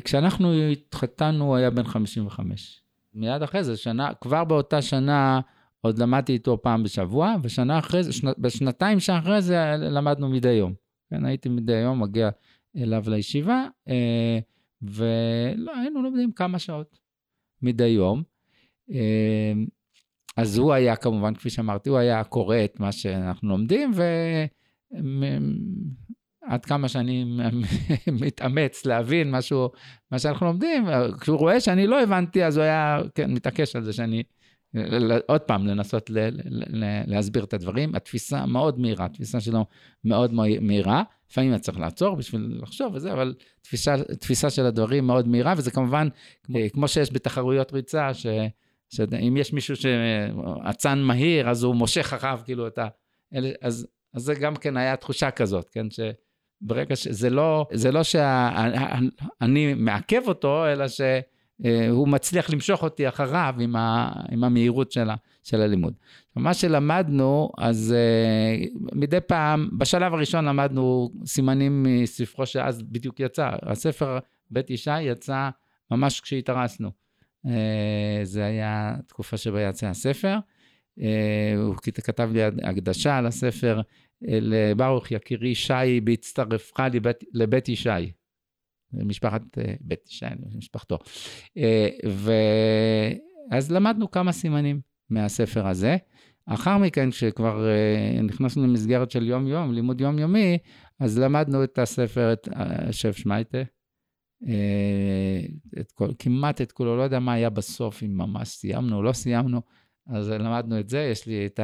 כשאנחנו 0.03 0.53
התחתנו 0.53 1.45
הוא 1.45 1.55
היה 1.55 1.69
בן 1.69 1.83
55. 1.83 2.81
מיד 3.13 3.41
אחרי 3.41 3.63
זה, 3.63 3.77
שנה, 3.77 4.13
כבר 4.21 4.43
באותה 4.43 4.81
שנה 4.81 5.39
עוד 5.81 5.99
למדתי 5.99 6.33
איתו 6.33 6.61
פעם 6.61 6.83
בשבוע, 6.83 7.35
ושנה 7.43 7.79
אחרי 7.79 8.03
זה, 8.03 8.13
שנת, 8.13 8.39
בשנתיים 8.39 8.99
שאחרי 8.99 9.41
זה 9.41 9.75
למדנו 9.77 10.29
מדי 10.29 10.51
יום. 10.51 10.73
כן, 11.09 11.25
הייתי 11.25 11.49
מדי 11.49 11.73
יום 11.77 12.03
מגיע 12.03 12.29
אליו 12.77 13.03
לישיבה, 13.07 13.67
אה, 13.87 14.39
והיינו 14.81 16.01
לומדים 16.03 16.31
כמה 16.31 16.59
שעות 16.59 16.99
מדי 17.61 17.87
יום. 17.87 18.23
אה, 18.91 19.53
אז 20.37 20.57
הוא 20.57 20.73
היה 20.73 20.95
כמובן, 20.95 21.35
כפי 21.35 21.49
שאמרתי, 21.49 21.89
הוא 21.89 21.97
היה 21.97 22.23
קורא 22.23 22.57
את 22.65 22.79
מה 22.79 22.91
שאנחנו 22.91 23.49
לומדים, 23.49 23.91
ועד 26.47 26.65
כמה 26.65 26.87
שאני 26.87 27.25
מתאמץ 28.21 28.85
להבין 28.85 29.31
משהו, 29.31 29.69
מה 30.11 30.19
שאנחנו 30.19 30.45
לומדים, 30.45 30.85
כשהוא 31.19 31.37
רואה 31.37 31.59
שאני 31.59 31.87
לא 31.87 32.01
הבנתי, 32.01 32.43
אז 32.43 32.57
הוא 32.57 32.63
היה 32.63 32.99
כן, 33.15 33.33
מתעקש 33.33 33.75
על 33.75 33.83
זה 33.83 33.93
שאני 33.93 34.23
עוד 35.25 35.41
פעם, 35.41 35.67
לנסות 35.67 36.09
ל, 36.09 36.19
ל, 36.19 36.83
ל, 36.83 37.01
להסביר 37.07 37.43
את 37.43 37.53
הדברים. 37.53 37.95
התפיסה 37.95 38.45
מאוד 38.45 38.79
מהירה, 38.79 39.05
התפיסה 39.05 39.39
שלו 39.39 39.65
מאוד 40.03 40.33
מהירה. 40.61 41.03
לפעמים 41.29 41.53
אתה 41.53 41.59
צריך 41.61 41.79
לעצור 41.79 42.15
בשביל 42.15 42.59
לחשוב 42.61 42.95
וזה, 42.95 43.13
אבל 43.13 43.33
תפיסה, 43.61 43.95
תפיסה 44.19 44.49
של 44.49 44.65
הדברים 44.65 45.07
מאוד 45.07 45.27
מהירה, 45.27 45.53
וזה 45.57 45.71
כמובן, 45.71 46.07
כמו, 46.43 46.57
אה, 46.57 46.69
כמו 46.69 46.87
שיש 46.87 47.13
בתחרויות 47.13 47.73
ריצה, 47.73 48.13
ש, 48.13 48.25
שאם 48.89 49.37
יש 49.37 49.53
מישהו 49.53 49.75
שאצן 49.75 50.99
מהיר, 50.99 51.49
אז 51.49 51.63
הוא 51.63 51.75
מושך 51.75 52.13
אחריו, 52.13 52.39
כאילו, 52.45 52.67
את 52.67 52.77
ה... 52.77 52.87
אז, 53.61 53.87
אז 54.13 54.21
זה 54.21 54.35
גם 54.35 54.55
כן 54.55 54.77
היה 54.77 54.95
תחושה 54.95 55.31
כזאת, 55.31 55.69
כן? 55.69 55.87
שברגע 55.89 56.95
שזה 56.95 57.29
לא, 57.29 57.65
זה 57.73 57.91
לא 57.91 58.03
שאני 58.03 59.73
מעכב 59.73 60.21
אותו, 60.27 60.67
אלא 60.67 60.87
ש... 60.87 61.01
אה, 61.65 61.89
מצליח 62.07 62.49
למשוך 62.49 62.83
אותי 62.83 63.07
אחריו 63.07 63.55
עם, 63.59 63.75
ה, 63.75 64.11
עם 64.31 64.43
המהירות 64.43 64.91
של, 64.91 65.09
ה, 65.09 65.15
של 65.43 65.61
הלימוד. 65.61 65.93
מה 66.35 66.53
שלמדנו, 66.53 67.51
אז 67.57 67.95
uh, 67.95 68.79
מדי 68.93 69.21
פעם, 69.21 69.69
בשלב 69.77 70.13
הראשון 70.13 70.45
למדנו 70.45 71.11
סימנים 71.25 71.83
מספרו 71.83 72.45
שאז 72.45 72.81
בדיוק 72.81 73.19
יצא. 73.19 73.49
הספר 73.61 74.19
בית 74.51 74.69
אישה 74.69 75.01
יצא 75.01 75.49
ממש 75.91 76.19
כשהתארסנו. 76.19 76.91
Uh, 77.45 77.49
זה 78.23 78.45
היה 78.45 78.95
תקופה 79.07 79.37
שבה 79.37 79.61
יצא 79.61 79.87
הספר. 79.87 80.37
Uh, 80.99 81.03
הוא 81.57 81.75
כתב 81.75 82.29
לי 82.33 82.43
הקדשה 82.43 83.17
על 83.17 83.25
הספר, 83.25 83.81
לברוך 84.21 85.11
יקירי 85.11 85.55
שי 85.55 86.01
בהצטרפך 86.03 86.79
לבית, 86.93 87.23
לבית 87.33 87.69
ישי. 87.69 88.11
משפחת 88.93 89.57
אה, 89.57 89.73
בית 89.81 90.07
ישי, 90.09 90.25
משפחתו. 90.57 90.99
אה, 91.57 91.89
ואז 93.51 93.71
למדנו 93.71 94.11
כמה 94.11 94.31
סימנים 94.31 94.81
מהספר 95.09 95.67
הזה. 95.67 95.97
אחר 96.45 96.77
מכן, 96.77 97.11
כשכבר 97.11 97.67
אה, 97.67 98.21
נכנסנו 98.21 98.63
למסגרת 98.63 99.11
של 99.11 99.27
יום-יום, 99.27 99.73
לימוד 99.73 100.01
יומיומי, 100.01 100.57
אז 100.99 101.19
למדנו 101.19 101.63
את 101.63 101.79
הספר, 101.79 102.33
את 102.33 102.47
שף 102.91 103.17
שמייטה, 103.17 103.57
את 105.79 105.91
כל, 105.91 106.09
כמעט 106.19 106.61
את 106.61 106.71
כולו, 106.71 106.97
לא 106.97 107.01
יודע 107.01 107.19
מה 107.19 107.33
היה 107.33 107.49
בסוף, 107.49 108.03
אם 108.03 108.17
ממש 108.17 108.47
סיימנו 108.49 108.97
או 108.97 109.03
לא 109.03 109.13
סיימנו, 109.13 109.61
אז 110.07 110.29
למדנו 110.29 110.79
את 110.79 110.89
זה, 110.89 110.99
יש 110.99 111.27
לי 111.27 111.45
את 111.45 111.59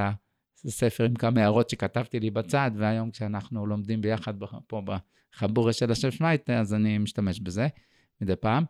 הספר 0.66 1.04
עם 1.04 1.16
כמה 1.16 1.42
הערות 1.42 1.70
שכתבתי 1.70 2.20
לי 2.20 2.30
בצד, 2.30 2.72
והיום 2.76 3.12
כשאנחנו 3.12 3.66
לומדים 3.66 4.02
ביחד 4.02 4.34
פה 4.68 4.82
חבורה 5.34 5.74
של 5.74 5.92
השם 5.92 6.12
שמייטה, 6.12 6.60
אז 6.60 6.74
אני 6.74 6.98
משתמש 6.98 7.40
בזה 7.40 7.68
מדי 8.22 8.36
פעם. 8.36 8.64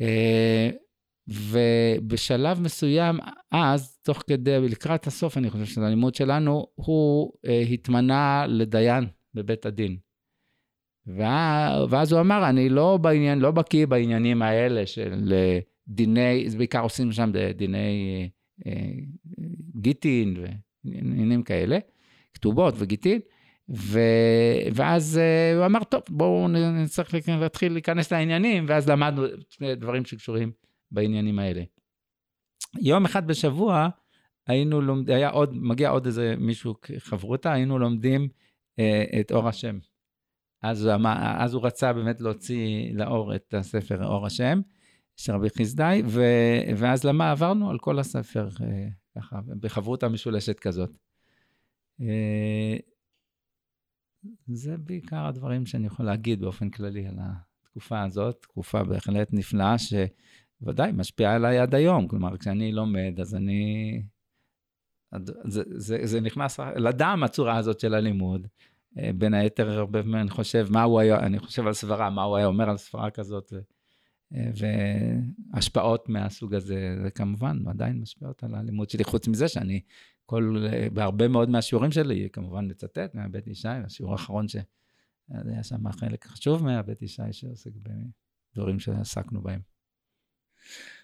אה, 0.00 0.70
ובשלב 1.28 2.60
מסוים, 2.60 3.18
אז, 3.50 3.98
תוך 4.02 4.22
כדי, 4.26 4.68
לקראת 4.68 5.06
הסוף, 5.06 5.38
אני 5.38 5.50
חושב 5.50 5.64
של 5.64 5.82
הלימוד 5.82 6.14
שלנו, 6.14 6.66
הוא 6.74 7.32
אה, 7.46 7.60
התמנה 7.60 8.46
לדיין 8.48 9.06
בבית 9.34 9.66
הדין. 9.66 9.96
ואז 11.88 12.12
הוא 12.12 12.20
אמר, 12.20 12.48
אני 12.48 12.68
לא 12.68 12.96
בעניין, 12.96 13.38
לא 13.38 13.50
בקיא 13.50 13.86
בעניינים 13.86 14.42
האלה 14.42 14.86
של 14.86 15.32
אה, 15.32 15.58
דיני, 15.88 16.48
בעיקר 16.56 16.80
עושים 16.80 17.12
שם 17.12 17.32
דיני 17.56 18.28
גיטין 19.80 20.36
ועניינים 20.84 21.42
כאלה, 21.42 21.78
כתובות 22.34 22.74
וגיטין. 22.78 23.20
ו... 23.70 24.00
ואז 24.74 25.20
uh, 25.20 25.56
הוא 25.56 25.66
אמר, 25.66 25.84
טוב, 25.84 26.02
בואו 26.08 26.48
נצטרך 26.48 27.14
להתחיל 27.28 27.72
להיכנס 27.72 28.12
לעניינים, 28.12 28.64
ואז 28.68 28.88
למדנו 28.88 29.22
דברים 29.76 30.04
שקשורים 30.04 30.52
בעניינים 30.90 31.38
האלה. 31.38 31.62
יום 32.80 33.04
אחד 33.04 33.26
בשבוע 33.26 33.88
היינו 34.46 34.80
לומדים, 34.80 35.14
היה 35.14 35.28
עוד, 35.28 35.56
מגיע 35.56 35.90
עוד 35.90 36.06
איזה 36.06 36.34
מישהו 36.38 36.74
חברותה, 36.98 37.52
היינו 37.52 37.78
לומדים 37.78 38.28
uh, 38.80 39.20
את 39.20 39.32
אור 39.32 39.48
השם. 39.48 39.78
אז, 40.62 40.88
אז 41.38 41.54
הוא 41.54 41.66
רצה 41.66 41.92
באמת 41.92 42.20
להוציא 42.20 42.92
לאור 42.94 43.34
את 43.34 43.54
הספר 43.54 44.04
אור 44.04 44.26
השם 44.26 44.60
של 45.16 45.32
רבי 45.32 45.48
חסדאי. 45.58 46.02
ואז 46.76 47.04
למה 47.04 47.30
עברנו 47.30 47.70
על 47.70 47.78
כל 47.78 47.98
הספר, 47.98 48.48
uh, 48.48 48.60
ככה, 49.18 49.40
בחברותה 49.60 50.08
משולשת 50.08 50.60
כזאת. 50.60 50.98
Uh, 52.00 52.04
זה 54.46 54.76
בעיקר 54.76 55.26
הדברים 55.26 55.66
שאני 55.66 55.86
יכול 55.86 56.06
להגיד 56.06 56.40
באופן 56.40 56.70
כללי 56.70 57.06
על 57.06 57.16
התקופה 57.18 58.02
הזאת, 58.02 58.38
תקופה 58.42 58.84
בהחלט 58.84 59.28
נפלאה, 59.32 59.76
שוודאי 59.78 60.92
משפיעה 60.92 61.34
עליי 61.34 61.58
עד 61.58 61.74
היום. 61.74 62.08
כלומר, 62.08 62.36
כשאני 62.36 62.72
לומד, 62.72 63.20
אז 63.20 63.34
אני 63.34 64.02
זה, 65.44 65.62
זה, 65.68 65.98
זה 66.02 66.20
נכנס 66.20 66.60
לדם 66.60 67.22
הצורה 67.24 67.56
הזאת 67.56 67.80
של 67.80 67.94
הלימוד. 67.94 68.46
אה, 68.98 69.10
בין 69.14 69.34
היתר, 69.34 69.70
הרבה 69.70 70.02
פעמים 70.02 70.16
אני 70.16 70.30
חושב, 70.30 70.66
מה 70.70 70.82
הוא 70.82 71.00
היה, 71.00 71.18
אני 71.18 71.38
חושב 71.38 71.66
על 71.66 71.72
סברה, 71.72 72.10
מה 72.10 72.22
הוא 72.22 72.36
היה 72.36 72.46
אומר 72.46 72.70
על 72.70 72.76
סברה 72.76 73.10
כזאת, 73.10 73.52
אה, 74.34 74.50
והשפעות 75.54 76.08
מהסוג 76.08 76.54
הזה, 76.54 76.96
זה 77.02 77.10
כמובן 77.10 77.58
עדיין 77.68 78.00
משפיעות 78.00 78.44
על 78.44 78.54
הלימוד 78.54 78.90
שלי, 78.90 79.04
חוץ 79.04 79.28
מזה 79.28 79.48
שאני, 79.48 79.80
כל, 80.26 80.66
בהרבה 80.92 81.28
מאוד 81.28 81.50
מהשיעורים 81.50 81.92
שלי, 81.92 82.28
כמובן 82.32 82.70
מצטט 82.70 83.14
מהבית 83.14 83.46
ישי, 83.46 83.68
השיעור 83.68 84.12
האחרון 84.12 84.48
שהיה 84.48 85.62
שם 85.62 85.92
חלק 85.92 86.24
חשוב 86.26 86.64
מהבית 86.64 87.02
ישי 87.02 87.22
שעוסק 87.32 87.70
בדברים 88.54 88.80
שעסקנו 88.80 89.42
בהם. 89.42 89.60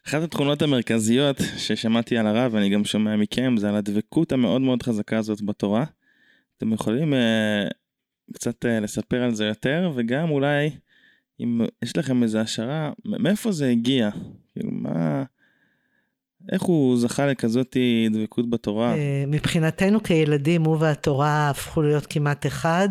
אחת 0.09 0.23
התכונות 0.23 0.63
המרכזיות 0.63 1.37
ששמעתי 1.57 2.19
על 2.19 2.27
הרב, 2.27 2.55
ואני 2.55 2.71
גם 2.71 2.85
שומע 2.85 3.17
מכם, 3.17 3.57
זה 3.57 3.69
על 3.69 3.77
הדבקות 3.77 4.33
המאוד 4.33 4.63
מאוד 4.63 4.83
חזקה 4.83 5.19
הזאת 5.19 5.43
בתורה. 5.43 5.85
אתם 6.65 6.73
יכולים 6.73 7.13
uh, 7.13 7.17
קצת 8.35 8.65
uh, 8.65 8.69
לספר 8.69 9.23
על 9.23 9.35
זה 9.35 9.45
יותר, 9.45 9.93
וגם 9.95 10.31
אולי, 10.31 10.71
אם 11.41 11.61
יש 11.83 11.97
לכם 11.97 12.23
איזו 12.23 12.39
השערה, 12.39 12.93
מאיפה 13.05 13.53
זה 13.53 13.69
הגיע? 13.69 14.11
כאילו, 14.53 14.71
מה... 14.71 15.25
איך 16.53 16.63
הוא 16.63 16.97
זכה 16.97 17.27
לכזאת 17.27 17.77
דבקות 18.11 18.51
בתורה? 18.51 18.95
אה, 18.95 19.25
מבחינתנו 19.27 20.03
כילדים, 20.03 20.65
הוא 20.65 20.77
והתורה 20.81 21.51
הפכו 21.51 21.83
להיות 21.83 22.07
כמעט 22.07 22.47
אחד, 22.47 22.89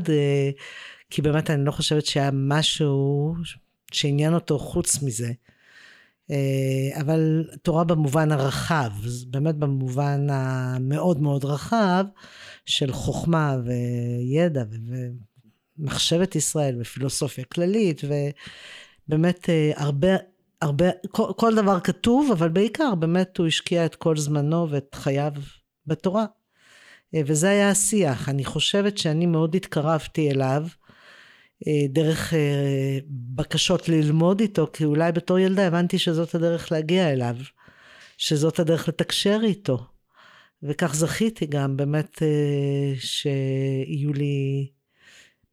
כי 1.09 1.21
באמת 1.21 1.49
אני 1.49 1.65
לא 1.65 1.71
חושבת 1.71 2.05
שהיה 2.05 2.29
משהו 2.33 3.33
שעניין 3.91 4.33
אותו 4.33 4.59
חוץ 4.59 5.03
מזה. 5.03 5.31
אה, 6.31 7.01
אבל 7.01 7.43
תורה 7.61 7.83
במובן 7.83 8.31
הרחב, 8.31 8.91
באמת 9.27 9.55
במובן 9.55 10.27
המאוד 10.29 11.21
מאוד 11.21 11.45
רחב 11.45 12.05
של 12.65 12.91
חוכמה 12.91 13.57
וידע 13.65 14.63
ומחשבת 15.79 16.35
ישראל 16.35 16.75
ופילוסופיה 16.81 17.45
כללית 17.45 18.01
ובאמת 18.03 19.49
אה, 19.49 19.71
הרבה, 19.75 20.09
הרבה, 20.61 20.85
כל, 21.11 21.31
כל 21.37 21.55
דבר 21.55 21.79
כתוב, 21.79 22.31
אבל 22.31 22.49
בעיקר 22.49 22.95
באמת 22.95 23.37
הוא 23.37 23.47
השקיע 23.47 23.85
את 23.85 23.95
כל 23.95 24.17
זמנו 24.17 24.69
ואת 24.69 24.95
חייו 24.95 25.33
בתורה. 25.87 26.25
אה, 27.15 27.21
וזה 27.25 27.49
היה 27.49 27.69
השיח. 27.69 28.29
אני 28.29 28.45
חושבת 28.45 28.97
שאני 28.97 29.25
מאוד 29.25 29.55
התקרבתי 29.55 30.31
אליו. 30.31 30.67
אה, 31.67 31.87
דרך 31.89 32.33
אה, 32.33 32.99
בקשות 33.09 33.89
ללמוד 33.89 34.39
איתו, 34.39 34.67
כי 34.73 34.85
אולי 34.85 35.11
בתור 35.11 35.39
ילדה 35.39 35.67
הבנתי 35.67 35.99
שזאת 35.99 36.35
הדרך 36.35 36.71
להגיע 36.71 37.11
אליו, 37.11 37.35
שזאת 38.17 38.59
הדרך 38.59 38.87
לתקשר 38.87 39.39
איתו. 39.43 39.85
וכך 40.63 40.95
זכיתי 40.95 41.45
גם 41.45 41.77
באמת 41.77 42.23
אה, 42.23 42.93
שיהיו 42.99 44.13
לי 44.13 44.67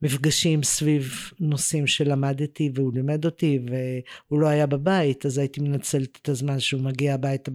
מפגשים 0.01 0.63
סביב 0.63 1.31
נושאים 1.39 1.87
שלמדתי 1.87 2.71
והוא 2.75 2.93
לימד 2.93 3.25
אותי 3.25 3.59
והוא 3.65 4.39
לא 4.39 4.47
היה 4.47 4.65
בבית 4.65 5.25
אז 5.25 5.37
הייתי 5.37 5.61
מנצלת 5.61 6.19
את 6.21 6.29
הזמן 6.29 6.59
שהוא 6.59 6.81
מגיע 6.81 7.13
הביתה 7.13 7.51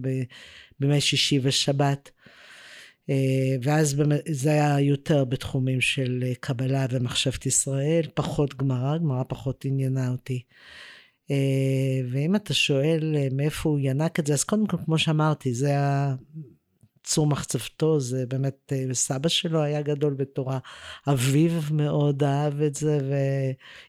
בימי 0.79 1.01
שישי 1.01 1.39
ושבת 1.43 2.11
ואז 3.61 3.93
באמת 3.93 4.19
זה 4.31 4.49
היה 4.49 4.79
יותר 4.79 5.25
בתחומים 5.25 5.81
של 5.81 6.23
אה, 6.27 6.33
קבלה 6.39 6.85
ומחשבת 6.91 7.45
ישראל, 7.45 8.01
פחות 8.13 8.55
גמרא, 8.55 8.97
גמרא 8.97 9.23
פחות 9.27 9.65
עניינה 9.65 10.09
אותי. 10.09 10.43
אה, 11.31 11.35
ואם 12.11 12.35
אתה 12.35 12.53
שואל 12.53 13.15
מאיפה 13.31 13.69
הוא 13.69 13.79
ינק 13.81 14.19
את 14.19 14.27
זה, 14.27 14.33
אז 14.33 14.43
קודם 14.43 14.67
כל, 14.67 14.77
כמו 14.85 14.97
שאמרתי, 14.97 15.53
זה 15.53 15.67
היה 15.67 16.15
צור 17.03 17.27
מחצבתו, 17.27 17.99
זה 17.99 18.25
באמת, 18.25 18.73
סבא 18.93 19.29
שלו 19.29 19.61
היה 19.61 19.81
גדול 19.81 20.13
בתורה, 20.13 20.59
אביו 21.07 21.61
מאוד 21.71 22.23
אהב 22.23 22.61
את 22.61 22.75
זה, 22.75 22.99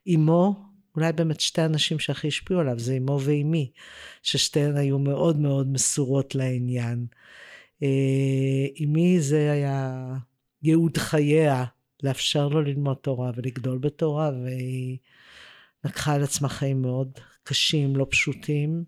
ואימו, 0.06 0.54
אולי 0.96 1.12
באמת 1.12 1.40
שתי 1.40 1.62
הנשים 1.62 1.98
שהכי 1.98 2.28
השפיעו 2.28 2.60
עליו, 2.60 2.78
זה 2.78 2.94
אמו 2.94 3.20
ואימי, 3.22 3.70
ששתיהן 4.22 4.76
היו 4.76 4.98
מאוד 4.98 5.38
מאוד 5.38 5.72
מסורות 5.72 6.34
לעניין. 6.34 7.06
אה, 7.82 9.20
זה 9.20 9.52
היה 9.52 10.14
ייעוד 10.62 10.96
חייה, 10.96 11.64
לאפשר 12.02 12.48
לו 12.48 12.62
ללמוד 12.62 12.96
תורה 12.96 13.30
ולגדול 13.36 13.78
בתורה, 13.78 14.30
והיא 14.44 14.98
לקחה 15.84 16.14
על 16.14 16.22
עצמה 16.22 16.48
חיים 16.48 16.82
מאוד 16.82 17.18
קשים, 17.42 17.96
לא 17.96 18.06
פשוטים, 18.10 18.84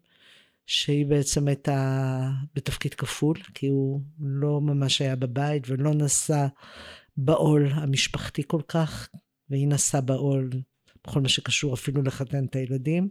שהיא 0.67 1.07
בעצם 1.07 1.49
הייתה 1.49 2.31
בתפקיד 2.55 2.95
כפול, 2.95 3.37
כי 3.55 3.67
הוא 3.67 4.01
לא 4.21 4.61
ממש 4.61 5.01
היה 5.01 5.17
בבית 5.17 5.63
ולא 5.67 5.95
נשא 5.95 6.47
בעול 7.17 7.69
המשפחתי 7.73 8.43
כל 8.47 8.61
כך, 8.69 9.09
והיא 9.51 9.69
נשאה 9.69 10.01
בעול 10.01 10.51
בכל 11.07 11.21
מה 11.21 11.29
שקשור 11.29 11.75
אפילו 11.75 12.03
לחתן 12.03 12.45
את 12.45 12.57
הילדים. 12.57 13.09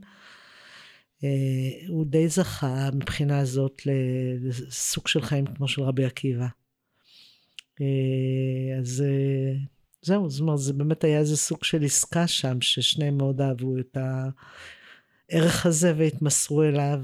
אה, 1.24 1.88
הוא 1.88 2.06
די 2.06 2.28
זכה 2.28 2.90
מבחינה 2.94 3.46
זאת 3.46 3.82
לסוג 3.86 5.08
של 5.08 5.22
חיים 5.22 5.46
כמו 5.46 5.68
של 5.68 5.82
רבי 5.82 6.06
עקיבא. 6.06 6.48
אה, 7.82 8.80
אז 8.80 9.04
אה, 9.08 9.54
זהו, 10.02 10.30
זאת 10.30 10.42
אומרת, 10.42 10.60
זה 10.60 10.74
באמת 10.74 11.04
היה 11.04 11.20
איזה 11.20 11.38
סוג 11.38 11.64
של 11.64 11.84
עסקה 11.84 12.28
שם, 12.28 12.62
ששניהם 12.62 13.18
מאוד 13.18 13.42
אהבו 13.42 13.78
את 13.80 13.98
הערך 15.32 15.66
הזה 15.66 15.94
והתמסרו 15.98 16.64
אליו 16.64 17.00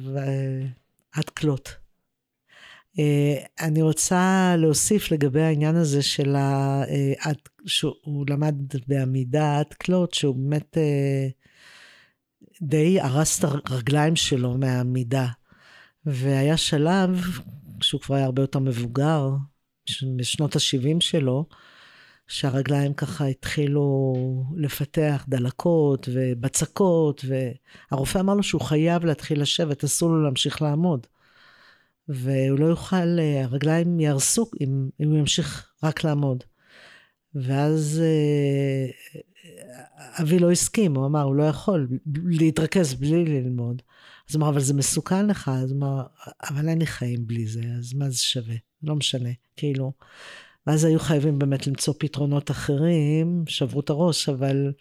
עד 1.11 1.29
כלות. 1.29 1.75
אני 3.59 3.81
רוצה 3.81 4.55
להוסיף 4.57 5.11
לגבי 5.11 5.41
העניין 5.41 5.75
הזה 5.75 6.01
של 6.01 6.35
ה... 6.35 6.83
שהוא 7.65 8.25
למד 8.29 8.55
בעמידה 8.87 9.59
עד 9.59 9.73
כלות, 9.73 10.13
שהוא 10.13 10.35
באמת 10.35 10.77
די 12.61 12.99
הרס 12.99 13.39
את 13.39 13.49
הרגליים 13.65 14.15
שלו 14.15 14.57
מהעמידה. 14.57 15.27
והיה 16.05 16.57
שלב, 16.57 17.21
כשהוא 17.79 18.01
כבר 18.01 18.15
היה 18.15 18.25
הרבה 18.25 18.41
יותר 18.41 18.59
מבוגר, 18.59 19.29
בשנות 20.17 20.55
ה-70 20.55 20.99
שלו, 20.99 21.45
שהרגליים 22.27 22.93
ככה 22.93 23.25
התחילו 23.25 24.13
לפתח 24.57 25.25
דלקות 25.27 26.09
ובצקות, 26.13 27.25
והרופא 27.27 28.19
אמר 28.19 28.33
לו 28.33 28.43
שהוא 28.43 28.61
חייב 28.61 29.05
להתחיל 29.05 29.41
לשבת, 29.41 29.83
אסור 29.83 30.09
לו 30.09 30.23
להמשיך 30.23 30.61
לעמוד. 30.61 31.07
והוא 32.07 32.59
לא 32.59 32.65
יוכל, 32.65 33.19
הרגליים 33.43 33.99
יהרסו 33.99 34.49
אם, 34.61 34.89
אם 35.01 35.09
הוא 35.09 35.17
ימשיך 35.17 35.71
רק 35.83 36.03
לעמוד. 36.03 36.43
ואז 37.35 38.01
אה, 38.03 38.91
אבי 40.21 40.39
לא 40.39 40.51
הסכים, 40.51 40.95
הוא 40.95 41.05
אמר, 41.05 41.21
הוא 41.21 41.35
לא 41.35 41.43
יכול 41.43 41.87
להתרכז 42.25 42.93
בלי 42.93 43.25
ללמוד. 43.25 43.81
אז 44.29 44.35
הוא 44.35 44.41
אמר, 44.41 44.49
אבל 44.49 44.59
זה 44.59 44.73
מסוכן 44.73 45.27
לך, 45.27 45.51
אז 45.53 45.71
הוא 45.71 45.77
אמר, 45.77 46.03
אבל 46.49 46.69
אין 46.69 46.79
לי 46.79 46.85
חיים 46.85 47.27
בלי 47.27 47.47
זה, 47.47 47.61
אז 47.79 47.93
מה 47.93 48.09
זה 48.09 48.17
שווה? 48.17 48.55
לא 48.83 48.95
משנה, 48.95 49.29
כאילו. 49.57 49.91
ואז 50.67 50.85
היו 50.85 50.99
חייבים 50.99 51.39
באמת 51.39 51.67
למצוא 51.67 51.93
פתרונות 51.99 52.51
אחרים, 52.51 53.43
שברו 53.47 53.79
את 53.79 53.89
הראש, 53.89 54.29
אבל 54.29 54.73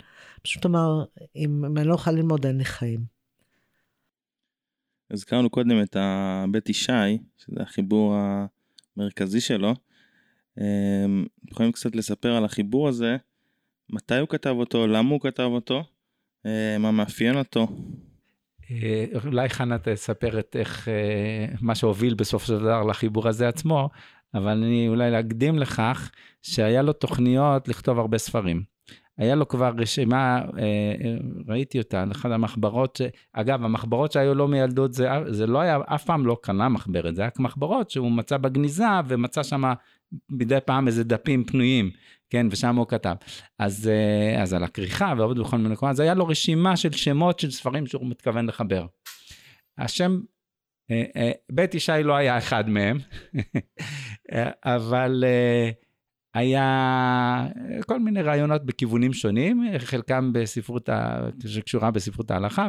פשוט 0.42 0.66
אמר, 0.66 1.04
אם, 1.36 1.64
אם 1.64 1.78
אני 1.78 1.88
לא 1.88 1.92
אוכל 1.92 2.10
ללמוד, 2.10 2.46
אין 2.46 2.58
לי 2.58 2.64
חיים. 2.64 3.04
הזכרנו 5.10 5.50
קודם 5.50 5.82
את 5.82 5.96
בית 6.50 6.68
ישי, 6.68 7.18
שזה 7.38 7.62
החיבור 7.62 8.16
המרכזי 8.96 9.40
שלו. 9.40 9.74
אמ, 10.60 11.26
יכולים 11.50 11.72
קצת 11.72 11.96
לספר 11.96 12.32
על 12.32 12.44
החיבור 12.44 12.88
הזה, 12.88 13.16
מתי 13.90 14.18
הוא 14.18 14.28
כתב 14.28 14.54
אותו, 14.58 14.86
למה 14.86 15.10
הוא 15.10 15.20
כתב 15.20 15.48
אותו, 15.52 15.84
אה, 16.46 16.76
מה 16.78 16.90
מאפיין 16.90 17.36
אותו. 17.36 17.66
אה, 18.70 19.04
אולי 19.24 19.48
חנה 19.48 19.78
תספר 19.78 20.38
את 20.38 20.56
איך, 20.58 20.88
אה, 20.88 21.46
מה 21.60 21.74
שהוביל 21.74 22.14
בסופו 22.14 22.46
של 22.46 22.58
דבר 22.58 22.82
לחיבור 22.82 23.28
הזה 23.28 23.48
עצמו, 23.48 23.88
אבל 24.34 24.50
אני 24.50 24.88
אולי 24.88 25.10
להקדים 25.10 25.58
לכך 25.58 26.10
שהיה 26.42 26.82
לו 26.82 26.92
תוכניות 26.92 27.68
לכתוב 27.68 27.98
הרבה 27.98 28.18
ספרים. 28.18 28.62
היה 29.18 29.34
לו 29.34 29.48
כבר 29.48 29.72
רשימה, 29.78 30.42
ראיתי 31.48 31.78
אותה, 31.78 32.04
אחת 32.12 32.30
המחברות, 32.30 33.00
אגב, 33.32 33.64
המחברות 33.64 34.12
שהיו 34.12 34.34
לו 34.34 34.48
מילדות, 34.48 34.92
זה, 34.92 35.08
זה 35.26 35.46
לא 35.46 35.60
היה, 35.60 35.78
אף 35.86 36.04
פעם 36.04 36.26
לא 36.26 36.36
קנה 36.42 36.68
מחברת, 36.68 37.16
זה 37.16 37.22
היה 37.22 37.30
מחברות 37.38 37.90
שהוא 37.90 38.12
מצא 38.12 38.36
בגניזה 38.36 38.84
ומצא 39.08 39.42
שם 39.42 39.64
מדי 40.30 40.58
פעם 40.64 40.86
איזה 40.86 41.04
דפים 41.04 41.44
פנויים, 41.44 41.90
כן, 42.30 42.46
ושם 42.50 42.76
הוא 42.76 42.86
כתב. 42.86 43.14
אז, 43.58 43.88
אה, 43.88 44.42
אז 44.42 44.52
על 44.52 44.64
הכריכה 44.64 45.14
ועובד 45.18 45.38
בכל 45.38 45.56
מיני 45.56 45.68
מקומות, 45.68 45.92
אז 45.92 46.00
היה 46.00 46.14
לו 46.14 46.26
רשימה 46.26 46.76
של 46.76 46.92
שמות 46.92 47.38
של 47.38 47.50
ספרים 47.50 47.86
שהוא 47.86 48.10
מתכוון 48.10 48.46
לחבר. 48.46 48.86
השם, 49.78 50.20
אה, 50.90 51.04
אה, 51.16 51.30
בית 51.52 51.74
ישי 51.74 51.92
לא 52.04 52.14
היה 52.14 52.38
אחד 52.38 52.68
מהם, 52.68 52.98
אבל 54.64 55.24
היה 56.34 57.46
כל 57.86 58.00
מיני 58.00 58.22
רעיונות 58.22 58.66
בכיוונים 58.66 59.12
שונים, 59.12 59.64
חלקם 59.78 60.32
בספרות, 60.32 60.88
שקשורה 61.46 61.90
בספרות 61.90 62.30
ההלכה, 62.30 62.68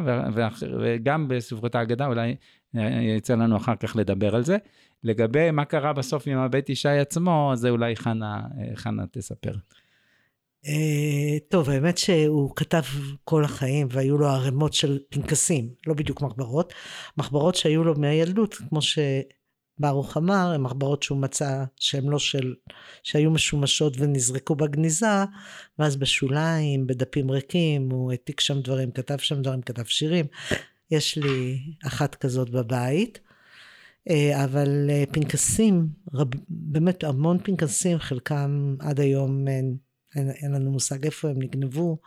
וגם 0.80 1.28
בספרות 1.28 1.74
ההגדה, 1.74 2.06
אולי 2.06 2.36
יצא 3.16 3.34
לנו 3.34 3.56
אחר 3.56 3.76
כך 3.76 3.96
לדבר 3.96 4.36
על 4.36 4.44
זה. 4.44 4.56
לגבי 5.06 5.50
מה 5.50 5.64
קרה 5.64 5.92
בסוף 5.92 6.26
עם 6.26 6.38
הבית 6.38 6.68
ישי 6.68 6.88
עצמו, 6.88 7.52
זה 7.54 7.70
אולי 7.70 7.96
חנה, 7.96 8.40
חנה 8.74 9.04
תספר. 9.10 9.52
אה, 10.66 11.38
טוב, 11.48 11.70
האמת 11.70 11.98
שהוא 11.98 12.56
כתב 12.56 12.82
כל 13.24 13.44
החיים 13.44 13.88
והיו 13.90 14.18
לו 14.18 14.26
ערימות 14.26 14.72
של 14.74 14.98
פנקסים, 15.08 15.68
לא 15.86 15.94
בדיוק 15.94 16.22
מחברות, 16.22 16.72
מחברות 17.16 17.54
שהיו 17.54 17.84
לו 17.84 17.94
מהילדות, 17.94 18.54
כמו 18.54 18.80
שברוך 18.82 20.16
אמר, 20.16 20.52
הן 20.54 20.60
מחברות 20.60 21.02
שהוא 21.02 21.18
מצא 21.18 21.64
שהן 21.76 22.04
לא 22.04 22.18
של, 22.18 22.54
שהיו 23.02 23.30
משומשות 23.30 23.92
ונזרקו 23.98 24.54
בגניזה, 24.54 25.24
ואז 25.78 25.96
בשוליים, 25.96 26.86
בדפים 26.86 27.30
ריקים, 27.30 27.90
הוא 27.90 28.10
העתיק 28.10 28.40
שם 28.40 28.60
דברים, 28.60 28.90
כתב 28.90 29.18
שם 29.18 29.42
דברים, 29.42 29.62
כתב 29.62 29.84
שירים. 29.84 30.26
יש 30.90 31.18
לי 31.18 31.58
אחת 31.86 32.14
כזאת 32.14 32.50
בבית. 32.50 33.25
אה, 34.10 34.44
אבל 34.44 34.90
אה, 34.90 35.04
פנקסים, 35.12 35.88
רב, 36.14 36.28
באמת 36.48 37.04
המון 37.04 37.38
פנקסים, 37.42 37.98
חלקם 37.98 38.76
עד 38.78 39.00
היום 39.00 39.48
אין, 39.48 39.76
אין, 40.16 40.30
אין 40.30 40.52
לנו 40.52 40.70
מושג 40.70 41.04
איפה 41.04 41.28
הם 41.28 41.42
נגנבו, 41.42 41.98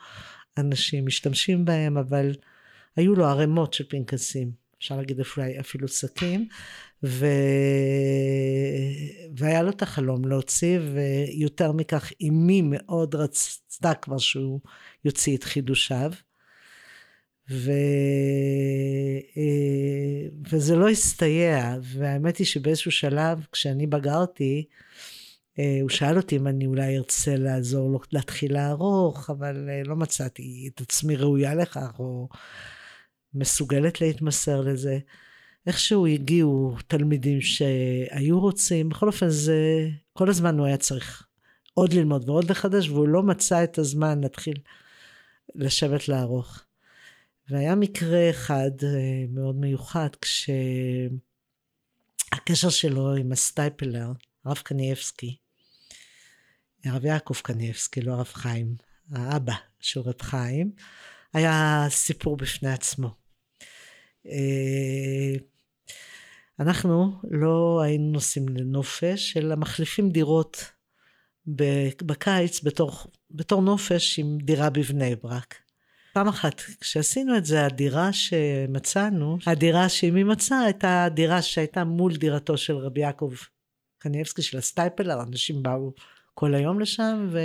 אנשים 0.57 1.05
משתמשים 1.05 1.65
בהם, 1.65 1.97
אבל 1.97 2.35
היו 2.95 3.15
לו 3.15 3.25
ערימות 3.25 3.73
של 3.73 3.83
פנקסים, 3.89 4.51
אפשר 4.77 4.97
להגיד 4.97 5.19
אפילו, 5.19 5.45
אפילו 5.59 5.87
שקים, 5.87 6.47
ו... 7.03 7.25
והיה 9.37 9.63
לו 9.63 9.69
את 9.69 9.81
החלום 9.81 10.25
להוציא, 10.25 10.79
ויותר 10.93 11.71
מכך, 11.71 12.11
אמי 12.27 12.61
מאוד 12.61 13.15
רצתה 13.15 13.93
כבר 13.93 14.17
שהוא 14.17 14.59
יוציא 15.05 15.37
את 15.37 15.43
חידושיו. 15.43 16.11
ו... 17.51 17.71
אה, 19.37 20.29
וזה 20.51 20.75
לא 20.75 20.89
הסתייע, 20.89 21.75
והאמת 21.83 22.37
היא 22.37 22.47
שבאיזשהו 22.47 22.91
שלב, 22.91 23.45
כשאני 23.51 23.87
בגרתי, 23.87 24.65
אה, 25.59 25.79
הוא 25.81 25.89
שאל 25.89 26.17
אותי 26.17 26.37
אם 26.37 26.47
אני 26.47 26.65
אולי 26.65 26.97
ארצה 26.97 27.35
לעזור 27.35 27.89
לו 27.89 27.99
להתחיל 28.11 28.53
לערוך, 28.53 29.29
אבל 29.29 29.69
אה, 29.69 29.81
לא 29.85 29.95
מצאתי 29.95 30.69
את 30.73 30.81
עצמי 30.81 31.15
ראויה 31.15 31.55
לכך, 31.55 31.99
או 31.99 32.29
מסוגלת 33.33 34.01
להתמסר 34.01 34.61
לזה. 34.61 34.99
איכשהו 35.67 36.07
הגיעו 36.07 36.75
תלמידים 36.87 37.41
שהיו 37.41 38.39
רוצים, 38.39 38.89
בכל 38.89 39.07
אופן 39.07 39.29
זה, 39.29 39.89
כל 40.13 40.29
הזמן 40.29 40.59
הוא 40.59 40.67
היה 40.67 40.77
צריך 40.77 41.23
עוד 41.73 41.93
ללמוד 41.93 42.29
ועוד 42.29 42.51
לחדש, 42.51 42.89
והוא 42.89 43.07
לא 43.07 43.23
מצא 43.23 43.63
את 43.63 43.77
הזמן 43.77 44.21
להתחיל 44.21 44.57
לשבת 45.55 46.07
לערוך. 46.07 46.63
והיה 47.49 47.75
מקרה 47.75 48.29
אחד 48.29 48.71
אה, 48.83 49.25
מאוד 49.29 49.55
מיוחד, 49.55 50.09
כשהקשר 52.31 52.69
שלו 52.69 53.15
עם 53.15 53.31
הסטייפלר, 53.31 54.11
הרב 54.45 54.57
קניאבסקי, 54.57 55.37
הרב 56.85 57.05
יעקב 57.05 57.33
קניאבסקי, 57.33 58.01
לא 58.01 58.13
הרב 58.13 58.29
חיים, 58.33 58.75
האבא 59.11 59.53
של 59.79 59.99
רב 59.99 60.21
חיים, 60.21 60.71
היה 61.33 61.85
סיפור 61.89 62.37
בפני 62.37 62.71
עצמו. 62.71 63.09
אה, 64.25 65.35
אנחנו 66.59 67.21
לא 67.31 67.81
היינו 67.83 68.11
נוסעים 68.11 68.49
לנופש, 68.49 69.37
אלא 69.37 69.55
מחליפים 69.55 70.09
דירות 70.09 70.71
בקיץ 72.01 72.63
בתור, 72.63 72.91
בתור 73.31 73.61
נופש 73.61 74.19
עם 74.19 74.37
דירה 74.37 74.69
בבני 74.69 75.15
ברק. 75.15 75.68
פעם 76.13 76.27
אחת, 76.27 76.61
כשעשינו 76.81 77.37
את 77.37 77.45
זה, 77.45 77.65
הדירה 77.65 78.13
שמצאנו, 78.13 79.37
הדירה 79.45 79.89
שאמי 79.89 80.23
מצאה, 80.23 80.59
הייתה 80.59 81.03
הדירה 81.03 81.41
שהייתה 81.41 81.83
מול 81.83 82.15
דירתו 82.15 82.57
של 82.57 82.77
רבי 82.77 83.01
יעקב 83.01 83.33
קניאבסקי 83.97 84.41
של 84.41 84.57
הסטייפלר, 84.57 85.21
אנשים 85.21 85.63
באו 85.63 85.93
כל 86.33 86.55
היום 86.55 86.79
לשם, 86.79 87.27
ו... 87.31 87.39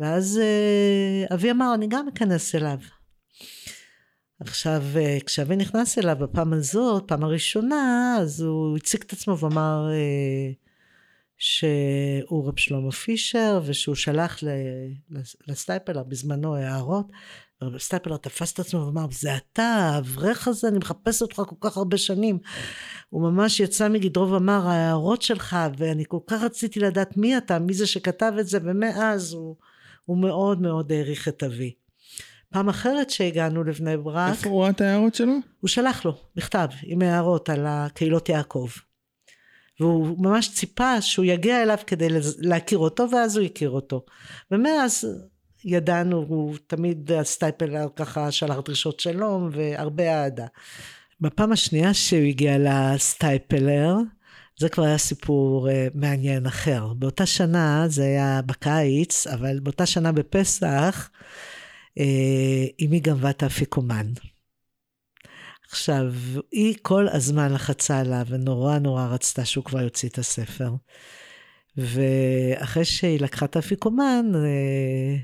ואז 0.00 0.40
אה, 0.42 1.34
אבי 1.34 1.50
אמר, 1.50 1.74
אני 1.74 1.86
גם 1.88 2.08
אכנס 2.08 2.54
אליו. 2.54 2.78
עכשיו, 4.40 4.82
אה, 4.96 5.18
כשאבי 5.26 5.56
נכנס 5.56 5.98
אליו 5.98 6.16
בפעם 6.20 6.52
הזאת, 6.52 7.04
פעם 7.08 7.24
הראשונה, 7.24 8.16
אז 8.20 8.40
הוא 8.40 8.76
הציג 8.76 9.02
את 9.02 9.12
עצמו 9.12 9.38
ואמר, 9.38 9.88
אה, 9.92 10.52
שהוא 11.38 12.48
רב 12.48 12.58
שלמה 12.58 12.90
פישר 12.90 13.60
ושהוא 13.64 13.94
שלח 13.94 14.38
לסטייפלר 15.48 16.02
בזמנו 16.02 16.56
הערות 16.56 17.06
רב 17.62 17.78
סטייפלר 17.78 18.16
תפס 18.16 18.52
את 18.52 18.58
עצמו 18.58 18.86
ואמר 18.86 19.06
זה 19.10 19.36
אתה 19.36 19.62
האברך 19.62 20.48
הזה 20.48 20.68
אני 20.68 20.78
מחפש 20.78 21.22
אותך 21.22 21.42
כל 21.46 21.56
כך 21.60 21.76
הרבה 21.76 21.96
שנים. 21.96 22.38
הוא 23.10 23.22
ממש 23.22 23.60
יצא 23.60 23.88
מגדרו 23.88 24.30
ואמר 24.30 24.68
ההערות 24.68 25.22
שלך 25.22 25.56
ואני 25.78 26.04
כל 26.08 26.18
כך 26.26 26.42
רציתי 26.42 26.80
לדעת 26.80 27.16
מי 27.16 27.36
אתה 27.36 27.58
מי 27.58 27.74
זה 27.74 27.86
שכתב 27.86 28.32
את 28.40 28.46
זה 28.46 28.58
ומאז 28.62 29.32
הוא, 29.32 29.56
הוא 30.04 30.18
מאוד 30.18 30.60
מאוד 30.60 30.92
העריך 30.92 31.28
את 31.28 31.42
אבי. 31.42 31.74
פעם 32.50 32.68
אחרת 32.68 33.10
שהגענו 33.10 33.64
לבני 33.64 33.96
ברק 33.96 34.30
איפה 34.30 34.48
הוא 34.48 34.62
ראה 34.62 34.70
את 34.70 34.80
ההערות 34.80 35.14
שלו? 35.14 35.32
הוא 35.60 35.68
שלח 35.68 36.04
לו 36.04 36.16
מכתב 36.36 36.68
עם 36.82 37.02
הערות 37.02 37.48
על 37.48 37.64
הקהילות 37.66 38.28
יעקב 38.28 38.68
והוא 39.80 40.16
ממש 40.18 40.50
ציפה 40.54 41.00
שהוא 41.00 41.24
יגיע 41.24 41.62
אליו 41.62 41.78
כדי 41.86 42.08
להכיר 42.38 42.78
אותו 42.78 43.10
ואז 43.10 43.36
הוא 43.36 43.46
הכיר 43.46 43.70
אותו 43.70 44.04
ומאז 44.50 45.04
ידענו 45.64 46.24
הוא 46.28 46.56
תמיד 46.66 47.12
הסטייפלר 47.12 47.86
ככה 47.96 48.30
שלח 48.30 48.56
דרישות 48.64 49.00
שלום 49.00 49.50
והרבה 49.52 50.22
אהדה. 50.22 50.46
בפעם 51.20 51.52
השנייה 51.52 51.94
שהוא 51.94 52.22
הגיע 52.22 52.56
לסטייפלר 52.58 53.96
זה 54.58 54.68
כבר 54.68 54.84
היה 54.84 54.98
סיפור 54.98 55.68
uh, 55.68 55.72
מעניין 55.94 56.46
אחר. 56.46 56.92
באותה 56.92 57.26
שנה, 57.26 57.84
זה 57.88 58.02
היה 58.02 58.40
בקיץ, 58.46 59.26
אבל 59.26 59.60
באותה 59.60 59.86
שנה 59.86 60.12
בפסח, 60.12 61.10
uh, 61.98 62.02
אמי 62.84 63.00
גנבה 63.00 63.30
את 63.30 63.42
האפיקומן. 63.42 64.06
עכשיו, 65.74 66.12
היא 66.52 66.76
כל 66.82 67.08
הזמן 67.08 67.52
לחצה 67.52 67.98
עליו, 67.98 68.26
ונורא 68.28 68.78
נורא 68.78 69.06
רצתה 69.06 69.44
שהוא 69.44 69.64
כבר 69.64 69.80
יוציא 69.80 70.08
את 70.08 70.18
הספר. 70.18 70.70
ואחרי 71.76 72.84
שהיא 72.84 73.20
לקחה 73.20 73.46
את 73.46 73.56
האפיקומן, 73.56 74.26
אה, 74.34 75.16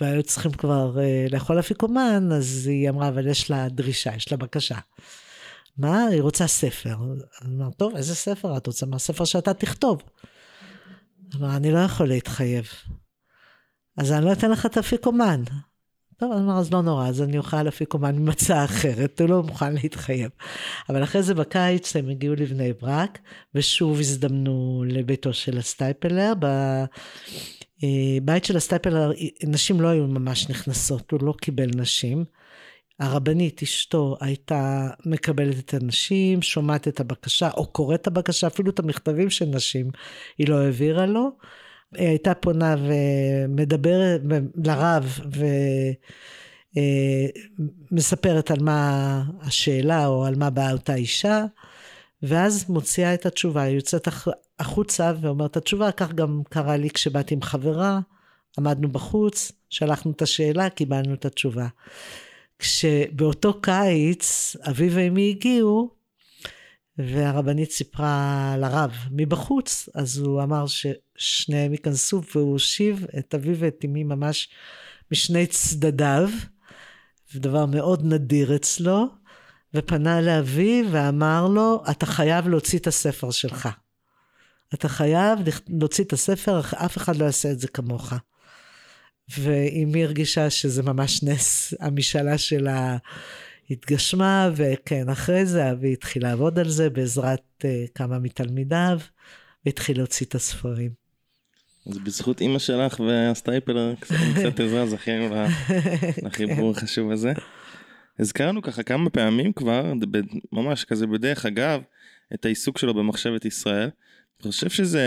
והיו 0.00 0.22
צריכים 0.22 0.52
כבר 0.52 1.00
אה, 1.00 1.26
לאכול 1.30 1.58
אפיקומן, 1.58 2.32
אז 2.32 2.66
היא 2.66 2.88
אמרה, 2.88 3.08
אבל 3.08 3.26
יש 3.26 3.50
לה 3.50 3.68
דרישה, 3.68 4.14
יש 4.16 4.32
לה 4.32 4.38
בקשה. 4.38 4.78
מה? 5.76 6.06
היא 6.06 6.22
רוצה 6.22 6.46
ספר. 6.46 6.96
אני 7.42 7.56
אמר, 7.56 7.70
טוב, 7.70 7.96
איזה 7.96 8.14
ספר 8.14 8.56
את 8.56 8.66
רוצה? 8.66 8.86
מה 8.86 8.98
ספר 8.98 9.24
שאתה 9.24 9.54
תכתוב? 9.54 10.02
אמרה, 11.36 11.56
אני 11.56 11.72
לא 11.72 11.78
יכול 11.78 12.08
להתחייב. 12.08 12.68
אז 13.96 14.12
אני 14.12 14.24
לא 14.24 14.32
אתן 14.32 14.50
לך 14.50 14.66
את 14.66 14.76
האפיקומן. 14.76 15.42
טוב, 16.20 16.32
אז 16.32 16.40
אמר, 16.40 16.58
אז 16.58 16.72
לא 16.72 16.82
נורא, 16.82 17.08
אז 17.08 17.22
אני 17.22 17.38
אוכל 17.38 17.68
אפיקומן 17.68 18.16
עם 18.16 18.28
הצעה 18.28 18.64
אחרת, 18.64 19.20
הוא 19.20 19.28
לא 19.28 19.42
מוכן 19.42 19.74
להתחייב. 19.74 20.30
אבל 20.88 21.04
אחרי 21.04 21.22
זה 21.22 21.34
בקיץ 21.34 21.96
הם 21.96 22.08
הגיעו 22.08 22.34
לבני 22.34 22.72
ברק, 22.72 23.18
ושוב 23.54 23.98
הזדמנו 23.98 24.84
לביתו 24.86 25.32
של 25.32 25.58
הסטייפלר. 25.58 26.32
בבית 27.82 28.44
של 28.44 28.56
הסטייפלר, 28.56 29.12
נשים 29.46 29.80
לא 29.80 29.88
היו 29.88 30.06
ממש 30.06 30.50
נכנסות, 30.50 31.10
הוא 31.10 31.20
לא 31.22 31.34
קיבל 31.40 31.70
נשים. 31.76 32.24
הרבנית, 32.98 33.62
אשתו, 33.62 34.16
הייתה 34.20 34.90
מקבלת 35.06 35.58
את 35.58 35.74
הנשים, 35.74 36.42
שומעת 36.42 36.88
את 36.88 37.00
הבקשה, 37.00 37.50
או 37.56 37.66
קוראת 37.66 38.00
את 38.00 38.06
הבקשה, 38.06 38.46
אפילו 38.46 38.70
את 38.70 38.78
המכתבים 38.78 39.30
של 39.30 39.44
נשים, 39.44 39.90
היא 40.38 40.48
לא 40.48 40.58
העבירה 40.58 41.06
לו. 41.06 41.30
היא 41.94 42.08
הייתה 42.08 42.34
פונה 42.34 42.76
ומדברת 42.78 44.20
לרב 44.64 45.20
ומספרת 47.92 48.50
על 48.50 48.60
מה 48.60 49.22
השאלה 49.40 50.06
או 50.06 50.24
על 50.24 50.34
מה 50.34 50.50
באה 50.50 50.72
אותה 50.72 50.94
אישה, 50.94 51.44
ואז 52.22 52.70
מוציאה 52.70 53.14
את 53.14 53.26
התשובה, 53.26 53.62
היא 53.62 53.76
יוצאת 53.76 54.08
החוצה 54.58 55.12
ואומרת 55.20 55.50
את 55.50 55.56
התשובה, 55.56 55.92
כך 55.92 56.12
גם 56.12 56.42
קרה 56.48 56.76
לי 56.76 56.90
כשבאתי 56.90 57.34
עם 57.34 57.42
חברה, 57.42 58.00
עמדנו 58.58 58.88
בחוץ, 58.88 59.52
שלחנו 59.70 60.10
את 60.10 60.22
השאלה, 60.22 60.70
קיבלנו 60.70 61.14
את 61.14 61.24
התשובה. 61.24 61.66
כשבאותו 62.58 63.60
קיץ 63.60 64.56
אבי 64.68 64.88
ואמי 64.92 65.30
הגיעו, 65.30 65.99
והרבנית 67.08 67.70
סיפרה 67.70 68.54
לרב 68.58 68.92
מבחוץ, 69.10 69.88
אז 69.94 70.18
הוא 70.18 70.42
אמר 70.42 70.64
ששניהם 70.66 71.72
ייכנסו, 71.72 72.22
והוא 72.34 72.52
הושיב 72.52 73.06
את 73.18 73.34
אבי 73.34 73.54
ואת 73.58 73.84
אמי 73.84 74.04
ממש 74.04 74.48
משני 75.12 75.46
צדדיו, 75.46 76.28
זה 77.32 77.40
דבר 77.40 77.66
מאוד 77.66 78.04
נדיר 78.04 78.56
אצלו, 78.56 79.06
ופנה 79.74 80.20
לאבי 80.20 80.84
ואמר 80.90 81.48
לו, 81.48 81.82
אתה 81.90 82.06
חייב 82.06 82.48
להוציא 82.48 82.78
את 82.78 82.86
הספר 82.86 83.30
שלך. 83.30 83.68
אתה 84.74 84.88
חייב 84.88 85.38
להוציא 85.68 86.04
את 86.04 86.12
הספר, 86.12 86.60
אף 86.60 86.96
אחד 86.96 87.16
לא 87.16 87.24
יעשה 87.24 87.50
את 87.50 87.60
זה 87.60 87.68
כמוך. 87.68 88.12
ואמי 89.38 90.04
הרגישה 90.04 90.50
שזה 90.50 90.82
ממש 90.82 91.22
נס, 91.22 91.74
המשאלה 91.80 92.38
שלה 92.38 92.96
התגשמה, 93.70 94.50
וכן, 94.56 95.08
אחרי 95.08 95.46
זה 95.46 95.70
אבי 95.70 95.92
התחיל 95.92 96.22
לעבוד 96.22 96.58
על 96.58 96.68
זה 96.68 96.90
בעזרת 96.90 97.42
uh, 97.62 97.66
כמה 97.94 98.18
מתלמידיו, 98.18 98.98
והתחיל 99.66 99.98
להוציא 99.98 100.26
את 100.26 100.34
הספרים. 100.34 100.90
אז 101.86 101.98
בזכות 101.98 102.40
אימא 102.40 102.58
שלך 102.58 103.00
והסטייפלר, 103.00 103.94
קצת 104.34 104.60
עזרה, 104.64 104.86
זכינו 104.86 105.34
לחיבור 106.22 106.70
החשוב 106.70 107.10
הזה. 107.10 107.32
הזכרנו 108.18 108.62
ככה 108.62 108.82
כמה 108.82 109.10
פעמים 109.10 109.52
כבר, 109.52 109.92
ממש 110.52 110.84
כזה 110.84 111.06
בדרך 111.06 111.46
אגב, 111.46 111.82
את 112.34 112.44
העיסוק 112.44 112.78
שלו 112.78 112.94
במחשבת 112.94 113.44
ישראל. 113.44 113.88
אני 114.42 114.52
חושב 114.52 114.70
שזה, 114.70 115.04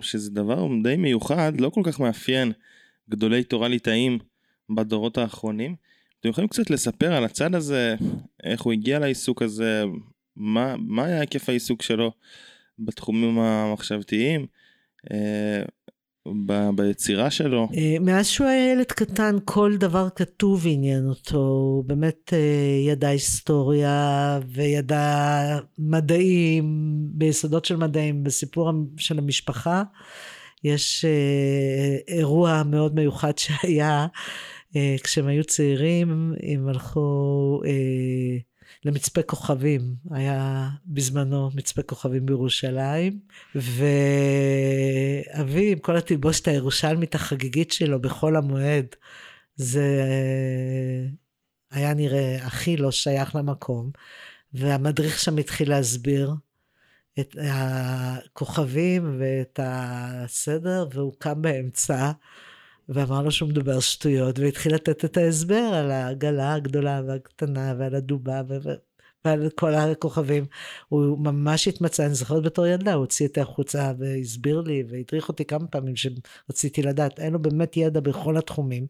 שזה 0.00 0.30
דבר 0.30 0.66
די 0.82 0.96
מיוחד, 0.96 1.52
לא 1.60 1.70
כל 1.70 1.80
כך 1.84 2.00
מאפיין 2.00 2.52
גדולי 3.10 3.44
תורה 3.44 3.68
ליטאים 3.68 4.18
בדורות 4.70 5.18
האחרונים. 5.18 5.76
אתם 6.22 6.30
יכולים 6.30 6.48
קצת 6.48 6.70
לספר 6.70 7.12
על 7.12 7.24
הצד 7.24 7.54
הזה, 7.54 7.96
איך 8.42 8.62
הוא 8.62 8.72
הגיע 8.72 8.98
לעיסוק 8.98 9.42
הזה, 9.42 9.84
מה, 10.36 10.74
מה 10.78 11.04
היה 11.04 11.20
היקף 11.20 11.48
העיסוק 11.48 11.82
שלו 11.82 12.12
בתחומים 12.78 13.38
המחשבתיים, 13.38 14.46
אה, 15.12 15.62
ב, 16.46 16.70
ביצירה 16.76 17.30
שלו? 17.30 17.68
אה, 17.74 17.96
מאז 18.00 18.26
שהוא 18.26 18.46
היה 18.46 18.72
ילד 18.72 18.92
קטן, 18.92 19.36
כל 19.44 19.76
דבר 19.76 20.08
כתוב 20.16 20.64
עניין 20.68 21.08
אותו. 21.08 21.38
הוא 21.38 21.84
באמת 21.84 22.32
אה, 22.32 22.92
ידע 22.92 23.08
היסטוריה 23.08 24.38
וידע 24.46 25.58
מדעים, 25.78 26.88
ביסודות 27.14 27.64
של 27.64 27.76
מדעים, 27.76 28.24
בסיפור 28.24 28.70
של 28.96 29.18
המשפחה. 29.18 29.82
יש 30.64 31.04
אירוע 32.08 32.62
מאוד 32.62 32.94
מיוחד 32.94 33.38
שהיה. 33.38 34.06
אה, 34.76 34.96
כשהם 35.02 35.26
היו 35.26 35.44
צעירים, 35.44 36.34
הם 36.42 36.68
הלכו 36.68 37.60
אה, 37.66 38.38
למצפה 38.84 39.22
כוכבים, 39.22 39.94
היה 40.10 40.68
בזמנו 40.86 41.50
מצפה 41.54 41.82
כוכבים 41.82 42.26
בירושלים, 42.26 43.18
ואבי 43.54 43.82
עם 45.72 45.78
כל 45.78 45.96
התלבושת 45.96 46.48
הירושלמית 46.48 47.14
החגיגית 47.14 47.72
שלו 47.72 48.00
בחול 48.00 48.36
המועד, 48.36 48.86
זה 49.56 50.04
היה 51.70 51.94
נראה 51.94 52.36
הכי 52.46 52.76
לא 52.76 52.90
שייך 52.90 53.36
למקום, 53.36 53.90
והמדריך 54.54 55.18
שם 55.18 55.38
התחיל 55.38 55.70
להסביר 55.70 56.34
את 57.20 57.36
הכוכבים 57.42 59.16
ואת 59.18 59.60
הסדר, 59.62 60.86
והוא 60.92 61.12
קם 61.18 61.42
באמצע. 61.42 62.12
ואמר 62.88 63.22
לו 63.22 63.30
שהוא 63.30 63.48
מדבר 63.48 63.80
שטויות, 63.80 64.38
והתחיל 64.38 64.74
לתת 64.74 65.04
את 65.04 65.16
ההסבר 65.16 65.70
על 65.74 65.90
העגלה 65.90 66.54
הגדולה 66.54 67.02
והקטנה 67.06 67.74
ועל 67.78 67.94
הדובה 67.94 68.42
ועל 69.24 69.48
כל 69.54 69.74
הכוכבים. 69.74 70.44
הוא 70.88 71.18
ממש 71.18 71.68
התמצא, 71.68 72.06
אני 72.06 72.14
זוכרת 72.14 72.42
בתור 72.42 72.66
ילדה, 72.66 72.94
הוא 72.94 73.00
הוציא 73.00 73.26
אותי 73.26 73.40
החוצה 73.40 73.92
והסביר 73.98 74.60
לי 74.60 74.84
והדריך 74.88 75.28
אותי 75.28 75.44
כמה 75.44 75.66
פעמים 75.66 75.94
שרציתי 75.96 76.82
לדעת. 76.82 77.20
אין 77.20 77.32
לו 77.32 77.42
באמת 77.42 77.76
ידע 77.76 78.00
בכל 78.00 78.36
התחומים. 78.36 78.86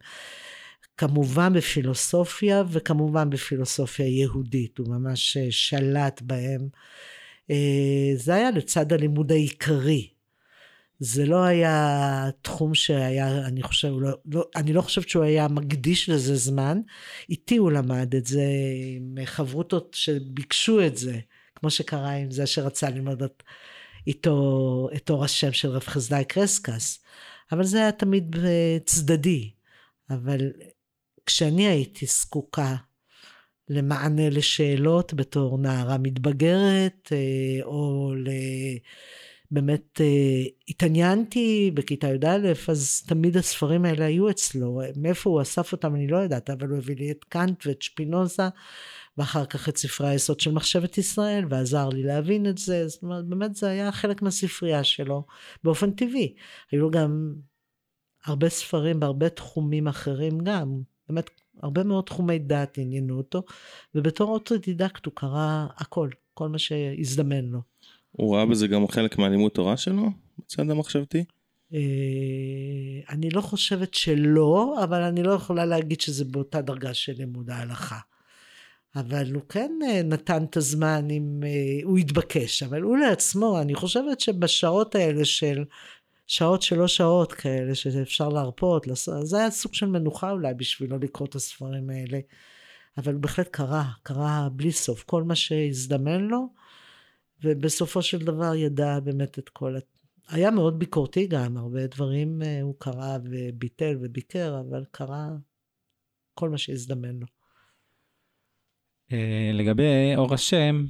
כמובן 0.97 1.53
בפילוסופיה 1.53 2.63
וכמובן 2.69 3.29
בפילוסופיה 3.29 4.07
יהודית, 4.07 4.77
הוא 4.77 4.87
ממש 4.87 5.37
שלט 5.49 6.21
בהם. 6.21 6.69
אה, 7.51 8.11
זה 8.15 8.33
היה 8.33 8.51
לצד 8.51 8.93
הלימוד 8.93 9.31
העיקרי. 9.31 10.12
זה 11.05 11.25
לא 11.25 11.43
היה 11.43 12.29
תחום 12.41 12.75
שהיה, 12.75 13.45
אני 13.47 13.63
חושב, 13.63 13.93
לא, 13.99 14.09
לא, 14.25 14.45
אני 14.55 14.73
לא 14.73 14.81
חושבת 14.81 15.09
שהוא 15.09 15.23
היה 15.23 15.47
מקדיש 15.47 16.09
לזה 16.09 16.35
זמן. 16.35 16.81
איתי 17.29 17.57
הוא 17.57 17.71
למד 17.71 18.15
את 18.15 18.25
זה 18.25 18.43
עם 18.95 19.15
חברותות 19.25 19.93
שביקשו 19.93 20.85
את 20.85 20.97
זה, 20.97 21.19
כמו 21.55 21.69
שקרה 21.69 22.11
עם 22.11 22.31
זה 22.31 22.45
שרצה 22.45 22.89
ללמוד 22.89 23.23
את, 23.23 23.43
איתו 24.07 24.89
את 24.95 25.09
אור 25.09 25.23
השם 25.23 25.51
של 25.51 25.69
רב 25.69 25.83
חסדאי 25.83 26.25
קרסקס. 26.25 27.03
אבל 27.51 27.63
זה 27.63 27.77
היה 27.77 27.91
תמיד 27.91 28.35
צדדי. 28.85 29.51
אבל 30.09 30.51
כשאני 31.25 31.67
הייתי 31.67 32.05
זקוקה 32.05 32.75
למענה 33.69 34.29
לשאלות 34.29 35.13
בתור 35.13 35.57
נערה 35.57 35.97
מתבגרת, 35.97 37.09
אה, 37.11 37.63
או 37.63 38.13
ל... 38.15 38.29
באמת 39.53 40.01
אה, 40.01 40.43
התעניינתי 40.69 41.71
בכיתה 41.73 42.07
י"א, 42.07 42.53
אז 42.67 43.01
תמיד 43.07 43.37
הספרים 43.37 43.85
האלה 43.85 44.05
היו 44.05 44.29
אצלו. 44.29 44.81
מאיפה 44.95 45.29
הוא 45.29 45.41
אסף 45.41 45.71
אותם 45.71 45.95
אני 45.95 46.07
לא 46.07 46.17
יודעת, 46.17 46.49
אבל 46.49 46.67
הוא 46.67 46.77
הביא 46.77 46.95
לי 46.95 47.11
את 47.11 47.23
קאנט 47.23 47.67
ואת 47.67 47.81
שפינוזה, 47.81 48.43
ואחר 49.17 49.45
כך 49.45 49.69
את 49.69 49.77
ספרי 49.77 50.09
היסוד 50.09 50.39
של 50.39 50.51
מחשבת 50.51 50.97
ישראל, 50.97 51.45
ועזר 51.49 51.89
לי 51.89 52.03
להבין 52.03 52.49
את 52.49 52.57
זה. 52.57 52.87
זאת 52.87 53.03
אומרת, 53.03 53.25
באמת 53.25 53.55
זה 53.55 53.69
היה 53.69 53.91
חלק 53.91 54.21
מהספרייה 54.21 54.83
שלו, 54.83 55.25
באופן 55.63 55.91
טבעי. 55.91 56.33
היו 56.71 56.81
לו 56.81 56.91
גם 56.91 57.33
הרבה 58.25 58.49
ספרים 58.49 58.99
בהרבה 58.99 59.29
תחומים 59.29 59.87
אחרים 59.87 60.39
גם. 60.43 60.81
באמת, 61.09 61.29
הרבה 61.63 61.83
מאוד 61.83 62.03
תחומי 62.03 62.39
דעת 62.39 62.77
עניינו 62.77 63.17
אותו, 63.17 63.43
ובתור 63.95 64.29
אוטודידקט 64.29 65.05
הוא 65.05 65.13
קרא 65.15 65.65
הכל, 65.77 66.09
כל 66.33 66.49
מה 66.49 66.57
שהזדמן 66.57 67.45
לו. 67.45 67.72
הוא 68.17 68.35
ראה 68.35 68.45
בזה 68.45 68.67
גם 68.67 68.87
חלק 68.87 69.17
מהלימוד 69.17 69.51
תורה 69.51 69.77
שלו, 69.77 70.09
בצד 70.39 70.69
המחשבתי? 70.69 71.23
אה, 71.73 71.79
אני 73.09 73.29
לא 73.29 73.41
חושבת 73.41 73.93
שלא, 73.93 74.75
אבל 74.83 75.01
אני 75.01 75.23
לא 75.23 75.31
יכולה 75.31 75.65
להגיד 75.65 76.01
שזה 76.01 76.25
באותה 76.25 76.61
דרגה 76.61 76.93
של 76.93 77.13
לימוד 77.17 77.49
ההלכה. 77.49 77.99
אבל 78.95 79.33
הוא 79.33 79.41
כן 79.49 79.71
אה, 79.87 80.03
נתן 80.03 80.43
את 80.43 80.57
הזמן 80.57 81.07
אם 81.11 81.39
אה, 81.43 81.49
הוא 81.83 81.97
התבקש, 81.97 82.63
אבל 82.63 82.81
הוא 82.81 82.97
לעצמו, 82.97 83.61
אני 83.61 83.75
חושבת 83.75 84.19
שבשעות 84.19 84.95
האלה 84.95 85.25
של, 85.25 85.63
שעות 86.27 86.61
שלא 86.61 86.87
שעות 86.87 87.33
כאלה, 87.33 87.75
שאפשר 87.75 88.29
להרפות, 88.29 88.87
זה 89.23 89.37
היה 89.37 89.51
סוג 89.51 89.73
של 89.73 89.85
מנוחה 89.85 90.31
אולי 90.31 90.53
בשבילו 90.53 90.97
לקרוא 90.99 91.27
את 91.27 91.35
הספרים 91.35 91.89
האלה. 91.89 92.19
אבל 92.97 93.13
הוא 93.13 93.21
בהחלט 93.21 93.47
קרא, 93.47 93.83
קרא 94.03 94.47
בלי 94.55 94.71
סוף, 94.71 95.03
כל 95.03 95.23
מה 95.23 95.35
שהזדמן 95.35 96.21
לו. 96.21 96.47
ובסופו 97.43 98.01
של 98.01 98.17
דבר 98.17 98.55
ידע 98.55 98.99
באמת 98.99 99.39
את 99.39 99.49
כל... 99.49 99.75
היה 100.29 100.51
מאוד 100.51 100.79
ביקורתי 100.79 101.27
גם, 101.27 101.57
הרבה 101.57 101.87
דברים 101.87 102.41
אה, 102.41 102.61
הוא 102.61 102.75
קרא 102.79 103.17
וביטל 103.23 103.97
וביקר, 104.01 104.59
אבל 104.59 104.83
קרא 104.91 105.29
כל 106.33 106.49
מה 106.49 106.57
שהזדמן 106.57 107.15
לו. 107.15 107.27
אה, 109.11 109.51
לגבי 109.53 110.15
אור 110.17 110.33
השם, 110.33 110.85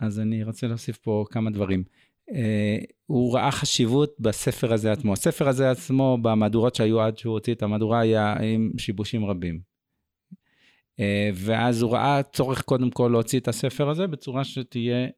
אז 0.00 0.20
אני 0.20 0.44
רוצה 0.44 0.66
להוסיף 0.66 0.96
פה 0.96 1.24
כמה 1.30 1.50
דברים. 1.50 1.84
אה, 2.30 2.78
הוא 3.06 3.34
ראה 3.34 3.50
חשיבות 3.50 4.16
בספר 4.20 4.72
הזה 4.72 4.92
עצמו. 4.92 5.12
הספר 5.12 5.48
הזה 5.48 5.70
עצמו, 5.70 6.18
במהדורות 6.22 6.74
שהיו 6.74 7.00
עד 7.00 7.18
שהוא 7.18 7.32
הוציא 7.32 7.54
את 7.54 7.62
המהדורה, 7.62 8.00
היה 8.00 8.34
עם 8.42 8.72
שיבושים 8.78 9.24
רבים. 9.24 9.74
ואז 11.34 11.82
הוא 11.82 11.92
ראה 11.92 12.22
צורך 12.22 12.62
קודם 12.62 12.90
כל 12.90 13.08
להוציא 13.12 13.40
את 13.40 13.48
הספר 13.48 13.88
הזה 13.88 14.06
בצורה 14.06 14.44
שתהיה 14.44 15.08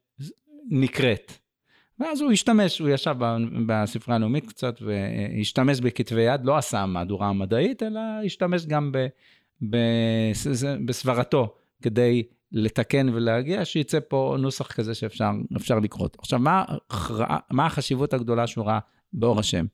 נקראת. 0.71 1.33
ואז 1.99 2.21
הוא 2.21 2.33
השתמש, 2.33 2.79
הוא 2.79 2.89
ישב 2.89 3.15
בספרייה 3.67 4.17
הלאומית 4.17 4.49
קצת 4.49 4.83
והשתמש 4.83 5.81
בכתבי 5.81 6.21
יד, 6.21 6.45
לא 6.45 6.57
עשה 6.57 6.87
מהדורה 6.87 7.33
מדעית, 7.33 7.83
אלא 7.83 8.01
השתמש 8.25 8.67
גם 8.67 8.93
ב, 8.93 9.07
ב, 9.71 9.77
בסברתו 10.85 11.55
כדי 11.83 12.23
לתקן 12.53 13.09
ולהגיע, 13.09 13.65
שיצא 13.65 13.99
פה 14.09 14.37
נוסח 14.39 14.73
כזה 14.73 14.95
שאפשר 14.95 15.79
לקרוא 15.83 16.03
אותו. 16.03 16.19
עכשיו, 16.19 16.39
מה, 16.39 16.65
מה 17.51 17.67
החשיבות 17.67 18.15
הגדולה 18.15 18.47
שהוא 18.47 18.67
ראה 18.67 18.79
באור 19.13 19.41
השם? 19.41 19.67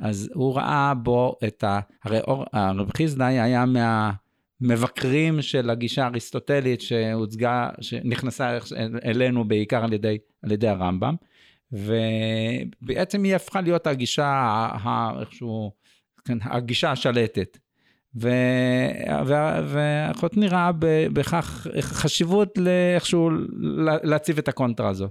אז 0.00 0.30
הוא 0.34 0.56
ראה 0.56 0.94
בו 0.94 1.36
את 1.46 1.64
ה... 1.64 1.80
הרי 2.04 2.20
אור, 2.20 2.44
הרב 2.52 2.90
חיסדאי 2.96 3.40
היה 3.40 3.66
מה... 3.66 4.12
מבקרים 4.60 5.42
של 5.42 5.70
הגישה 5.70 6.04
האריסטוטלית 6.04 6.80
שהוצגה, 6.80 7.70
שנכנסה 7.80 8.58
אלינו 9.04 9.44
בעיקר 9.44 9.84
על 9.84 9.92
ידי, 9.92 10.18
על 10.42 10.52
ידי 10.52 10.68
הרמב"ם, 10.68 11.14
ובעצם 11.72 13.24
היא 13.24 13.34
הפכה 13.34 13.60
להיות 13.60 13.86
הגישה, 13.86 14.68
איכשהו, 15.20 15.72
כן, 16.24 16.38
הגישה 16.42 16.90
השלטת. 16.90 17.58
ואחותי 19.66 20.48
ראה 20.48 20.70
בכך 21.12 21.66
חשיבות 21.80 22.58
לאיכשהו 22.58 23.30
להציב 24.02 24.38
את 24.38 24.48
הקונטרה 24.48 24.88
הזו. 24.88 25.08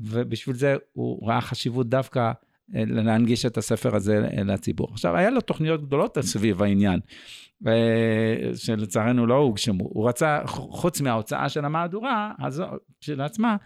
ובשביל 0.00 0.56
זה 0.56 0.76
הוא 0.92 1.28
ראה 1.28 1.40
חשיבות 1.40 1.88
דווקא 1.88 2.32
להנגיש 2.74 3.46
את 3.46 3.58
הספר 3.58 3.96
הזה 3.96 4.20
לציבור. 4.44 4.88
עכשיו, 4.92 5.16
היה 5.16 5.30
לו 5.30 5.40
תוכניות 5.40 5.86
גדולות 5.86 6.18
סביב 6.20 6.62
העניין. 6.62 7.00
שלצערנו 8.54 9.26
לא 9.26 9.34
הוגשמו. 9.34 9.84
הוא 9.84 10.08
רצה, 10.08 10.40
חוץ 10.46 11.00
מההוצאה 11.00 11.48
של 11.48 11.64
המהדורה 11.64 12.32
הזו, 12.38 12.64
של 13.00 13.20
עצמה, 13.20 13.56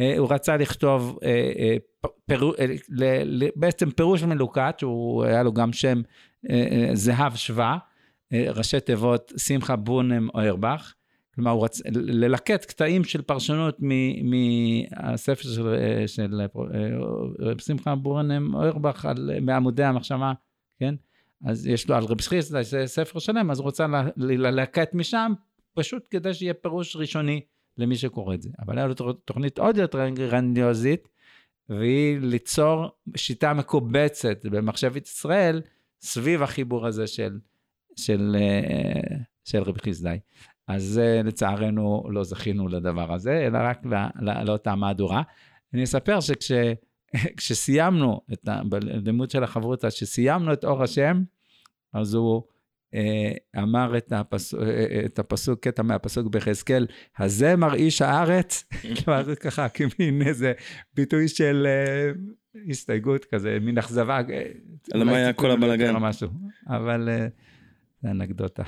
אה, 0.00 0.18
הוא 0.18 0.28
רצה 0.30 0.56
לכתוב 0.56 1.18
אה, 1.22 1.52
אה, 1.58 3.22
בעצם 3.56 3.90
פירוש 3.90 4.22
מלוקט, 4.22 4.78
שהוא 4.78 5.24
היה 5.24 5.42
לו 5.42 5.52
גם 5.52 5.72
שם 5.72 6.02
זהב 6.92 7.36
שווה, 7.36 7.78
ראשי 8.32 8.80
תיבות 8.80 9.32
שמחה 9.36 9.76
בונם 9.76 10.28
אוירבך, 10.34 10.92
כלומר, 11.36 11.50
הוא 11.50 11.64
רצה 11.64 11.82
ללקט 11.92 12.64
קטעים 12.64 13.04
של 13.04 13.22
פרשנות 13.22 13.78
מהספר 14.22 15.48
של, 15.48 15.76
של 16.06 16.40
רב 17.38 17.60
שמחה 17.60 17.94
בורנם 17.94 18.54
אוירבך 18.54 19.08
מעמודי 19.40 19.84
המחשבה, 19.84 20.32
כן? 20.78 20.94
אז 21.44 21.66
יש 21.66 21.88
לו 21.88 21.94
על 21.94 22.04
רב 22.04 22.20
סחיסטה, 22.20 22.62
זה 22.62 22.86
ספר 22.86 23.18
שלם, 23.18 23.50
אז 23.50 23.58
הוא 23.58 23.64
רוצה 23.64 23.86
ללקט 24.16 24.94
משם, 24.94 25.32
פשוט 25.74 26.06
כדי 26.10 26.34
שיהיה 26.34 26.54
פירוש 26.54 26.96
ראשוני 26.96 27.40
למי 27.78 27.96
שקורא 27.96 28.34
את 28.34 28.42
זה. 28.42 28.50
אבל 28.58 28.78
היה 28.78 28.86
לו 28.86 28.94
תוכנית 29.12 29.58
עוד 29.58 29.76
יותר 29.76 30.08
גרנדיוזית, 30.08 31.08
והיא 31.68 32.18
ליצור 32.20 32.86
שיטה 33.16 33.54
מקובצת 33.54 34.38
במחשבת 34.44 35.06
ישראל 35.06 35.62
סביב 36.00 36.42
החיבור 36.42 36.86
הזה 36.86 37.06
של, 37.06 37.38
של, 37.96 38.36
אה, 38.38 39.16
של 39.44 39.62
רבי 39.62 39.80
חיסדאי. 39.80 40.18
אז 40.68 41.00
לצערנו 41.24 42.02
לא 42.10 42.24
זכינו 42.24 42.68
לדבר 42.68 43.12
הזה, 43.12 43.46
אלא 43.46 43.58
רק 43.62 43.82
לאותה 44.44 44.74
מהדורה. 44.74 45.22
אני 45.74 45.84
אספר 45.84 46.18
שכשסיימנו 46.20 48.20
את 48.32 48.48
הלימוד 48.72 49.30
של 49.30 49.44
החברותא, 49.44 49.88
כשסיימנו 49.88 50.52
את 50.52 50.64
אור 50.64 50.82
השם, 50.82 51.22
אז 51.92 52.14
הוא 52.14 52.42
אה, 52.94 53.62
אמר 53.62 53.96
את, 53.96 54.12
הפס... 54.12 54.54
אה, 54.54 54.60
אה, 54.60 55.02
את 55.04 55.18
הפסוק, 55.18 55.60
קטע 55.60 55.82
מהפסוק 55.82 56.26
ביחזקאל, 56.26 56.86
הזה 57.18 57.56
מרעיש 57.56 58.02
הארץ, 58.02 58.64
כלומר 59.04 59.34
ככה 59.34 59.68
כמין 59.68 60.22
איזה 60.22 60.52
ביטוי 60.94 61.28
של 61.28 61.66
הסתייגות 62.70 63.24
כזה, 63.24 63.58
מין 63.60 63.78
אכזבה. 63.78 64.20
על 64.92 65.04
מה 65.04 65.16
היה 65.16 65.32
כל 65.32 65.50
הבלאגן. 65.50 65.94
אבל 66.68 67.08
זה 68.02 68.10
אנקדוטה. 68.10 68.62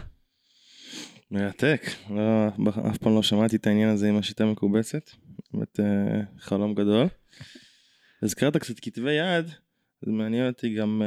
מרתק, 1.30 1.82
לא, 2.10 2.48
אף 2.90 2.98
פעם 2.98 3.14
לא 3.14 3.22
שמעתי 3.22 3.56
את 3.56 3.66
העניין 3.66 3.88
הזה 3.88 4.08
עם 4.08 4.16
השיטה 4.16 4.44
המקובצת, 4.44 5.10
באמת 5.52 5.80
חלום 6.38 6.74
גדול. 6.74 7.06
הזכרת 8.22 8.56
קצת 8.56 8.80
כתבי 8.80 9.12
יד, 9.12 9.46
זה 10.02 10.12
מעניין 10.12 10.48
אותי 10.48 10.74
גם 10.74 11.02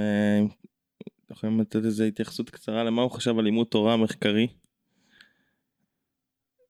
יכולים 1.32 1.60
לתת 1.60 1.86
איזה 1.86 2.06
התייחסות 2.06 2.50
קצרה 2.50 2.84
למה 2.84 3.02
הוא 3.02 3.12
חשב 3.12 3.38
על 3.38 3.44
לימוד 3.44 3.68
תורה 3.68 3.98
מחקרי? 3.98 4.48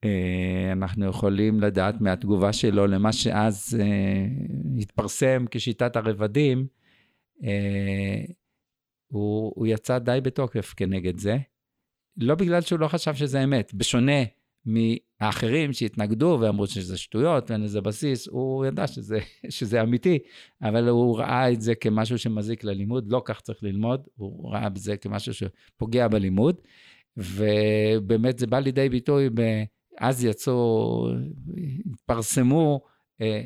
אה, 0.03 0.71
אנחנו 0.71 1.05
יכולים 1.05 1.59
לדעת 1.59 2.01
מהתגובה 2.01 2.53
שלו 2.53 2.87
למה 2.87 3.13
שאז 3.13 3.79
אה, 3.81 4.25
התפרסם 4.79 5.45
כשיטת 5.51 5.95
הרבדים, 5.95 6.67
אה, 7.43 8.23
הוא, 9.07 9.53
הוא 9.55 9.67
יצא 9.67 9.99
די 9.99 10.19
בתוקף 10.23 10.73
כנגד 10.77 11.17
זה, 11.17 11.37
לא 12.17 12.35
בגלל 12.35 12.61
שהוא 12.61 12.79
לא 12.79 12.87
חשב 12.87 13.15
שזה 13.15 13.43
אמת, 13.43 13.73
בשונה 13.73 14.21
מהאחרים 14.65 15.73
שהתנגדו 15.73 16.37
ואמרו 16.41 16.67
שזה 16.67 16.97
שטויות 16.97 17.51
ואין 17.51 17.61
לזה 17.61 17.81
בסיס, 17.81 18.27
הוא 18.27 18.65
ידע 18.65 18.87
שזה, 18.87 19.19
שזה 19.49 19.81
אמיתי, 19.81 20.19
אבל 20.61 20.87
הוא 20.87 21.19
ראה 21.19 21.51
את 21.51 21.61
זה 21.61 21.75
כמשהו 21.75 22.17
שמזיק 22.17 22.63
ללימוד, 22.63 23.11
לא 23.11 23.21
כך 23.25 23.41
צריך 23.41 23.63
ללמוד, 23.63 24.01
הוא 24.15 24.53
ראה 24.53 24.69
בזה 24.69 24.97
כמשהו 24.97 25.33
שפוגע 25.33 26.07
בלימוד, 26.07 26.55
ובאמת 27.17 28.39
זה 28.39 28.47
בא 28.47 28.59
לידי 28.59 28.89
ביטוי, 28.89 29.29
ב... 29.33 29.41
אז 29.97 30.25
יצאו, 30.25 31.07
התפרסמו, 31.91 32.81
אה, 33.21 33.41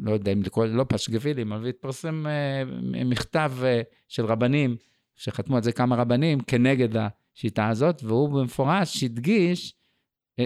לא 0.00 0.10
יודע 0.10 0.32
אם 0.32 0.42
לקרוא, 0.42 0.66
לא 0.66 0.84
פשגבילים, 0.88 1.52
אבל 1.52 1.66
התפרסם 1.66 2.26
אה, 2.26 2.62
מכתב 3.04 3.52
אה, 3.64 3.82
של 4.08 4.24
רבנים, 4.24 4.76
שחתמו 5.16 5.56
על 5.56 5.62
זה 5.62 5.72
כמה 5.72 5.96
רבנים, 5.96 6.40
כנגד 6.40 6.88
השיטה 7.36 7.68
הזאת, 7.68 8.02
והוא 8.02 8.28
במפורש 8.28 9.02
הדגיש 9.04 9.74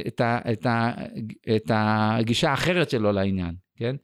את, 0.07 0.21
את, 0.53 0.67
את 1.57 1.71
הגישה 1.75 2.51
האחרת 2.51 2.91
שלו 2.91 3.13
לעניין, 3.13 3.55
כן? 3.77 3.97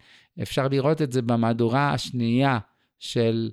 אפשר 0.43 0.69
לראות 0.69 1.03
את 1.03 1.13
זה 1.13 1.23
במהדורה 1.23 1.93
השנייה 1.93 2.59
של 2.99 3.51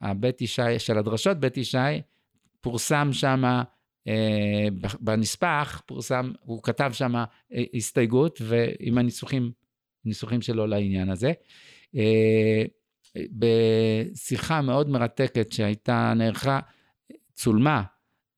הבית 0.00 0.42
ישי, 0.42 0.78
של 0.78 0.98
הדרשות 0.98 1.40
בית 1.40 1.56
ישי, 1.56 1.78
פורסם 2.60 3.08
שם, 3.12 3.42
אה, 4.08 4.68
בנספח, 5.00 5.82
פורסם, 5.86 6.32
הוא 6.40 6.62
כתב 6.62 6.90
שם 6.92 7.14
אה, 7.16 7.24
הסתייגות 7.74 8.40
ועם 8.42 8.98
הניסוחים, 8.98 9.52
ניסוחים 10.04 10.42
שלו 10.42 10.66
לעניין 10.66 11.10
הזה. 11.10 11.32
אה, 11.96 12.62
בשיחה 13.16 14.60
מאוד 14.60 14.88
מרתקת 14.88 15.52
שהייתה, 15.52 16.12
נערכה, 16.16 16.60
צולמה 17.34 17.82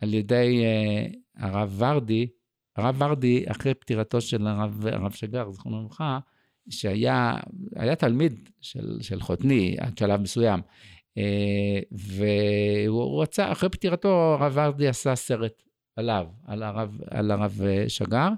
על 0.00 0.14
ידי 0.14 0.64
אה, 0.64 1.06
הרב 1.36 1.74
ורדי, 1.78 2.28
הרב 2.76 2.96
ורדי, 2.98 3.44
אחרי 3.46 3.74
פטירתו 3.74 4.20
של 4.20 4.46
הרב, 4.46 4.86
הרב 4.86 5.12
שגר, 5.12 5.50
זכרונו 5.50 5.80
לברכה, 5.80 6.18
שהיה 6.70 7.36
תלמיד 7.98 8.48
של, 8.60 8.98
של 9.00 9.20
חותני 9.20 9.76
עד 9.80 9.98
שלב 9.98 10.20
מסוים, 10.20 10.60
אה, 11.18 11.80
והוא 11.90 13.22
רצה, 13.22 13.52
אחרי 13.52 13.68
פטירתו 13.68 14.08
הרב 14.08 14.52
ורדי 14.54 14.88
עשה 14.88 15.14
סרט 15.14 15.62
עליו, 15.96 16.26
על 16.44 16.62
הרב, 16.62 16.98
על 17.10 17.30
הרב 17.30 17.60
אה, 17.64 17.84
שגר, 17.88 18.28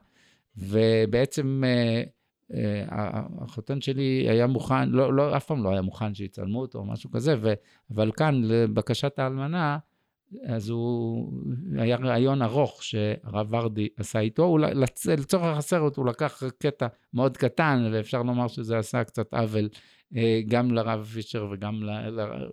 ובעצם 0.56 1.62
אה, 1.66 2.02
החותן 3.38 3.80
שלי 3.80 4.26
היה 4.28 4.46
מוכן, 4.46 4.88
לא, 4.88 5.14
לא, 5.14 5.36
אף 5.36 5.46
פעם 5.46 5.64
לא 5.64 5.70
היה 5.70 5.82
מוכן 5.82 6.14
שיצלמו 6.14 6.61
אותו 6.61 6.78
או 6.78 6.84
משהו 6.84 7.11
כזה, 7.11 7.34
ו, 7.40 7.52
אבל 7.94 8.12
כאן, 8.12 8.40
לבקשת 8.44 9.18
האלמנה, 9.18 9.78
אז 10.47 10.68
הוא, 10.68 11.33
היה 11.78 11.97
רעיון 11.97 12.43
ארוך 12.43 12.83
שהרב 12.83 13.47
ורדי 13.55 13.89
עשה 13.97 14.20
איתו. 14.20 14.59
לצורך 15.07 15.57
הסרט 15.57 15.97
הוא 15.97 16.07
לקח 16.07 16.43
קטע 16.59 16.87
מאוד 17.14 17.37
קטן, 17.37 17.91
ואפשר 17.93 18.22
לומר 18.22 18.49
שזה 18.49 18.78
עשה 18.78 19.05
קצת 19.05 19.35
עוול 19.35 19.68
אה, 20.16 20.41
גם 20.49 20.70
לרב 20.70 21.05
פישר 21.05 21.49
וגם 21.51 21.83
ל... 21.83 21.91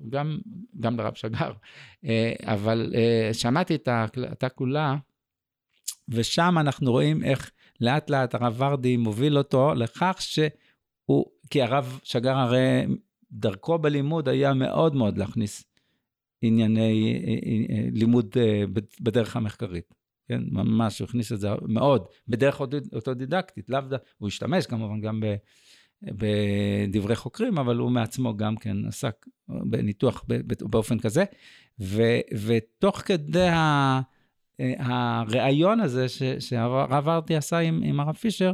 גם, 0.09 0.39
גם 0.79 0.97
לרב 0.97 1.13
שגר. 1.13 1.51
אה, 2.05 2.33
אבל 2.43 2.93
אה, 2.95 3.29
שמעתי 3.33 3.75
את 3.75 3.87
ההקלטה 3.87 4.49
כולה, 4.49 4.95
ושם 6.09 6.55
אנחנו 6.59 6.91
רואים 6.91 7.23
איך 7.23 7.51
לאט 7.81 8.09
לאט 8.09 8.35
הרב 8.35 8.55
ורדי 8.61 8.97
מוביל 8.97 9.37
אותו 9.37 9.73
לכך 9.73 10.15
שהוא, 10.19 11.25
כי 11.49 11.61
הרב 11.61 11.99
שגר 12.03 12.37
הרי 12.37 12.85
דרכו 13.31 13.77
בלימוד 13.77 14.29
היה 14.29 14.53
מאוד 14.53 14.95
מאוד 14.95 15.17
להכניס 15.17 15.63
ענייני 16.41 17.21
אה, 17.27 17.29
אה, 17.29 17.75
אה, 17.75 17.89
לימוד 17.91 18.37
בדרך 19.01 19.35
המחקרית. 19.35 19.93
כן, 20.27 20.41
ממש, 20.51 20.99
הוא 20.99 21.05
הכניס 21.05 21.31
את 21.31 21.39
זה 21.39 21.49
מאוד, 21.61 22.05
בדרך 22.27 22.61
אוטודידקטית, 22.93 23.69
לאו 23.69 23.81
דווקא, 23.81 24.07
הוא 24.17 24.27
השתמש 24.27 24.65
כמובן 24.65 25.01
גם 25.01 25.23
בדברי 26.01 27.15
חוקרים, 27.15 27.57
אבל 27.57 27.77
הוא 27.77 27.91
מעצמו 27.91 28.37
גם 28.37 28.55
כן 28.55 28.85
עסק 28.87 29.25
בניתוח 29.47 30.25
באופן 30.61 30.99
כזה, 30.99 31.23
ו, 31.79 32.01
ותוך 32.45 32.97
כדי 32.97 33.47
ה, 33.47 34.01
הראיון 34.79 35.79
הזה 35.79 36.05
שהרב 36.39 37.09
ארטי 37.09 37.35
עשה 37.35 37.57
עם, 37.57 37.81
עם 37.83 37.99
הרב 37.99 38.15
פישר, 38.15 38.53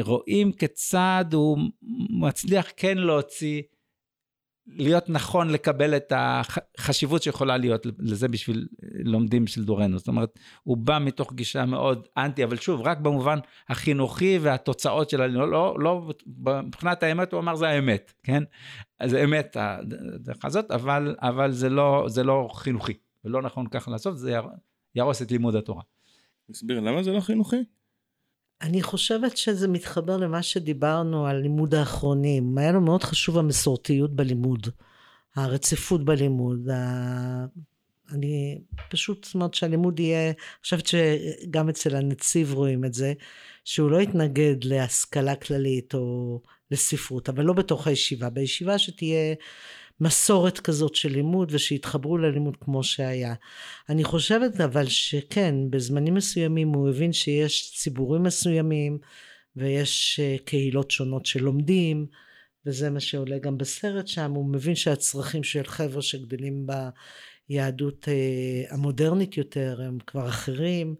רואים 0.00 0.52
כיצד 0.52 1.24
הוא 1.32 1.58
מצליח 2.10 2.72
כן 2.76 2.98
להוציא 2.98 3.62
להיות 4.66 5.08
נכון 5.08 5.50
לקבל 5.50 5.96
את 5.96 6.12
החשיבות 6.16 7.22
שיכולה 7.22 7.56
להיות 7.56 7.86
לזה 7.98 8.28
בשביל 8.28 8.66
לומדים 9.04 9.46
של 9.46 9.64
דורנו. 9.64 9.98
זאת 9.98 10.08
אומרת, 10.08 10.38
הוא 10.62 10.76
בא 10.76 10.98
מתוך 10.98 11.32
גישה 11.32 11.64
מאוד 11.64 12.06
אנטי, 12.16 12.44
אבל 12.44 12.56
שוב, 12.56 12.80
רק 12.80 12.98
במובן 12.98 13.38
החינוכי 13.68 14.38
והתוצאות 14.42 15.10
של 15.10 15.20
הלימוד, 15.20 15.48
לא, 15.48 15.76
לא, 15.78 16.08
מבחינת 16.62 17.02
האמת 17.02 17.32
הוא 17.32 17.40
אמר 17.40 17.56
זה 17.56 17.68
האמת, 17.68 18.12
כן? 18.22 18.42
זה 19.06 19.24
אמת 19.24 19.56
הדרך 19.60 20.44
הזאת, 20.44 20.70
אבל, 20.70 21.16
אבל 21.18 21.52
זה, 21.52 21.68
לא, 21.68 22.04
זה 22.08 22.24
לא 22.24 22.48
חינוכי, 22.54 22.94
ולא 23.24 23.42
נכון 23.42 23.66
ככה 23.66 23.90
לעשות, 23.90 24.18
זה 24.18 24.38
יהרוס 24.94 25.22
את 25.22 25.30
לימוד 25.30 25.54
התורה. 25.54 25.82
תסביר, 26.52 26.80
למה 26.80 27.02
זה 27.02 27.12
לא 27.12 27.20
חינוכי? 27.20 27.64
אני 28.62 28.82
חושבת 28.82 29.36
שזה 29.36 29.68
מתחבר 29.68 30.16
למה 30.16 30.42
שדיברנו 30.42 31.26
על 31.26 31.36
לימוד 31.36 31.74
האחרונים. 31.74 32.58
היה 32.58 32.72
לו 32.72 32.80
מאוד 32.80 33.02
חשוב 33.02 33.38
המסורתיות 33.38 34.16
בלימוד, 34.16 34.68
הרציפות 35.36 36.04
בלימוד. 36.04 36.68
ה... 36.68 37.46
אני 38.12 38.58
פשוט, 38.90 39.24
זאת 39.24 39.34
אומרת 39.34 39.54
שהלימוד 39.54 40.00
יהיה, 40.00 40.26
אני 40.26 40.34
חושבת 40.62 40.86
שגם 40.86 41.68
אצל 41.68 41.96
הנציב 41.96 42.54
רואים 42.54 42.84
את 42.84 42.94
זה, 42.94 43.12
שהוא 43.64 43.90
לא 43.90 44.00
יתנגד 44.00 44.64
להשכלה 44.64 45.34
כללית 45.34 45.94
או 45.94 46.40
לספרות, 46.70 47.28
אבל 47.28 47.44
לא 47.44 47.52
בתוך 47.52 47.86
הישיבה. 47.86 48.30
בישיבה 48.30 48.78
שתהיה 48.78 49.34
מסורת 50.04 50.60
כזאת 50.60 50.94
של 50.94 51.12
לימוד 51.12 51.48
ושיתחברו 51.54 52.18
ללימוד 52.18 52.56
כמו 52.60 52.84
שהיה. 52.84 53.34
אני 53.88 54.04
חושבת 54.04 54.60
אבל 54.60 54.86
שכן, 54.86 55.54
בזמנים 55.70 56.14
מסוימים 56.14 56.68
הוא 56.68 56.88
הבין 56.88 57.12
שיש 57.12 57.72
ציבורים 57.76 58.22
מסוימים 58.22 58.98
ויש 59.56 60.20
אה, 60.22 60.36
קהילות 60.44 60.90
שונות 60.90 61.26
שלומדים 61.26 62.06
וזה 62.66 62.90
מה 62.90 63.00
שעולה 63.00 63.38
גם 63.38 63.58
בסרט 63.58 64.06
שם, 64.06 64.32
הוא 64.32 64.46
מבין 64.46 64.74
שהצרכים 64.74 65.42
של 65.42 65.64
חבר'ה 65.64 66.02
שגדלים 66.02 66.66
ביהדות 67.48 68.08
אה, 68.08 68.74
המודרנית 68.74 69.36
יותר 69.36 69.80
הם 69.82 69.98
כבר 70.06 70.28
אחרים. 70.28 70.94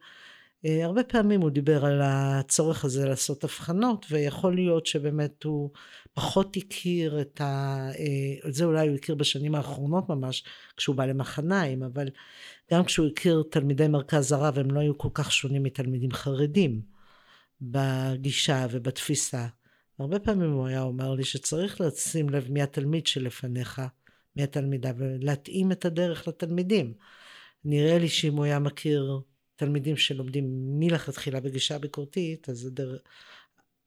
אה, 0.66 0.84
הרבה 0.84 1.04
פעמים 1.04 1.40
הוא 1.40 1.50
דיבר 1.50 1.84
על 1.84 2.00
הצורך 2.04 2.84
הזה 2.84 3.08
לעשות 3.08 3.44
הבחנות, 3.44 4.06
ויכול 4.10 4.54
להיות 4.54 4.86
שבאמת 4.86 5.44
הוא 5.44 5.70
פחות 6.14 6.56
הכיר 6.56 7.20
את 7.20 7.40
ה... 7.40 7.44
אה, 7.98 8.48
את 8.48 8.54
זה 8.54 8.64
אולי 8.64 8.88
הוא 8.88 8.96
הכיר 8.96 9.14
בשנים 9.14 9.54
האחרונות 9.54 10.08
ממש, 10.08 10.44
כשהוא 10.76 10.96
בא 10.96 11.06
למחניים, 11.06 11.82
אבל 11.82 12.08
גם 12.72 12.84
כשהוא 12.84 13.06
הכיר 13.06 13.42
תלמידי 13.50 13.88
מרכז 13.88 14.32
הרב, 14.32 14.58
הם 14.58 14.70
לא 14.70 14.80
היו 14.80 14.98
כל 14.98 15.08
כך 15.14 15.32
שונים 15.32 15.62
מתלמידים 15.62 16.12
חרדים 16.12 16.82
בגישה 17.60 18.66
ובתפיסה. 18.70 19.46
הרבה 19.98 20.18
פעמים 20.18 20.52
הוא 20.52 20.66
היה 20.66 20.82
אומר 20.82 21.14
לי 21.14 21.24
שצריך 21.24 21.80
לשים 21.80 22.28
לב 22.28 22.50
מי 22.50 22.62
התלמיד 22.62 23.06
שלפניך, 23.06 23.82
מי 24.36 24.42
התלמידה, 24.42 24.90
ולהתאים 24.96 25.72
את 25.72 25.84
הדרך 25.84 26.28
לתלמידים. 26.28 26.94
נראה 27.64 27.98
לי 27.98 28.08
שאם 28.08 28.36
הוא 28.36 28.44
היה 28.44 28.58
מכיר 28.58 29.20
תלמידים 29.56 29.96
שלומדים 29.96 30.44
מלכתחילה 30.78 31.40
בגישה 31.40 31.78
ביקורתית, 31.78 32.48
אז 32.48 32.66
הדר... 32.66 32.96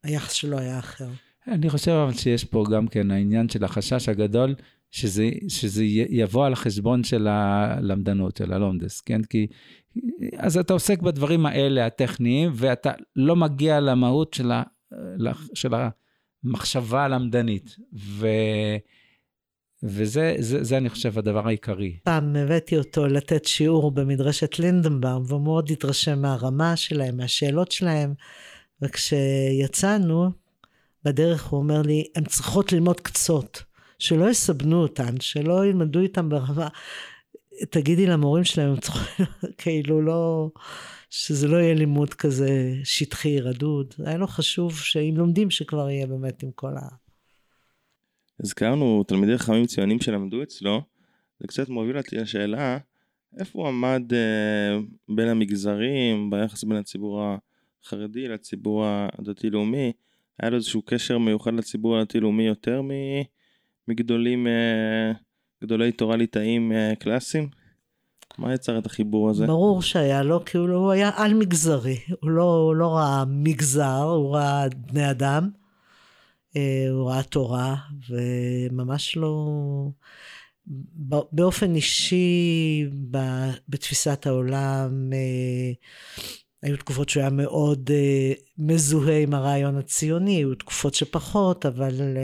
היחס 0.04 0.32
שלו 0.32 0.60
היה 0.60 0.80
אחר. 0.80 1.10
אני 1.48 1.70
חושב 1.70 1.92
אבל 1.92 2.14
שיש 2.14 2.46
פה 2.46 2.64
גם 2.72 2.88
כן 2.88 3.12
העניין 3.12 3.50
של 3.50 3.64
החשש 3.64 4.10
הגדול, 4.10 4.56
שזה, 4.92 5.30
שזה 5.48 5.84
יבוא 6.10 6.46
על 6.46 6.54
החשבון 6.54 7.04
של 7.04 7.28
הלמדנות, 7.28 8.38
של 8.38 8.54
הלומדס, 8.54 9.02
כן? 9.02 9.24
כי 9.24 9.48
אז 10.38 10.58
אתה 10.58 10.74
עוסק 10.74 11.02
בדברים 11.02 11.46
האלה, 11.46 11.86
הטכניים, 11.86 12.52
ואתה 12.54 12.92
לא 13.16 13.36
מגיע 13.36 13.80
למהות 13.80 14.34
של, 14.34 14.52
ה, 14.52 14.64
של 15.54 15.72
המחשבה 16.44 17.04
הלמדנית. 17.04 17.76
ו... 17.94 18.28
וזה, 19.84 20.36
זה, 20.40 20.64
זה 20.64 20.78
אני 20.78 20.90
חושב 20.90 21.20
הדבר 21.20 21.48
העיקרי. 21.48 21.98
פעם 22.04 22.36
הבאתי 22.36 22.78
אותו 22.78 23.08
לתת 23.08 23.46
שיעור 23.46 23.92
במדרשת 23.92 24.60
לינדנבאום, 24.60 25.24
והוא 25.28 25.42
מאוד 25.42 25.72
התרשם 25.72 26.22
מהרמה 26.22 26.76
שלהם, 26.76 27.18
מהשאלות 27.18 27.72
שלהם, 27.72 28.14
וכשיצאנו, 28.82 30.32
בדרך 31.08 31.46
הוא 31.46 31.60
אומר 31.60 31.82
לי, 31.82 32.04
הן 32.16 32.26
צריכות 32.26 32.72
ללמוד 32.72 33.00
קצות, 33.00 33.64
שלא 34.00 34.30
יסבנו 34.30 34.82
אותן, 34.82 35.20
שלא 35.20 35.66
ילמדו 35.66 36.00
איתן 36.00 36.30
ברמה. 36.30 36.68
תגידי 37.70 38.06
למורים 38.06 38.44
שלהם, 38.44 38.70
הם 38.70 38.80
צריכים, 38.80 39.26
כאילו 39.58 40.02
לא, 40.02 40.50
שזה 41.10 41.48
לא 41.48 41.58
יהיה 41.58 41.74
לימוד 41.74 42.14
כזה 42.14 42.74
שטחי, 42.84 43.42
רדוד. 43.42 43.94
היה 44.06 44.18
לו 44.18 44.28
חשוב 44.28 44.78
שאם 44.78 45.14
לומדים, 45.18 45.50
שכבר 45.50 45.90
יהיה 45.90 46.08
באמת 46.08 46.44
עם 46.44 46.52
כל 46.52 46.78
ה... 46.78 46.88
הזכרנו 48.40 49.04
תלמידי 49.04 49.38
חכמים 49.38 49.66
ציונים 49.66 50.02
שלמדו 50.02 50.44
אצלו, 50.44 50.82
זה 51.40 51.48
קצת 51.48 51.70
מוביל 51.70 51.98
אותי 51.98 52.16
לשאלה, 52.16 52.78
איפה 53.40 53.60
הוא 53.60 53.68
עמד 53.68 54.14
אה, 54.14 54.78
בין 55.16 55.28
המגזרים, 55.28 56.30
ביחס 56.30 56.64
בין 56.64 56.78
הציבור 56.78 57.38
החרדי 57.84 58.28
לציבור 58.28 58.86
הדתי-לאומי, 58.88 59.92
היה 60.40 60.50
לו 60.50 60.56
איזשהו 60.56 60.82
קשר 60.82 61.18
מיוחד 61.18 61.54
לציבור 61.54 61.98
הדתי-לאומי 61.98 62.44
יותר 62.44 62.82
מגדולים, 63.88 64.48
אה, 64.48 65.12
גדולי 65.64 65.92
תורה 65.92 66.16
ליטאים 66.16 66.72
אה, 66.72 66.94
קלאסיים? 67.00 67.50
מה 68.38 68.54
יצר 68.54 68.78
את 68.78 68.86
החיבור 68.86 69.30
הזה? 69.30 69.48
ברור 69.48 69.82
שהיה 69.82 70.24
לו, 70.24 70.46
כי 70.46 70.58
הוא, 70.58 70.70
הוא 70.70 70.92
היה 70.92 71.12
על 71.16 71.34
מגזרי, 71.34 71.98
הוא 72.22 72.32
לא, 72.32 72.44
הוא 72.44 72.76
לא 72.76 72.88
ראה 72.96 73.24
מגזר, 73.28 74.04
הוא 74.04 74.36
ראה 74.36 74.66
בני 74.78 75.12
אדם. 75.12 75.50
אה, 76.56 76.88
הוא 76.90 77.10
ראה 77.10 77.24
תורה, 77.24 77.76
וממש 78.10 79.18
לא... 79.18 79.48
באופן 81.32 81.76
אישי, 81.76 82.86
בתפיסת 83.70 84.28
העולם, 84.28 85.10
היו 86.68 86.78
תקופות 86.78 87.10
שהוא 87.10 87.22
היה 87.22 87.30
מאוד 87.30 87.90
אה, 87.94 88.34
מזוהה 88.58 89.20
עם 89.20 89.34
הרעיון 89.34 89.78
הציוני, 89.78 90.36
היו 90.36 90.56
תקופות 90.56 90.94
שפחות, 90.94 91.66
אבל 91.66 92.18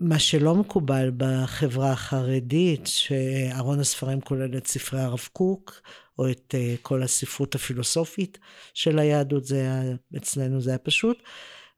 מה 0.00 0.18
שלא 0.18 0.54
מקובל 0.54 1.10
בחברה 1.16 1.92
החרדית, 1.92 2.86
שארון 2.86 3.80
הספרים 3.80 4.20
כולל 4.20 4.56
את 4.56 4.66
ספרי 4.66 5.00
הרב 5.00 5.28
קוק, 5.32 5.80
או 6.18 6.30
את 6.30 6.54
כל 6.82 7.02
הספרות 7.02 7.54
הפילוסופית 7.54 8.38
של 8.74 8.98
היהדות, 8.98 9.44
זה 9.44 9.56
היה, 9.56 9.82
אצלנו 10.16 10.60
זה 10.60 10.70
היה 10.70 10.78
פשוט. 10.78 11.22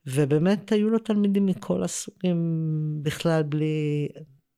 ובאמת 0.05 0.71
היו 0.71 0.89
לו 0.89 0.99
תלמידים 0.99 1.45
מכל 1.45 1.83
הסוגים 1.83 2.39
בכלל 3.01 3.43
בלי 3.43 4.07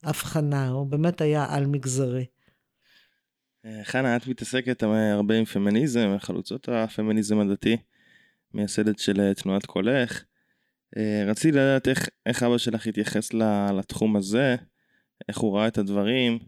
הבחנה, 0.03 0.69
הוא 0.69 0.87
באמת 0.87 1.21
היה 1.21 1.45
על 1.49 1.65
מגזרי. 1.65 2.25
אה, 2.25 2.40
חנה, 3.83 4.15
את 4.15 4.27
מתעסקת 4.27 4.83
הרבה 4.83 5.35
עם 5.35 5.45
פמיניזם, 5.45 6.15
חלוצות 6.19 6.69
הפמיניזם 6.69 7.39
הדתי, 7.39 7.77
מייסדת 8.53 8.99
של 8.99 9.19
אה, 9.21 9.33
תנועת 9.33 9.65
קולך. 9.65 10.23
אה, 10.97 11.23
רציתי 11.27 11.57
לדעת 11.57 11.87
איך, 11.87 12.09
איך 12.25 12.43
אבא 12.43 12.57
שלך 12.57 12.87
התייחס 12.87 13.33
לתחום 13.77 14.15
הזה, 14.15 14.55
איך 15.29 15.37
הוא 15.37 15.57
ראה 15.57 15.67
את 15.67 15.77
הדברים, 15.77 16.39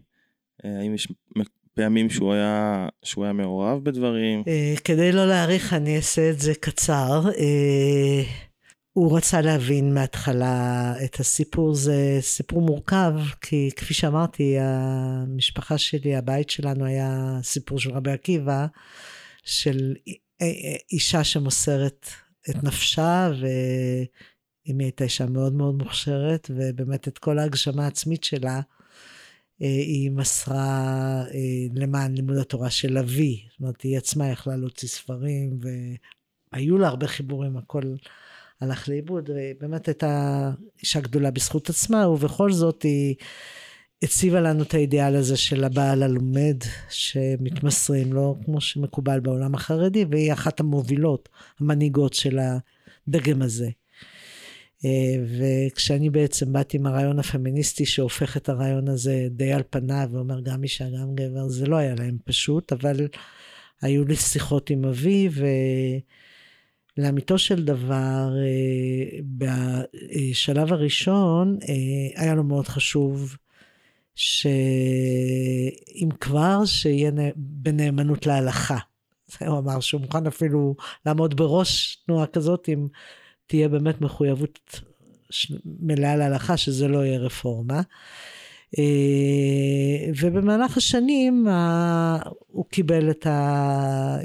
האם 0.64 0.94
יש 0.94 1.08
פעמים 1.74 2.10
שהוא 2.10 2.32
היה, 2.32 2.88
שהוא 3.02 3.24
היה 3.24 3.32
מעורב 3.32 3.84
בדברים? 3.84 4.42
כדי 4.84 5.12
לא 5.12 5.26
להאריך 5.26 5.72
אני 5.72 5.96
אעשה 5.96 6.30
את 6.30 6.40
זה 6.40 6.54
קצר. 6.54 7.22
הוא 8.94 9.16
רצה 9.16 9.40
להבין 9.40 9.94
מההתחלה 9.94 10.94
את 11.04 11.20
הסיפור, 11.20 11.74
זה 11.74 12.18
סיפור 12.20 12.62
מורכב, 12.62 13.12
כי 13.40 13.70
כפי 13.76 13.94
שאמרתי, 13.94 14.56
המשפחה 14.58 15.78
שלי, 15.78 16.16
הבית 16.16 16.50
שלנו 16.50 16.84
היה 16.84 17.38
סיפור 17.42 17.78
של 17.78 17.90
רבי 17.90 18.10
עקיבא, 18.10 18.66
של 19.44 19.94
אישה 20.92 21.24
שמוסרת 21.24 22.08
את 22.50 22.64
נפשה, 22.64 23.30
ואם 23.40 24.78
היא 24.78 24.86
הייתה 24.86 25.04
אישה 25.04 25.26
מאוד 25.26 25.52
מאוד 25.52 25.74
מוכשרת, 25.74 26.50
ובאמת 26.54 27.08
את 27.08 27.18
כל 27.18 27.38
ההגשמה 27.38 27.84
העצמית 27.84 28.24
שלה, 28.24 28.60
היא 29.58 30.10
מסרה 30.10 31.24
למען 31.74 32.14
לימוד 32.14 32.36
התורה 32.36 32.70
של 32.70 32.98
אבי. 32.98 33.44
זאת 33.50 33.60
אומרת, 33.60 33.82
היא 33.82 33.98
עצמה 33.98 34.28
יכלה 34.28 34.56
להוציא 34.56 34.88
ספרים, 34.88 35.58
והיו 36.52 36.78
לה 36.78 36.88
הרבה 36.88 37.06
חיבורים, 37.06 37.56
הכל... 37.56 37.94
הלך 38.60 38.88
לאיבוד, 38.88 39.30
ובאמת 39.30 39.88
הייתה 39.88 40.50
אישה 40.80 41.00
גדולה 41.00 41.30
בזכות 41.30 41.70
עצמה, 41.70 42.08
ובכל 42.08 42.52
זאת 42.52 42.82
היא 42.82 43.14
הציבה 44.02 44.40
לנו 44.40 44.62
את 44.62 44.74
האידיאל 44.74 45.16
הזה 45.16 45.36
של 45.36 45.64
הבעל 45.64 46.02
הלומד, 46.02 46.56
שמתמסרים 46.90 48.12
לו, 48.12 48.36
כמו 48.44 48.60
שמקובל 48.60 49.20
בעולם 49.20 49.54
החרדי, 49.54 50.04
והיא 50.10 50.32
אחת 50.32 50.60
המובילות, 50.60 51.28
המנהיגות 51.60 52.14
של 52.14 52.38
הדגם 53.08 53.42
הזה. 53.42 53.68
וכשאני 55.38 56.10
בעצם 56.10 56.52
באתי 56.52 56.76
עם 56.76 56.86
הרעיון 56.86 57.18
הפמיניסטי 57.18 57.86
שהופך 57.86 58.36
את 58.36 58.48
הרעיון 58.48 58.88
הזה 58.88 59.26
די 59.30 59.52
על 59.52 59.62
פניו 59.70 60.08
ואומר 60.12 60.40
גם 60.40 60.62
אישה 60.62 60.84
גם 60.84 61.14
גבר, 61.14 61.48
זה 61.48 61.66
לא 61.66 61.76
היה 61.76 61.94
להם 61.94 62.16
פשוט, 62.24 62.72
אבל 62.72 63.08
היו 63.82 64.04
לי 64.04 64.16
שיחות 64.16 64.70
עם 64.70 64.84
אבי 64.84 65.28
ו... 65.32 65.46
לאמיתו 66.98 67.38
של 67.38 67.64
דבר, 67.64 68.28
אה, 68.38 69.18
בשלב 69.24 70.72
הראשון 70.72 71.58
אה, 71.68 72.22
היה 72.22 72.34
לו 72.34 72.44
מאוד 72.44 72.68
חשוב 72.68 73.36
שאם 74.14 76.08
כבר, 76.20 76.64
שיהיה 76.64 77.10
בנאמנות 77.36 78.26
להלכה. 78.26 78.78
הוא 79.40 79.58
אמר 79.58 79.80
שהוא 79.80 80.00
מוכן 80.00 80.26
אפילו 80.26 80.76
לעמוד 81.06 81.36
בראש 81.36 81.96
תנועה 82.06 82.26
כזאת, 82.26 82.68
אם 82.68 82.86
תהיה 83.46 83.68
באמת 83.68 84.00
מחויבות 84.00 84.80
מלאה 85.64 86.16
להלכה, 86.16 86.56
שזה 86.56 86.88
לא 86.88 87.04
יהיה 87.04 87.18
רפורמה. 87.18 87.80
אה, 88.78 90.12
ובמהלך 90.20 90.76
השנים 90.76 91.46
הוא 92.46 92.64
קיבל 92.70 93.10
את 93.10 93.26
ה... 93.26 94.18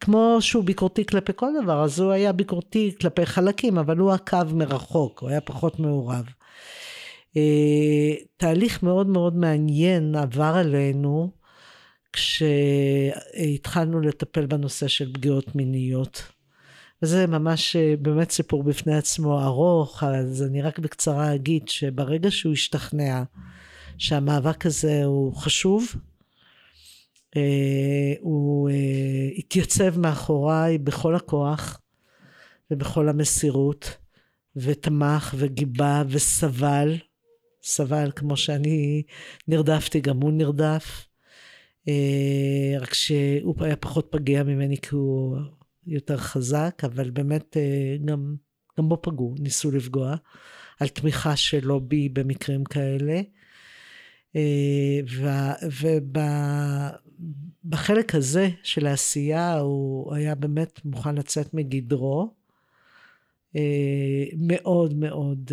כמו 0.00 0.36
שהוא 0.40 0.64
ביקורתי 0.64 1.06
כלפי 1.06 1.32
כל 1.36 1.50
דבר, 1.62 1.84
אז 1.84 2.00
הוא 2.00 2.12
היה 2.12 2.32
ביקורתי 2.32 2.94
כלפי 3.00 3.26
חלקים, 3.26 3.78
אבל 3.78 3.96
הוא 3.96 4.12
עקב 4.12 4.54
מרחוק, 4.54 5.20
הוא 5.20 5.30
היה 5.30 5.40
פחות 5.40 5.80
מעורב. 5.80 6.24
אה, 7.36 8.14
תהליך 8.36 8.82
מאוד 8.82 9.06
מאוד 9.06 9.36
מעניין 9.36 10.14
עבר 10.14 10.54
עלינו 10.56 11.30
כשהתחלנו 12.12 14.00
לטפל 14.00 14.46
בנושא 14.46 14.88
של 14.88 15.12
פגיעות 15.12 15.54
מיניות. 15.54 16.22
וזה 17.02 17.26
ממש 17.26 17.76
אה, 17.76 17.94
באמת 17.98 18.30
סיפור 18.30 18.62
בפני 18.62 18.96
עצמו 18.96 19.42
ארוך, 19.42 20.02
אז 20.02 20.42
אני 20.42 20.62
רק 20.62 20.78
בקצרה 20.78 21.34
אגיד 21.34 21.68
שברגע 21.68 22.30
שהוא 22.30 22.52
השתכנע 22.52 23.22
שהמאבק 23.98 24.66
הזה 24.66 25.04
הוא 25.04 25.36
חשוב, 25.36 25.94
הוא 28.20 28.70
אה, 28.70 29.28
התייצב 29.36 29.98
מאחוריי 29.98 30.78
בכל 30.78 31.14
הכוח 31.14 31.80
ובכל 32.70 33.08
המסירות, 33.08 33.96
ותמך 34.56 35.34
וגיבה 35.38 36.02
וסבל, 36.08 36.96
סבל 37.62 38.10
כמו 38.16 38.36
שאני 38.36 39.02
נרדפתי, 39.48 40.00
גם 40.00 40.20
הוא 40.20 40.32
נרדף. 40.32 41.06
אה, 41.88 42.74
רק 42.80 42.94
שהוא 42.94 43.54
היה 43.60 43.76
פחות 43.76 44.08
פגיע 44.10 44.42
ממני 44.42 44.76
כי 44.78 44.94
הוא 44.94 45.36
יותר 45.86 46.16
חזק, 46.16 46.82
אבל 46.84 47.10
באמת 47.10 47.56
אה, 47.56 47.96
גם, 48.04 48.36
גם 48.78 48.88
בו 48.88 49.02
פגעו, 49.02 49.34
ניסו 49.38 49.70
לפגוע, 49.70 50.16
על 50.80 50.88
תמיכה 50.88 51.36
שלו 51.36 51.80
בי 51.80 52.08
במקרים 52.08 52.64
כאלה. 52.64 53.20
ובחלק 57.64 58.14
הזה 58.14 58.48
של 58.62 58.86
העשייה 58.86 59.58
הוא 59.58 60.14
היה 60.14 60.34
באמת 60.34 60.84
מוכן 60.84 61.14
לצאת 61.14 61.54
מגדרו. 61.54 62.34
מאוד 64.38 64.94
מאוד 64.94 65.50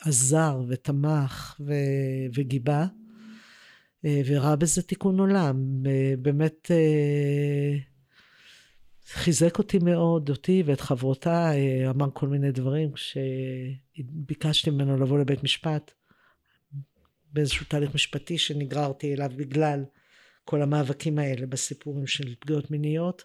עזר 0.00 0.62
ותמך 0.68 1.60
וגיבה. 2.34 2.86
אה, 4.06 4.20
וראה 4.26 4.56
בזה 4.56 4.82
תיקון 4.82 5.20
עולם. 5.20 5.82
אה, 5.86 6.14
באמת 6.18 6.70
אה, 6.70 7.78
חיזק 9.06 9.58
אותי 9.58 9.78
מאוד, 9.78 10.30
אותי 10.30 10.62
ואת 10.66 10.80
חברותיי, 10.80 11.88
אמר 11.88 12.06
כל 12.12 12.28
מיני 12.28 12.52
דברים 12.52 12.90
כשביקשתי 12.92 14.70
ממנו 14.70 14.96
לבוא 14.96 15.18
לבית 15.18 15.44
משפט 15.44 15.92
באיזשהו 17.32 17.66
תהליך 17.68 17.94
משפטי 17.94 18.38
שנגררתי 18.38 19.14
אליו 19.14 19.30
בגלל 19.36 19.84
כל 20.46 20.62
המאבקים 20.62 21.18
האלה 21.18 21.46
בסיפורים 21.46 22.06
של 22.06 22.34
פגיעות 22.40 22.70
מיניות. 22.70 23.24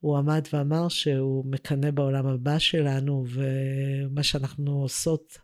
הוא 0.00 0.18
עמד 0.18 0.46
ואמר 0.52 0.88
שהוא 0.88 1.44
מקנא 1.46 1.90
בעולם 1.90 2.26
הבא 2.26 2.58
שלנו 2.58 3.24
ומה 3.28 4.22
שאנחנו 4.22 4.72
עושות, 4.72 5.38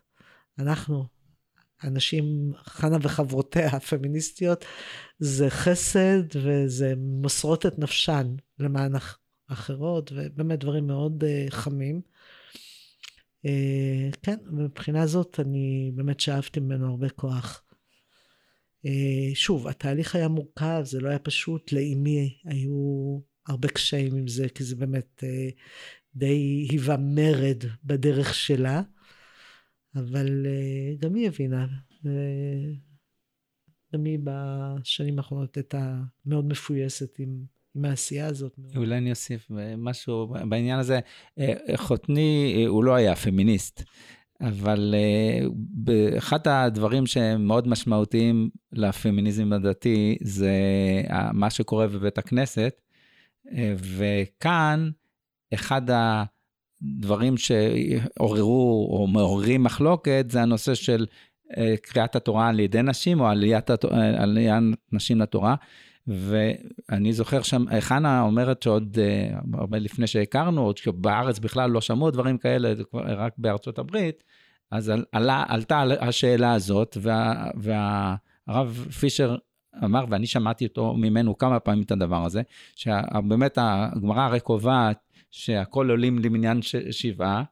אנחנו, 0.59 1.05
הנשים, 1.81 2.53
חנה 2.63 2.97
וחברותיה 3.01 3.67
הפמיניסטיות, 3.67 4.65
זה 5.19 5.49
חסד 5.49 6.23
וזה 6.35 6.93
מוסרות 6.97 7.65
את 7.65 7.79
נפשן 7.79 8.35
למען 8.59 8.91
אחרות, 9.47 10.11
ובאמת 10.15 10.59
דברים 10.59 10.87
מאוד 10.87 11.23
uh, 11.23 11.51
חמים. 11.51 12.01
Uh, 13.45 13.49
כן, 14.21 14.37
מבחינה 14.51 15.07
זאת 15.07 15.39
אני 15.39 15.91
באמת 15.95 16.19
שאבתי 16.19 16.59
ממנו 16.59 16.89
הרבה 16.89 17.09
כוח. 17.09 17.63
Uh, 18.85 18.89
שוב, 19.33 19.67
התהליך 19.67 20.15
היה 20.15 20.27
מורכב, 20.27 20.81
זה 20.83 20.99
לא 20.99 21.09
היה 21.09 21.19
פשוט, 21.19 21.71
לאימי 21.71 22.37
היו 22.45 23.19
הרבה 23.47 23.67
קשיים 23.67 24.15
עם 24.15 24.27
זה, 24.27 24.49
כי 24.49 24.63
זה 24.63 24.75
באמת 24.75 25.23
uh, 25.23 25.53
די 26.15 26.65
היווה 26.69 26.97
מרד 26.97 27.63
בדרך 27.83 28.33
שלה. 28.33 28.81
אבל 29.95 30.45
אה, 30.45 30.95
גם 30.99 31.15
היא 31.15 31.27
הבינה. 31.27 31.67
גם 33.93 34.05
היא 34.05 34.19
בשנים 34.23 35.17
האחרונות 35.17 35.57
הייתה 35.57 36.01
מאוד 36.25 36.45
מפויסת 36.45 37.19
עם, 37.19 37.43
עם 37.75 37.85
העשייה 37.85 38.27
הזאת. 38.27 38.59
אולי 38.75 38.97
אני 38.97 39.09
אוסיף 39.09 39.47
משהו 39.77 40.33
בעניין 40.49 40.79
הזה. 40.79 40.99
אה, 41.39 41.53
חותני, 41.75 42.55
אה, 42.57 42.67
הוא 42.67 42.83
לא 42.83 42.95
היה 42.95 43.15
פמיניסט, 43.15 43.83
אבל 44.41 44.95
אחד 46.17 46.47
הדברים 46.47 47.05
שהם 47.05 47.45
מאוד 47.45 47.67
משמעותיים 47.67 48.49
לפמיניזם 48.73 49.53
הדתי 49.53 50.17
זה 50.21 50.51
מה 51.33 51.49
שקורה 51.49 51.87
בבית 51.87 52.17
הכנסת, 52.17 52.81
וכאן 53.97 54.89
אחד 55.53 55.89
ה... 55.89 56.23
דברים 56.81 57.35
שעוררו 57.37 58.89
או 58.91 59.07
מעוררים 59.07 59.63
מחלוקת 59.63 60.25
זה 60.29 60.41
הנושא 60.41 60.73
של 60.73 61.05
אה, 61.57 61.75
קריאת 61.81 62.15
התורה 62.15 62.47
על 62.47 62.59
ידי 62.59 62.81
נשים 62.81 63.19
או 63.19 63.27
עליית. 63.27 63.69
אה, 63.71 64.23
עליית 64.23 64.63
נשים 64.91 65.21
לתורה. 65.21 65.55
ואני 66.09 67.13
זוכר 67.13 67.41
שם, 67.41 67.65
חנה 67.79 68.21
אומרת 68.21 68.63
שעוד 68.63 68.97
אה, 69.01 69.39
הרבה 69.53 69.79
לפני 69.79 70.07
שהכרנו, 70.07 70.61
עוד 70.61 70.77
שבארץ 70.77 71.39
בכלל 71.39 71.71
לא 71.71 71.81
שמעו 71.81 72.11
דברים 72.11 72.37
כאלה, 72.37 72.73
רק 72.93 73.33
בארצות 73.37 73.79
הברית, 73.79 74.23
אז 74.71 74.93
עלה, 75.11 75.43
עלתה 75.47 75.83
השאלה 75.99 76.53
הזאת, 76.53 76.97
וה, 77.01 77.49
והרב 77.55 78.87
פישר 78.99 79.35
אמר, 79.83 80.05
ואני 80.09 80.27
שמעתי 80.27 80.65
אותו 80.65 80.93
ממנו 80.93 81.37
כמה 81.37 81.59
פעמים 81.59 81.83
את 81.83 81.91
הדבר 81.91 82.25
הזה, 82.25 82.41
שבאמת 82.75 83.57
הגמרא 83.61 84.21
הרי 84.21 84.39
קובעת 84.39 84.97
שהכל 85.31 85.89
עולים 85.89 86.19
למניין 86.19 86.61
ש... 86.61 86.75
שבעה, 86.75 87.43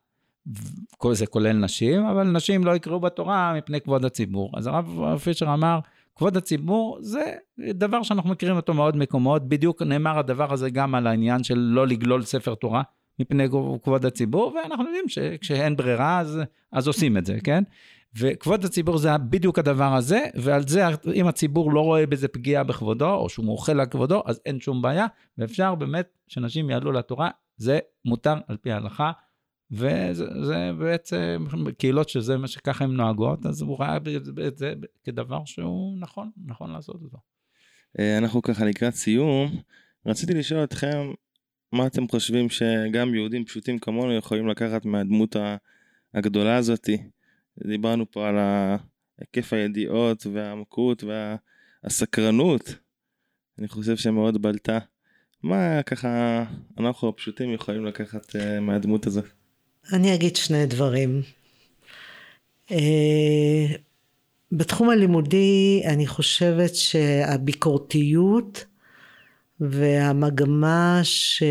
כל 0.97 1.13
זה 1.13 1.27
כולל 1.27 1.53
נשים, 1.53 2.05
אבל 2.05 2.23
נשים 2.23 2.65
לא 2.65 2.75
יקראו 2.75 2.99
בתורה 2.99 3.53
מפני 3.57 3.81
כבוד 3.81 4.05
הציבור. 4.05 4.51
אז 4.57 4.67
הרב 4.67 5.17
פישר 5.17 5.53
אמר, 5.53 5.79
כבוד 6.17 6.37
הציבור 6.37 6.97
זה 7.01 7.33
דבר 7.73 8.03
שאנחנו 8.03 8.29
מכירים 8.29 8.55
אותו 8.55 8.73
מאוד 8.73 8.97
מקומות, 8.97 9.49
בדיוק 9.49 9.81
נאמר 9.81 10.19
הדבר 10.19 10.53
הזה 10.53 10.69
גם 10.69 10.95
על 10.95 11.07
העניין 11.07 11.43
של 11.43 11.57
לא 11.57 11.87
לגלול 11.87 12.23
ספר 12.23 12.55
תורה 12.55 12.81
מפני 13.19 13.47
כבוד 13.83 14.05
הציבור, 14.05 14.53
ואנחנו 14.55 14.85
יודעים 14.85 15.09
שכשאין 15.09 15.75
ברירה 15.75 16.19
אז, 16.19 16.39
אז 16.71 16.87
עושים 16.87 17.17
את 17.17 17.25
זה, 17.25 17.37
כן? 17.43 17.63
וכבוד 18.19 18.65
הציבור 18.65 18.97
זה 18.97 19.17
בדיוק 19.17 19.59
הדבר 19.59 19.95
הזה, 19.95 20.19
ועל 20.35 20.67
זה 20.67 20.83
אם 21.13 21.27
הציבור 21.27 21.73
לא 21.73 21.79
רואה 21.81 22.05
בזה 22.05 22.27
פגיעה 22.27 22.63
בכבודו, 22.63 23.13
או 23.13 23.29
שהוא 23.29 23.45
מוחה 23.45 23.71
על 23.71 23.85
כבודו, 23.85 24.23
אז 24.25 24.41
אין 24.45 24.59
שום 24.59 24.81
בעיה, 24.81 25.05
ואפשר 25.37 25.75
באמת 25.75 26.07
שאנשים 26.27 26.69
יעלו 26.69 26.91
לתורה 26.91 27.29
זה 27.57 27.79
מותר 28.05 28.35
על 28.47 28.57
פי 28.57 28.71
ההלכה, 28.71 29.11
וזה 29.71 30.71
בעצם 30.79 31.45
קהילות 31.77 32.09
שזה 32.09 32.37
מה 32.37 32.47
שככה 32.47 32.83
הן 32.83 32.91
נוהגות, 32.91 33.45
אז 33.45 33.61
הוא 33.61 33.79
ראה 33.79 33.97
את 34.47 34.57
זה 34.57 34.73
כדבר 35.03 35.45
שהוא 35.45 35.97
נכון, 35.99 36.31
נכון 36.45 36.71
לעשות 36.71 37.01
אותו. 37.03 37.17
אה, 37.99 38.17
אנחנו 38.17 38.41
ככה 38.41 38.65
לקראת 38.65 38.93
סיום, 38.93 39.61
רציתי 40.05 40.33
לשאול 40.33 40.63
אתכם, 40.63 41.11
מה 41.71 41.87
אתם 41.87 42.07
חושבים 42.07 42.49
שגם 42.49 43.15
יהודים 43.15 43.45
פשוטים 43.45 43.79
כמונו 43.79 44.13
יכולים 44.13 44.47
לקחת 44.47 44.85
מהדמות 44.85 45.35
הגדולה 46.13 46.57
הזאתי? 46.57 46.97
דיברנו 47.67 48.11
פה 48.11 48.29
על 48.29 48.35
היקף 49.19 49.53
הידיעות 49.53 50.25
והעמקות 50.33 51.03
והסקרנות, 51.83 52.75
אני 53.59 53.67
חושב 53.67 53.97
שמאוד 53.97 54.41
בלטה. 54.41 54.79
מה 55.43 55.83
ככה 55.83 56.43
אנחנו 56.77 57.09
הפשוטים 57.09 57.53
יכולים 57.53 57.85
לקחת 57.85 58.35
uh, 58.35 58.59
מהדמות 58.61 59.07
הזו? 59.07 59.21
אני 59.93 60.13
אגיד 60.13 60.35
שני 60.35 60.65
דברים. 60.65 61.21
Uh, 62.69 62.73
בתחום 64.51 64.89
הלימודי 64.89 65.81
אני 65.85 66.07
חושבת 66.07 66.75
שהביקורתיות 66.75 68.65
והמגמה 69.59 70.99
ש... 71.03 71.43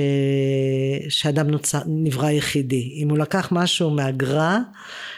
שאדם 1.09 1.51
נוצר, 1.51 1.79
נברא 1.87 2.31
יחידי. 2.31 2.93
אם 3.03 3.11
הוא 3.11 3.19
לקח 3.19 3.49
משהו 3.53 3.91
מהגר"א, 3.91 4.59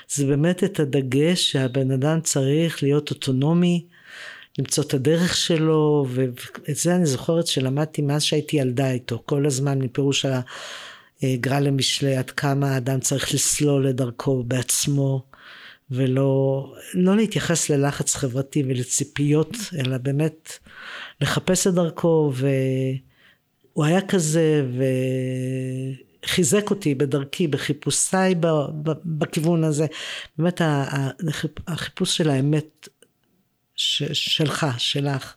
זה 0.08 0.26
באמת 0.26 0.64
את 0.64 0.80
הדגש 0.80 1.52
שהבן 1.52 1.90
אדם 1.90 2.20
צריך 2.20 2.82
להיות 2.82 3.10
אוטונומי, 3.10 3.84
למצוא 4.58 4.84
את 4.84 4.94
הדרך 4.94 5.36
שלו, 5.36 6.06
ואת 6.08 6.76
זה 6.76 6.94
אני 6.94 7.06
זוכרת 7.06 7.46
שלמדתי 7.46 8.02
מאז 8.02 8.22
שהייתי 8.22 8.56
ילדה 8.56 8.90
איתו, 8.90 9.22
כל 9.26 9.46
הזמן 9.46 9.78
מפירוש 9.78 10.26
הגר"א 11.22 11.58
למשלי, 11.58 12.16
עד 12.16 12.30
כמה 12.30 12.74
האדם 12.74 13.00
צריך 13.00 13.34
לסלול 13.34 13.90
את 13.90 13.96
דרכו 13.96 14.42
בעצמו, 14.42 15.24
ולא 15.90 16.74
לא 16.94 17.16
להתייחס 17.16 17.70
ללחץ 17.70 18.14
חברתי 18.14 18.62
ולציפיות, 18.62 19.56
אלא 19.78 19.98
באמת 19.98 20.58
לחפש 21.20 21.66
את 21.66 21.74
דרכו, 21.74 22.32
והוא 22.34 23.84
היה 23.84 24.00
כזה, 24.00 24.66
וחיזק 26.24 26.70
אותי 26.70 26.94
בדרכי, 26.94 27.46
בחיפושיי 27.46 28.34
בכיוון 29.04 29.64
הזה. 29.64 29.86
באמת 30.38 30.60
החיפוש 31.68 32.16
של 32.16 32.30
האמת 32.30 32.88
ש, 33.76 34.02
שלך, 34.12 34.66
שלך. 34.78 35.34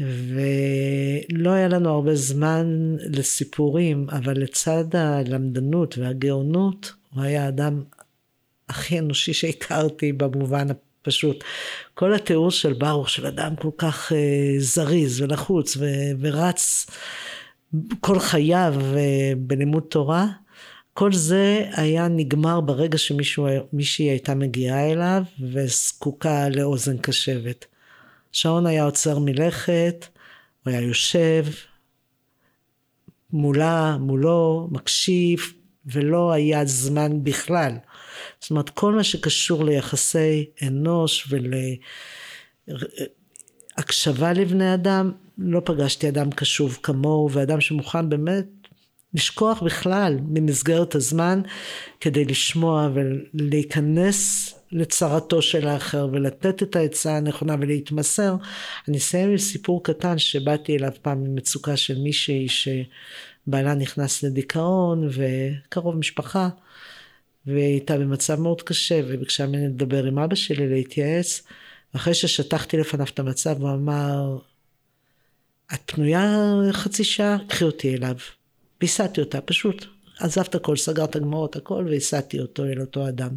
ולא 0.00 1.50
היה 1.50 1.68
לנו 1.68 1.90
הרבה 1.90 2.14
זמן 2.14 2.96
לסיפורים, 3.10 4.06
אבל 4.10 4.42
לצד 4.42 4.96
הלמדנות 4.96 5.98
והגאונות, 5.98 6.92
הוא 7.14 7.22
היה 7.22 7.44
האדם 7.44 7.82
הכי 8.68 8.98
אנושי 8.98 9.32
שהכרתי 9.32 10.12
במובן 10.12 10.66
הפשוט. 10.70 11.44
כל 11.94 12.14
התיאור 12.14 12.50
של 12.50 12.72
ברוך, 12.72 13.10
של 13.10 13.26
אדם 13.26 13.56
כל 13.56 13.70
כך 13.78 14.12
uh, 14.12 14.14
זריז 14.58 15.20
ולחוץ 15.20 15.76
ו- 15.76 16.10
ורץ 16.20 16.86
כל 18.00 18.18
חייו 18.18 18.74
uh, 18.78 18.96
בלימוד 19.38 19.82
תורה, 19.88 20.26
כל 20.94 21.12
זה 21.12 21.64
היה 21.72 22.08
נגמר 22.08 22.60
ברגע 22.60 22.98
שמישהי 22.98 24.04
הייתה 24.04 24.34
מגיעה 24.34 24.92
אליו 24.92 25.22
וזקוקה 25.40 26.48
לאוזן 26.48 26.98
קשבת. 26.98 27.66
שעון 28.36 28.66
היה 28.66 28.84
עוצר 28.84 29.18
מלכת, 29.18 30.06
הוא 30.64 30.70
היה 30.70 30.80
יושב 30.80 31.44
מולה, 33.32 33.96
מולו, 34.00 34.68
מקשיב, 34.70 35.52
ולא 35.86 36.32
היה 36.32 36.64
זמן 36.64 37.24
בכלל. 37.24 37.72
זאת 38.40 38.50
אומרת, 38.50 38.70
כל 38.70 38.94
מה 38.94 39.04
שקשור 39.04 39.64
ליחסי 39.64 40.44
אנוש 40.62 41.32
הקשבה 43.76 44.32
לבני 44.32 44.74
אדם, 44.74 45.12
לא 45.38 45.62
פגשתי 45.64 46.08
אדם 46.08 46.30
קשוב 46.30 46.78
כמוהו, 46.82 47.30
ואדם 47.32 47.60
שמוכן 47.60 48.08
באמת 48.08 48.46
לשכוח 49.16 49.62
בכלל 49.62 50.18
ממסגרת 50.28 50.94
הזמן 50.94 51.42
כדי 52.00 52.24
לשמוע 52.24 52.88
ולהיכנס 52.94 54.52
לצרתו 54.72 55.42
של 55.42 55.68
האחר 55.68 56.08
ולתת 56.12 56.62
את 56.62 56.76
העצה 56.76 57.16
הנכונה 57.16 57.56
ולהתמסר. 57.60 58.34
אני 58.88 58.96
אסיים 58.96 59.30
עם 59.30 59.38
סיפור 59.38 59.84
קטן 59.84 60.18
שבאתי 60.18 60.76
אליו 60.76 60.90
פעם 61.02 61.24
ממצוקה 61.24 61.76
של 61.76 61.98
מישהי 61.98 62.46
שבעלה 62.48 63.74
נכנס 63.74 64.22
לדיכאון 64.22 65.08
וקרוב 65.10 65.96
משפחה 65.96 66.48
והיא 67.46 67.64
הייתה 67.64 67.98
במצב 67.98 68.40
מאוד 68.40 68.62
קשה 68.62 69.00
וביקשה 69.04 69.46
ממני 69.46 69.66
לדבר 69.66 70.04
עם 70.04 70.18
אבא 70.18 70.34
שלי 70.34 70.68
להתייעץ. 70.68 71.42
אחרי 71.96 72.14
ששטחתי 72.14 72.76
לפניו 72.76 73.06
את 73.06 73.18
המצב 73.18 73.62
הוא 73.62 73.70
אמר 73.70 74.38
את 75.74 75.80
פנויה 75.86 76.42
חצי 76.72 77.04
שעה? 77.04 77.36
קחי 77.48 77.64
אותי 77.64 77.94
אליו. 77.94 78.16
והסעתי 78.80 79.20
אותה, 79.20 79.40
פשוט 79.40 79.86
עזבת 80.20 80.54
הכל, 80.54 80.76
סגרת 80.76 81.16
גמרות 81.16 81.56
הכל 81.56 81.86
והסעתי 81.90 82.40
אותו 82.40 82.64
אל 82.64 82.80
אותו 82.80 83.08
אדם. 83.08 83.30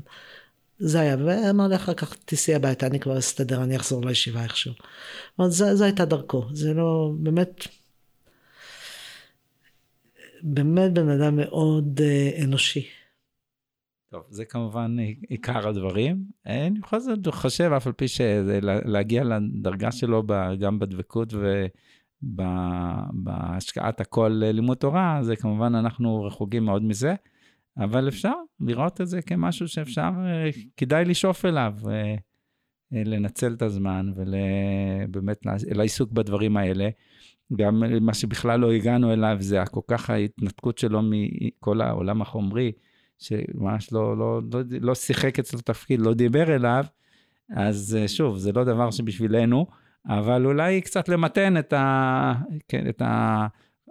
זה 0.80 1.00
היה, 1.00 1.16
ואמר 1.26 1.68
לי 1.68 1.76
אחר 1.76 1.94
כך 1.94 2.16
תיסעי 2.16 2.56
הביתה, 2.56 2.88
אני 2.88 3.00
כבר 3.00 3.18
אסתדר, 3.18 3.64
אני 3.64 3.76
אחזור 3.76 4.06
לישיבה 4.06 4.44
איכשהו. 4.44 4.74
זאת 5.38 5.52
זו, 5.52 5.76
זו 5.76 5.84
הייתה 5.84 6.06
דרכו, 6.06 6.46
זה 6.54 6.74
לא, 6.74 7.12
באמת, 7.20 7.68
באמת 10.44 10.94
בן 10.94 11.10
אדם 11.10 11.36
מאוד 11.36 12.02
אה, 12.04 12.44
אנושי. 12.44 12.88
טוב, 14.12 14.24
זה 14.30 14.46
כמובן 14.46 14.96
עיקר 15.30 15.68
הדברים. 15.68 16.24
אני 16.46 16.80
בכל 16.80 17.00
זאת 17.00 17.28
חושב, 17.28 17.72
אף 17.78 17.88
על 17.88 17.94
פי 17.94 18.08
שלהגיע 18.08 19.24
לדרגה 19.24 19.92
שלו 19.92 20.24
גם 20.60 20.80
בדבקות 20.80 21.34
ובהשקעת 22.24 24.02
הכל 24.02 24.32
לימוד 24.34 24.78
תורה, 24.78 25.20
זה 25.22 25.36
כמובן 25.36 25.76
אנחנו 25.76 26.24
רחוקים 26.24 26.66
מאוד 26.66 26.84
מזה. 26.84 27.16
אבל 27.78 28.08
אפשר 28.08 28.34
לראות 28.60 29.02
את 29.02 29.08
זה 29.08 29.22
כמשהו 29.22 29.68
שאפשר, 29.68 30.10
אה, 30.26 30.50
כדאי 30.78 31.06
לשאוף 31.06 31.46
אליו, 31.46 31.74
אה, 31.88 32.16
אה, 32.94 33.04
לנצל 33.06 33.54
את 33.54 33.62
הזמן 33.62 34.12
ובאמת 34.16 35.38
לעיסוק 35.72 36.12
בדברים 36.12 36.58
האלה. 36.58 36.90
גם 37.58 37.84
מה 38.02 38.14
שבכלל 38.14 38.60
לא 38.60 38.72
הגענו 38.72 39.14
אליו 39.14 39.38
זה 39.40 39.60
כל 39.72 39.82
כך 39.88 40.10
ההתנתקות 40.10 40.78
שלו 40.78 41.02
מכל 41.04 41.82
העולם 41.82 42.22
החומרי, 42.22 42.72
שממש 43.20 43.94
לא, 43.94 44.18
לא, 44.18 44.42
לא, 44.54 44.62
לא 44.82 44.96
שיחק 44.96 45.40
אצלו 45.40 45.62
תפקיד, 45.62 46.00
לא 46.00 46.14
דיבר 46.14 46.56
אליו, 46.56 46.86
אז 47.56 47.98
שוב, 48.08 48.38
זה 48.38 48.52
לא 48.52 48.64
דבר 48.64 48.92
שבשבילנו, 48.92 49.68
אבל 50.10 50.46
אולי 50.46 50.82
קצת 50.82 51.10
למתן 51.10 51.58
את, 51.58 51.74
ה, 51.74 52.34
כן, 52.68 52.90
את 52.90 53.02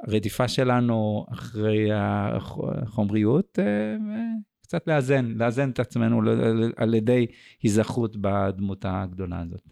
הרדיפה 0.07 0.49
שלנו 0.49 1.27
אחרי 1.33 1.89
החומריות, 1.95 3.59
אה, 3.59 3.97
קצת 4.63 4.87
לאזן, 4.87 5.33
לאזן 5.37 5.71
את 5.71 5.81
עצמנו 5.81 6.21
על 6.77 6.95
ידי 6.95 7.27
היזכרות 7.63 8.17
בדמות 8.17 8.85
הגדולה 8.89 9.41
הזאת. 9.41 9.63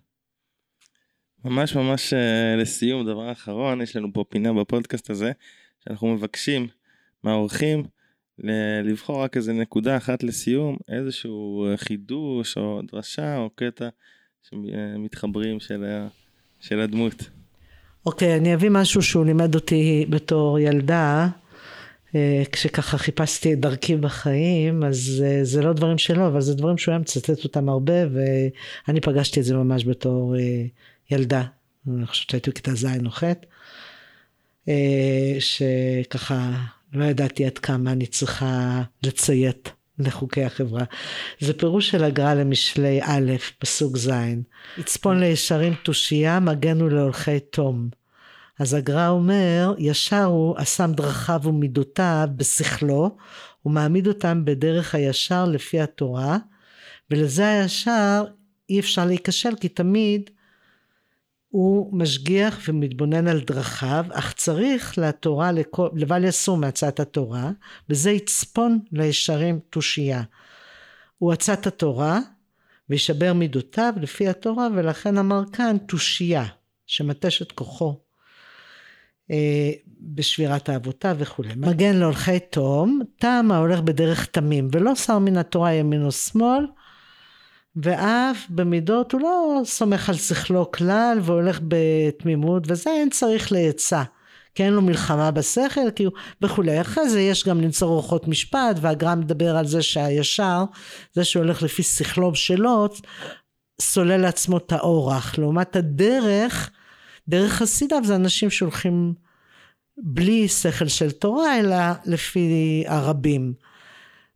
ממש 1.44 1.76
ממש 1.76 2.12
אה, 2.12 2.56
לסיום, 2.56 3.06
דבר 3.06 3.32
אחרון, 3.32 3.80
יש 3.80 3.96
לנו 3.96 4.12
פה 4.12 4.24
פינה 4.28 4.52
בפודקאסט 4.52 5.10
הזה, 5.10 5.32
שאנחנו 5.84 6.14
מבקשים 6.14 6.66
מהאורחים 7.22 7.82
לבחור 8.84 9.22
רק 9.22 9.36
איזה 9.36 9.52
נקודה 9.52 9.96
אחת 9.96 10.22
לסיום, 10.22 10.76
איזשהו 10.88 11.66
חידוש 11.76 12.56
או 12.56 12.80
דרשה 12.92 13.36
או 13.36 13.50
קטע 13.50 13.88
שמתחברים 14.42 15.60
של, 15.60 15.84
של 16.68 16.80
הדמות. 16.80 17.30
אוקיי, 18.06 18.34
okay, 18.34 18.38
אני 18.38 18.54
אביא 18.54 18.70
משהו 18.70 19.02
שהוא 19.02 19.24
לימד 19.24 19.54
אותי 19.54 20.06
בתור 20.10 20.58
ילדה, 20.58 21.28
אה, 22.14 22.42
כשככה 22.52 22.98
חיפשתי 22.98 23.52
את 23.52 23.60
דרכי 23.60 23.96
בחיים, 23.96 24.84
אז 24.84 25.24
אה, 25.26 25.44
זה 25.44 25.62
לא 25.62 25.72
דברים 25.72 25.98
שלו, 25.98 26.26
אבל 26.26 26.40
זה 26.40 26.54
דברים 26.54 26.78
שהוא 26.78 26.92
היה 26.92 26.98
מצטט 26.98 27.44
אותם 27.44 27.68
הרבה, 27.68 27.92
ואני 28.12 29.00
פגשתי 29.00 29.40
את 29.40 29.44
זה 29.44 29.54
ממש 29.54 29.84
בתור 29.84 30.36
אה, 30.36 30.64
ילדה. 31.10 31.44
אני 31.88 32.06
חושבת 32.06 32.30
שהייתי 32.30 32.50
בכיתה 32.50 32.74
ז' 32.74 32.86
או 33.06 33.10
ח', 33.10 33.24
שככה 35.38 36.52
לא 36.92 37.04
ידעתי 37.04 37.46
עד 37.46 37.58
כמה 37.58 37.92
אני 37.92 38.06
צריכה 38.06 38.82
לציית 39.02 39.72
לחוקי 39.98 40.44
החברה. 40.44 40.84
זה 41.40 41.52
פירוש 41.52 41.90
של 41.90 42.04
הגר"א 42.04 42.34
למשלי 42.34 43.00
א', 43.02 43.32
פסוק 43.58 43.96
ז', 43.96 44.10
יצפון 44.78 45.20
לישרים 45.20 45.74
תושייה, 45.82 46.40
מגנו 46.40 46.88
להולכי 46.88 47.40
תום. 47.40 47.88
אז 48.58 48.74
הגר"א 48.74 49.08
אומר, 49.08 49.74
ישר 49.78 50.24
הוא 50.24 50.58
השם 50.58 50.92
דרכיו 50.94 51.40
ומידותיו 51.44 52.28
בשכלו, 52.36 53.16
הוא 53.62 53.72
מעמיד 53.72 54.06
אותם 54.06 54.44
בדרך 54.44 54.94
הישר 54.94 55.44
לפי 55.44 55.80
התורה, 55.80 56.38
ולזה 57.10 57.48
הישר 57.48 58.24
אי 58.70 58.80
אפשר 58.80 59.04
להיכשל, 59.04 59.56
כי 59.60 59.68
תמיד 59.68 60.30
הוא 61.56 61.98
משגיח 61.98 62.60
ומתבונן 62.68 63.28
על 63.28 63.40
דרכיו, 63.40 64.04
אך 64.12 64.32
צריך 64.32 64.98
לתורה, 64.98 65.50
לבל 65.94 66.24
יסור 66.24 66.56
מעצת 66.56 67.00
התורה, 67.00 67.50
וזה 67.88 68.10
יצפון 68.10 68.78
לישרים 68.92 69.60
תושייה. 69.70 70.22
הוא 71.18 71.32
עצת 71.32 71.66
התורה, 71.66 72.20
וישבר 72.90 73.32
מידותיו 73.32 73.92
לפי 74.00 74.28
התורה, 74.28 74.68
ולכן 74.74 75.18
אמר 75.18 75.42
כאן 75.52 75.76
תושייה, 75.86 76.44
שמטש 76.86 77.42
את 77.42 77.52
כוחו 77.52 78.00
אה, 79.30 79.70
בשבירת 80.00 80.70
אהבותיו 80.70 81.16
וכולי. 81.18 81.54
מגן 81.56 81.96
להולכי 81.96 82.40
תום, 82.40 83.00
טעם 83.18 83.52
ההולך 83.52 83.80
בדרך 83.80 84.26
תמים, 84.26 84.68
ולא 84.72 84.94
שר 84.94 85.18
מן 85.18 85.36
התורה 85.36 85.72
ימין 85.72 86.04
או 86.04 86.12
שמאל, 86.12 86.66
ואף 87.82 88.46
במידות 88.50 89.12
הוא 89.12 89.20
לא 89.20 89.60
סומך 89.64 90.08
על 90.08 90.16
שכלו 90.16 90.70
כלל 90.70 91.18
והולך 91.22 91.60
בתמימות 91.68 92.62
וזה 92.66 92.90
אין 92.90 93.10
צריך 93.10 93.52
לעצה. 93.52 94.02
כי 94.54 94.64
אין 94.64 94.72
לו 94.72 94.82
מלחמה 94.82 95.30
בשכל 95.30 95.90
כי 95.96 96.04
הוא 96.04 96.12
וכולי. 96.42 96.80
אחרי 96.80 97.08
זה 97.08 97.20
יש 97.20 97.48
גם 97.48 97.60
למצוא 97.60 97.88
רוחות 97.88 98.28
משפט 98.28 98.76
והגר"א 98.80 99.14
מדבר 99.14 99.56
על 99.56 99.66
זה 99.66 99.82
שהישר 99.82 100.64
זה 101.12 101.24
שהולך 101.24 101.62
לפי 101.62 101.82
שכלו 101.82 102.34
שלו 102.34 102.88
סולל 103.80 104.16
לעצמו 104.16 104.56
את 104.56 104.72
האורח. 104.72 105.38
לעומת 105.38 105.76
הדרך 105.76 106.70
דרך 107.28 107.52
חסידיו 107.52 108.00
זה 108.04 108.14
אנשים 108.14 108.50
שהולכים 108.50 109.14
בלי 109.98 110.48
שכל 110.48 110.88
של 110.88 111.10
תורה 111.10 111.58
אלא 111.58 111.76
לפי 112.06 112.84
הרבים 112.86 113.52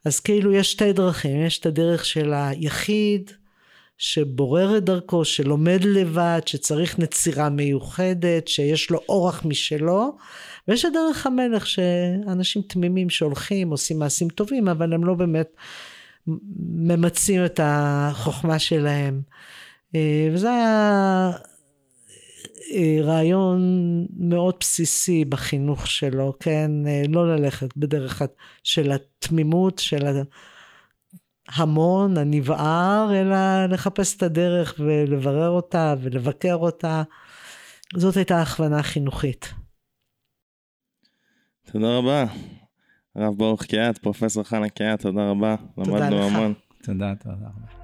אז 0.05 0.21
כאילו 0.21 0.53
יש 0.53 0.73
שתי 0.73 0.93
דרכים, 0.93 1.47
יש 1.47 1.59
את 1.59 1.67
הדרך 1.67 2.05
של 2.05 2.33
היחיד 2.35 3.31
שבורר 3.99 4.77
את 4.77 4.85
דרכו, 4.85 5.25
שלומד 5.25 5.85
לבד, 5.85 6.41
שצריך 6.47 6.99
נצירה 6.99 7.49
מיוחדת, 7.49 8.49
שיש 8.49 8.91
לו 8.91 9.01
אורח 9.09 9.45
משלו, 9.45 10.17
ויש 10.69 10.85
את 10.85 10.93
דרך 10.93 11.27
המלך 11.27 11.67
שאנשים 11.67 12.63
תמימים 12.63 13.11
שהולכים, 13.11 13.71
עושים 13.71 13.99
מעשים 13.99 14.29
טובים, 14.29 14.69
אבל 14.69 14.93
הם 14.93 15.05
לא 15.05 15.15
באמת 15.15 15.57
ממצים 16.67 17.45
את 17.45 17.61
החוכמה 17.63 18.59
שלהם. 18.59 19.23
אה, 19.95 20.29
וזה 20.33 20.51
היה 20.51 21.31
רעיון 23.03 23.61
מאוד 24.17 24.55
בסיסי 24.61 25.25
בחינוך 25.25 25.87
שלו, 25.87 26.35
כן? 26.41 26.71
אה, 26.87 27.03
לא 27.09 27.37
ללכת 27.37 27.77
בדרך 27.77 28.23
של 28.65 28.93
התמימות, 28.93 29.79
של 29.79 30.07
ההמון, 31.49 32.19
הנבער, 32.19 33.11
אלא 33.15 33.67
לחפש 33.67 34.17
את 34.17 34.23
הדרך 34.23 34.75
ולברר 34.79 35.51
אותה 35.51 35.95
ולבקר 36.01 36.55
אותה. 36.55 37.03
זאת 37.97 38.17
הייתה 38.17 38.43
הכוונה 38.43 38.83
חינוכית. 38.83 39.55
תודה 41.73 41.99
רבה. 41.99 42.25
הרב 43.17 43.35
ברוך 43.37 43.63
קיאט, 43.63 43.99
פרופסור 43.99 44.45
חנה 44.45 44.69
קיאט, 44.69 45.03
תודה 45.03 45.31
רבה. 45.31 45.57
תודה 45.75 45.99
למדנו 45.99 46.19
לך. 46.19 46.35
המון. 46.35 46.55
תודה, 46.83 47.15
תודה 47.15 47.35
רבה. 47.35 47.80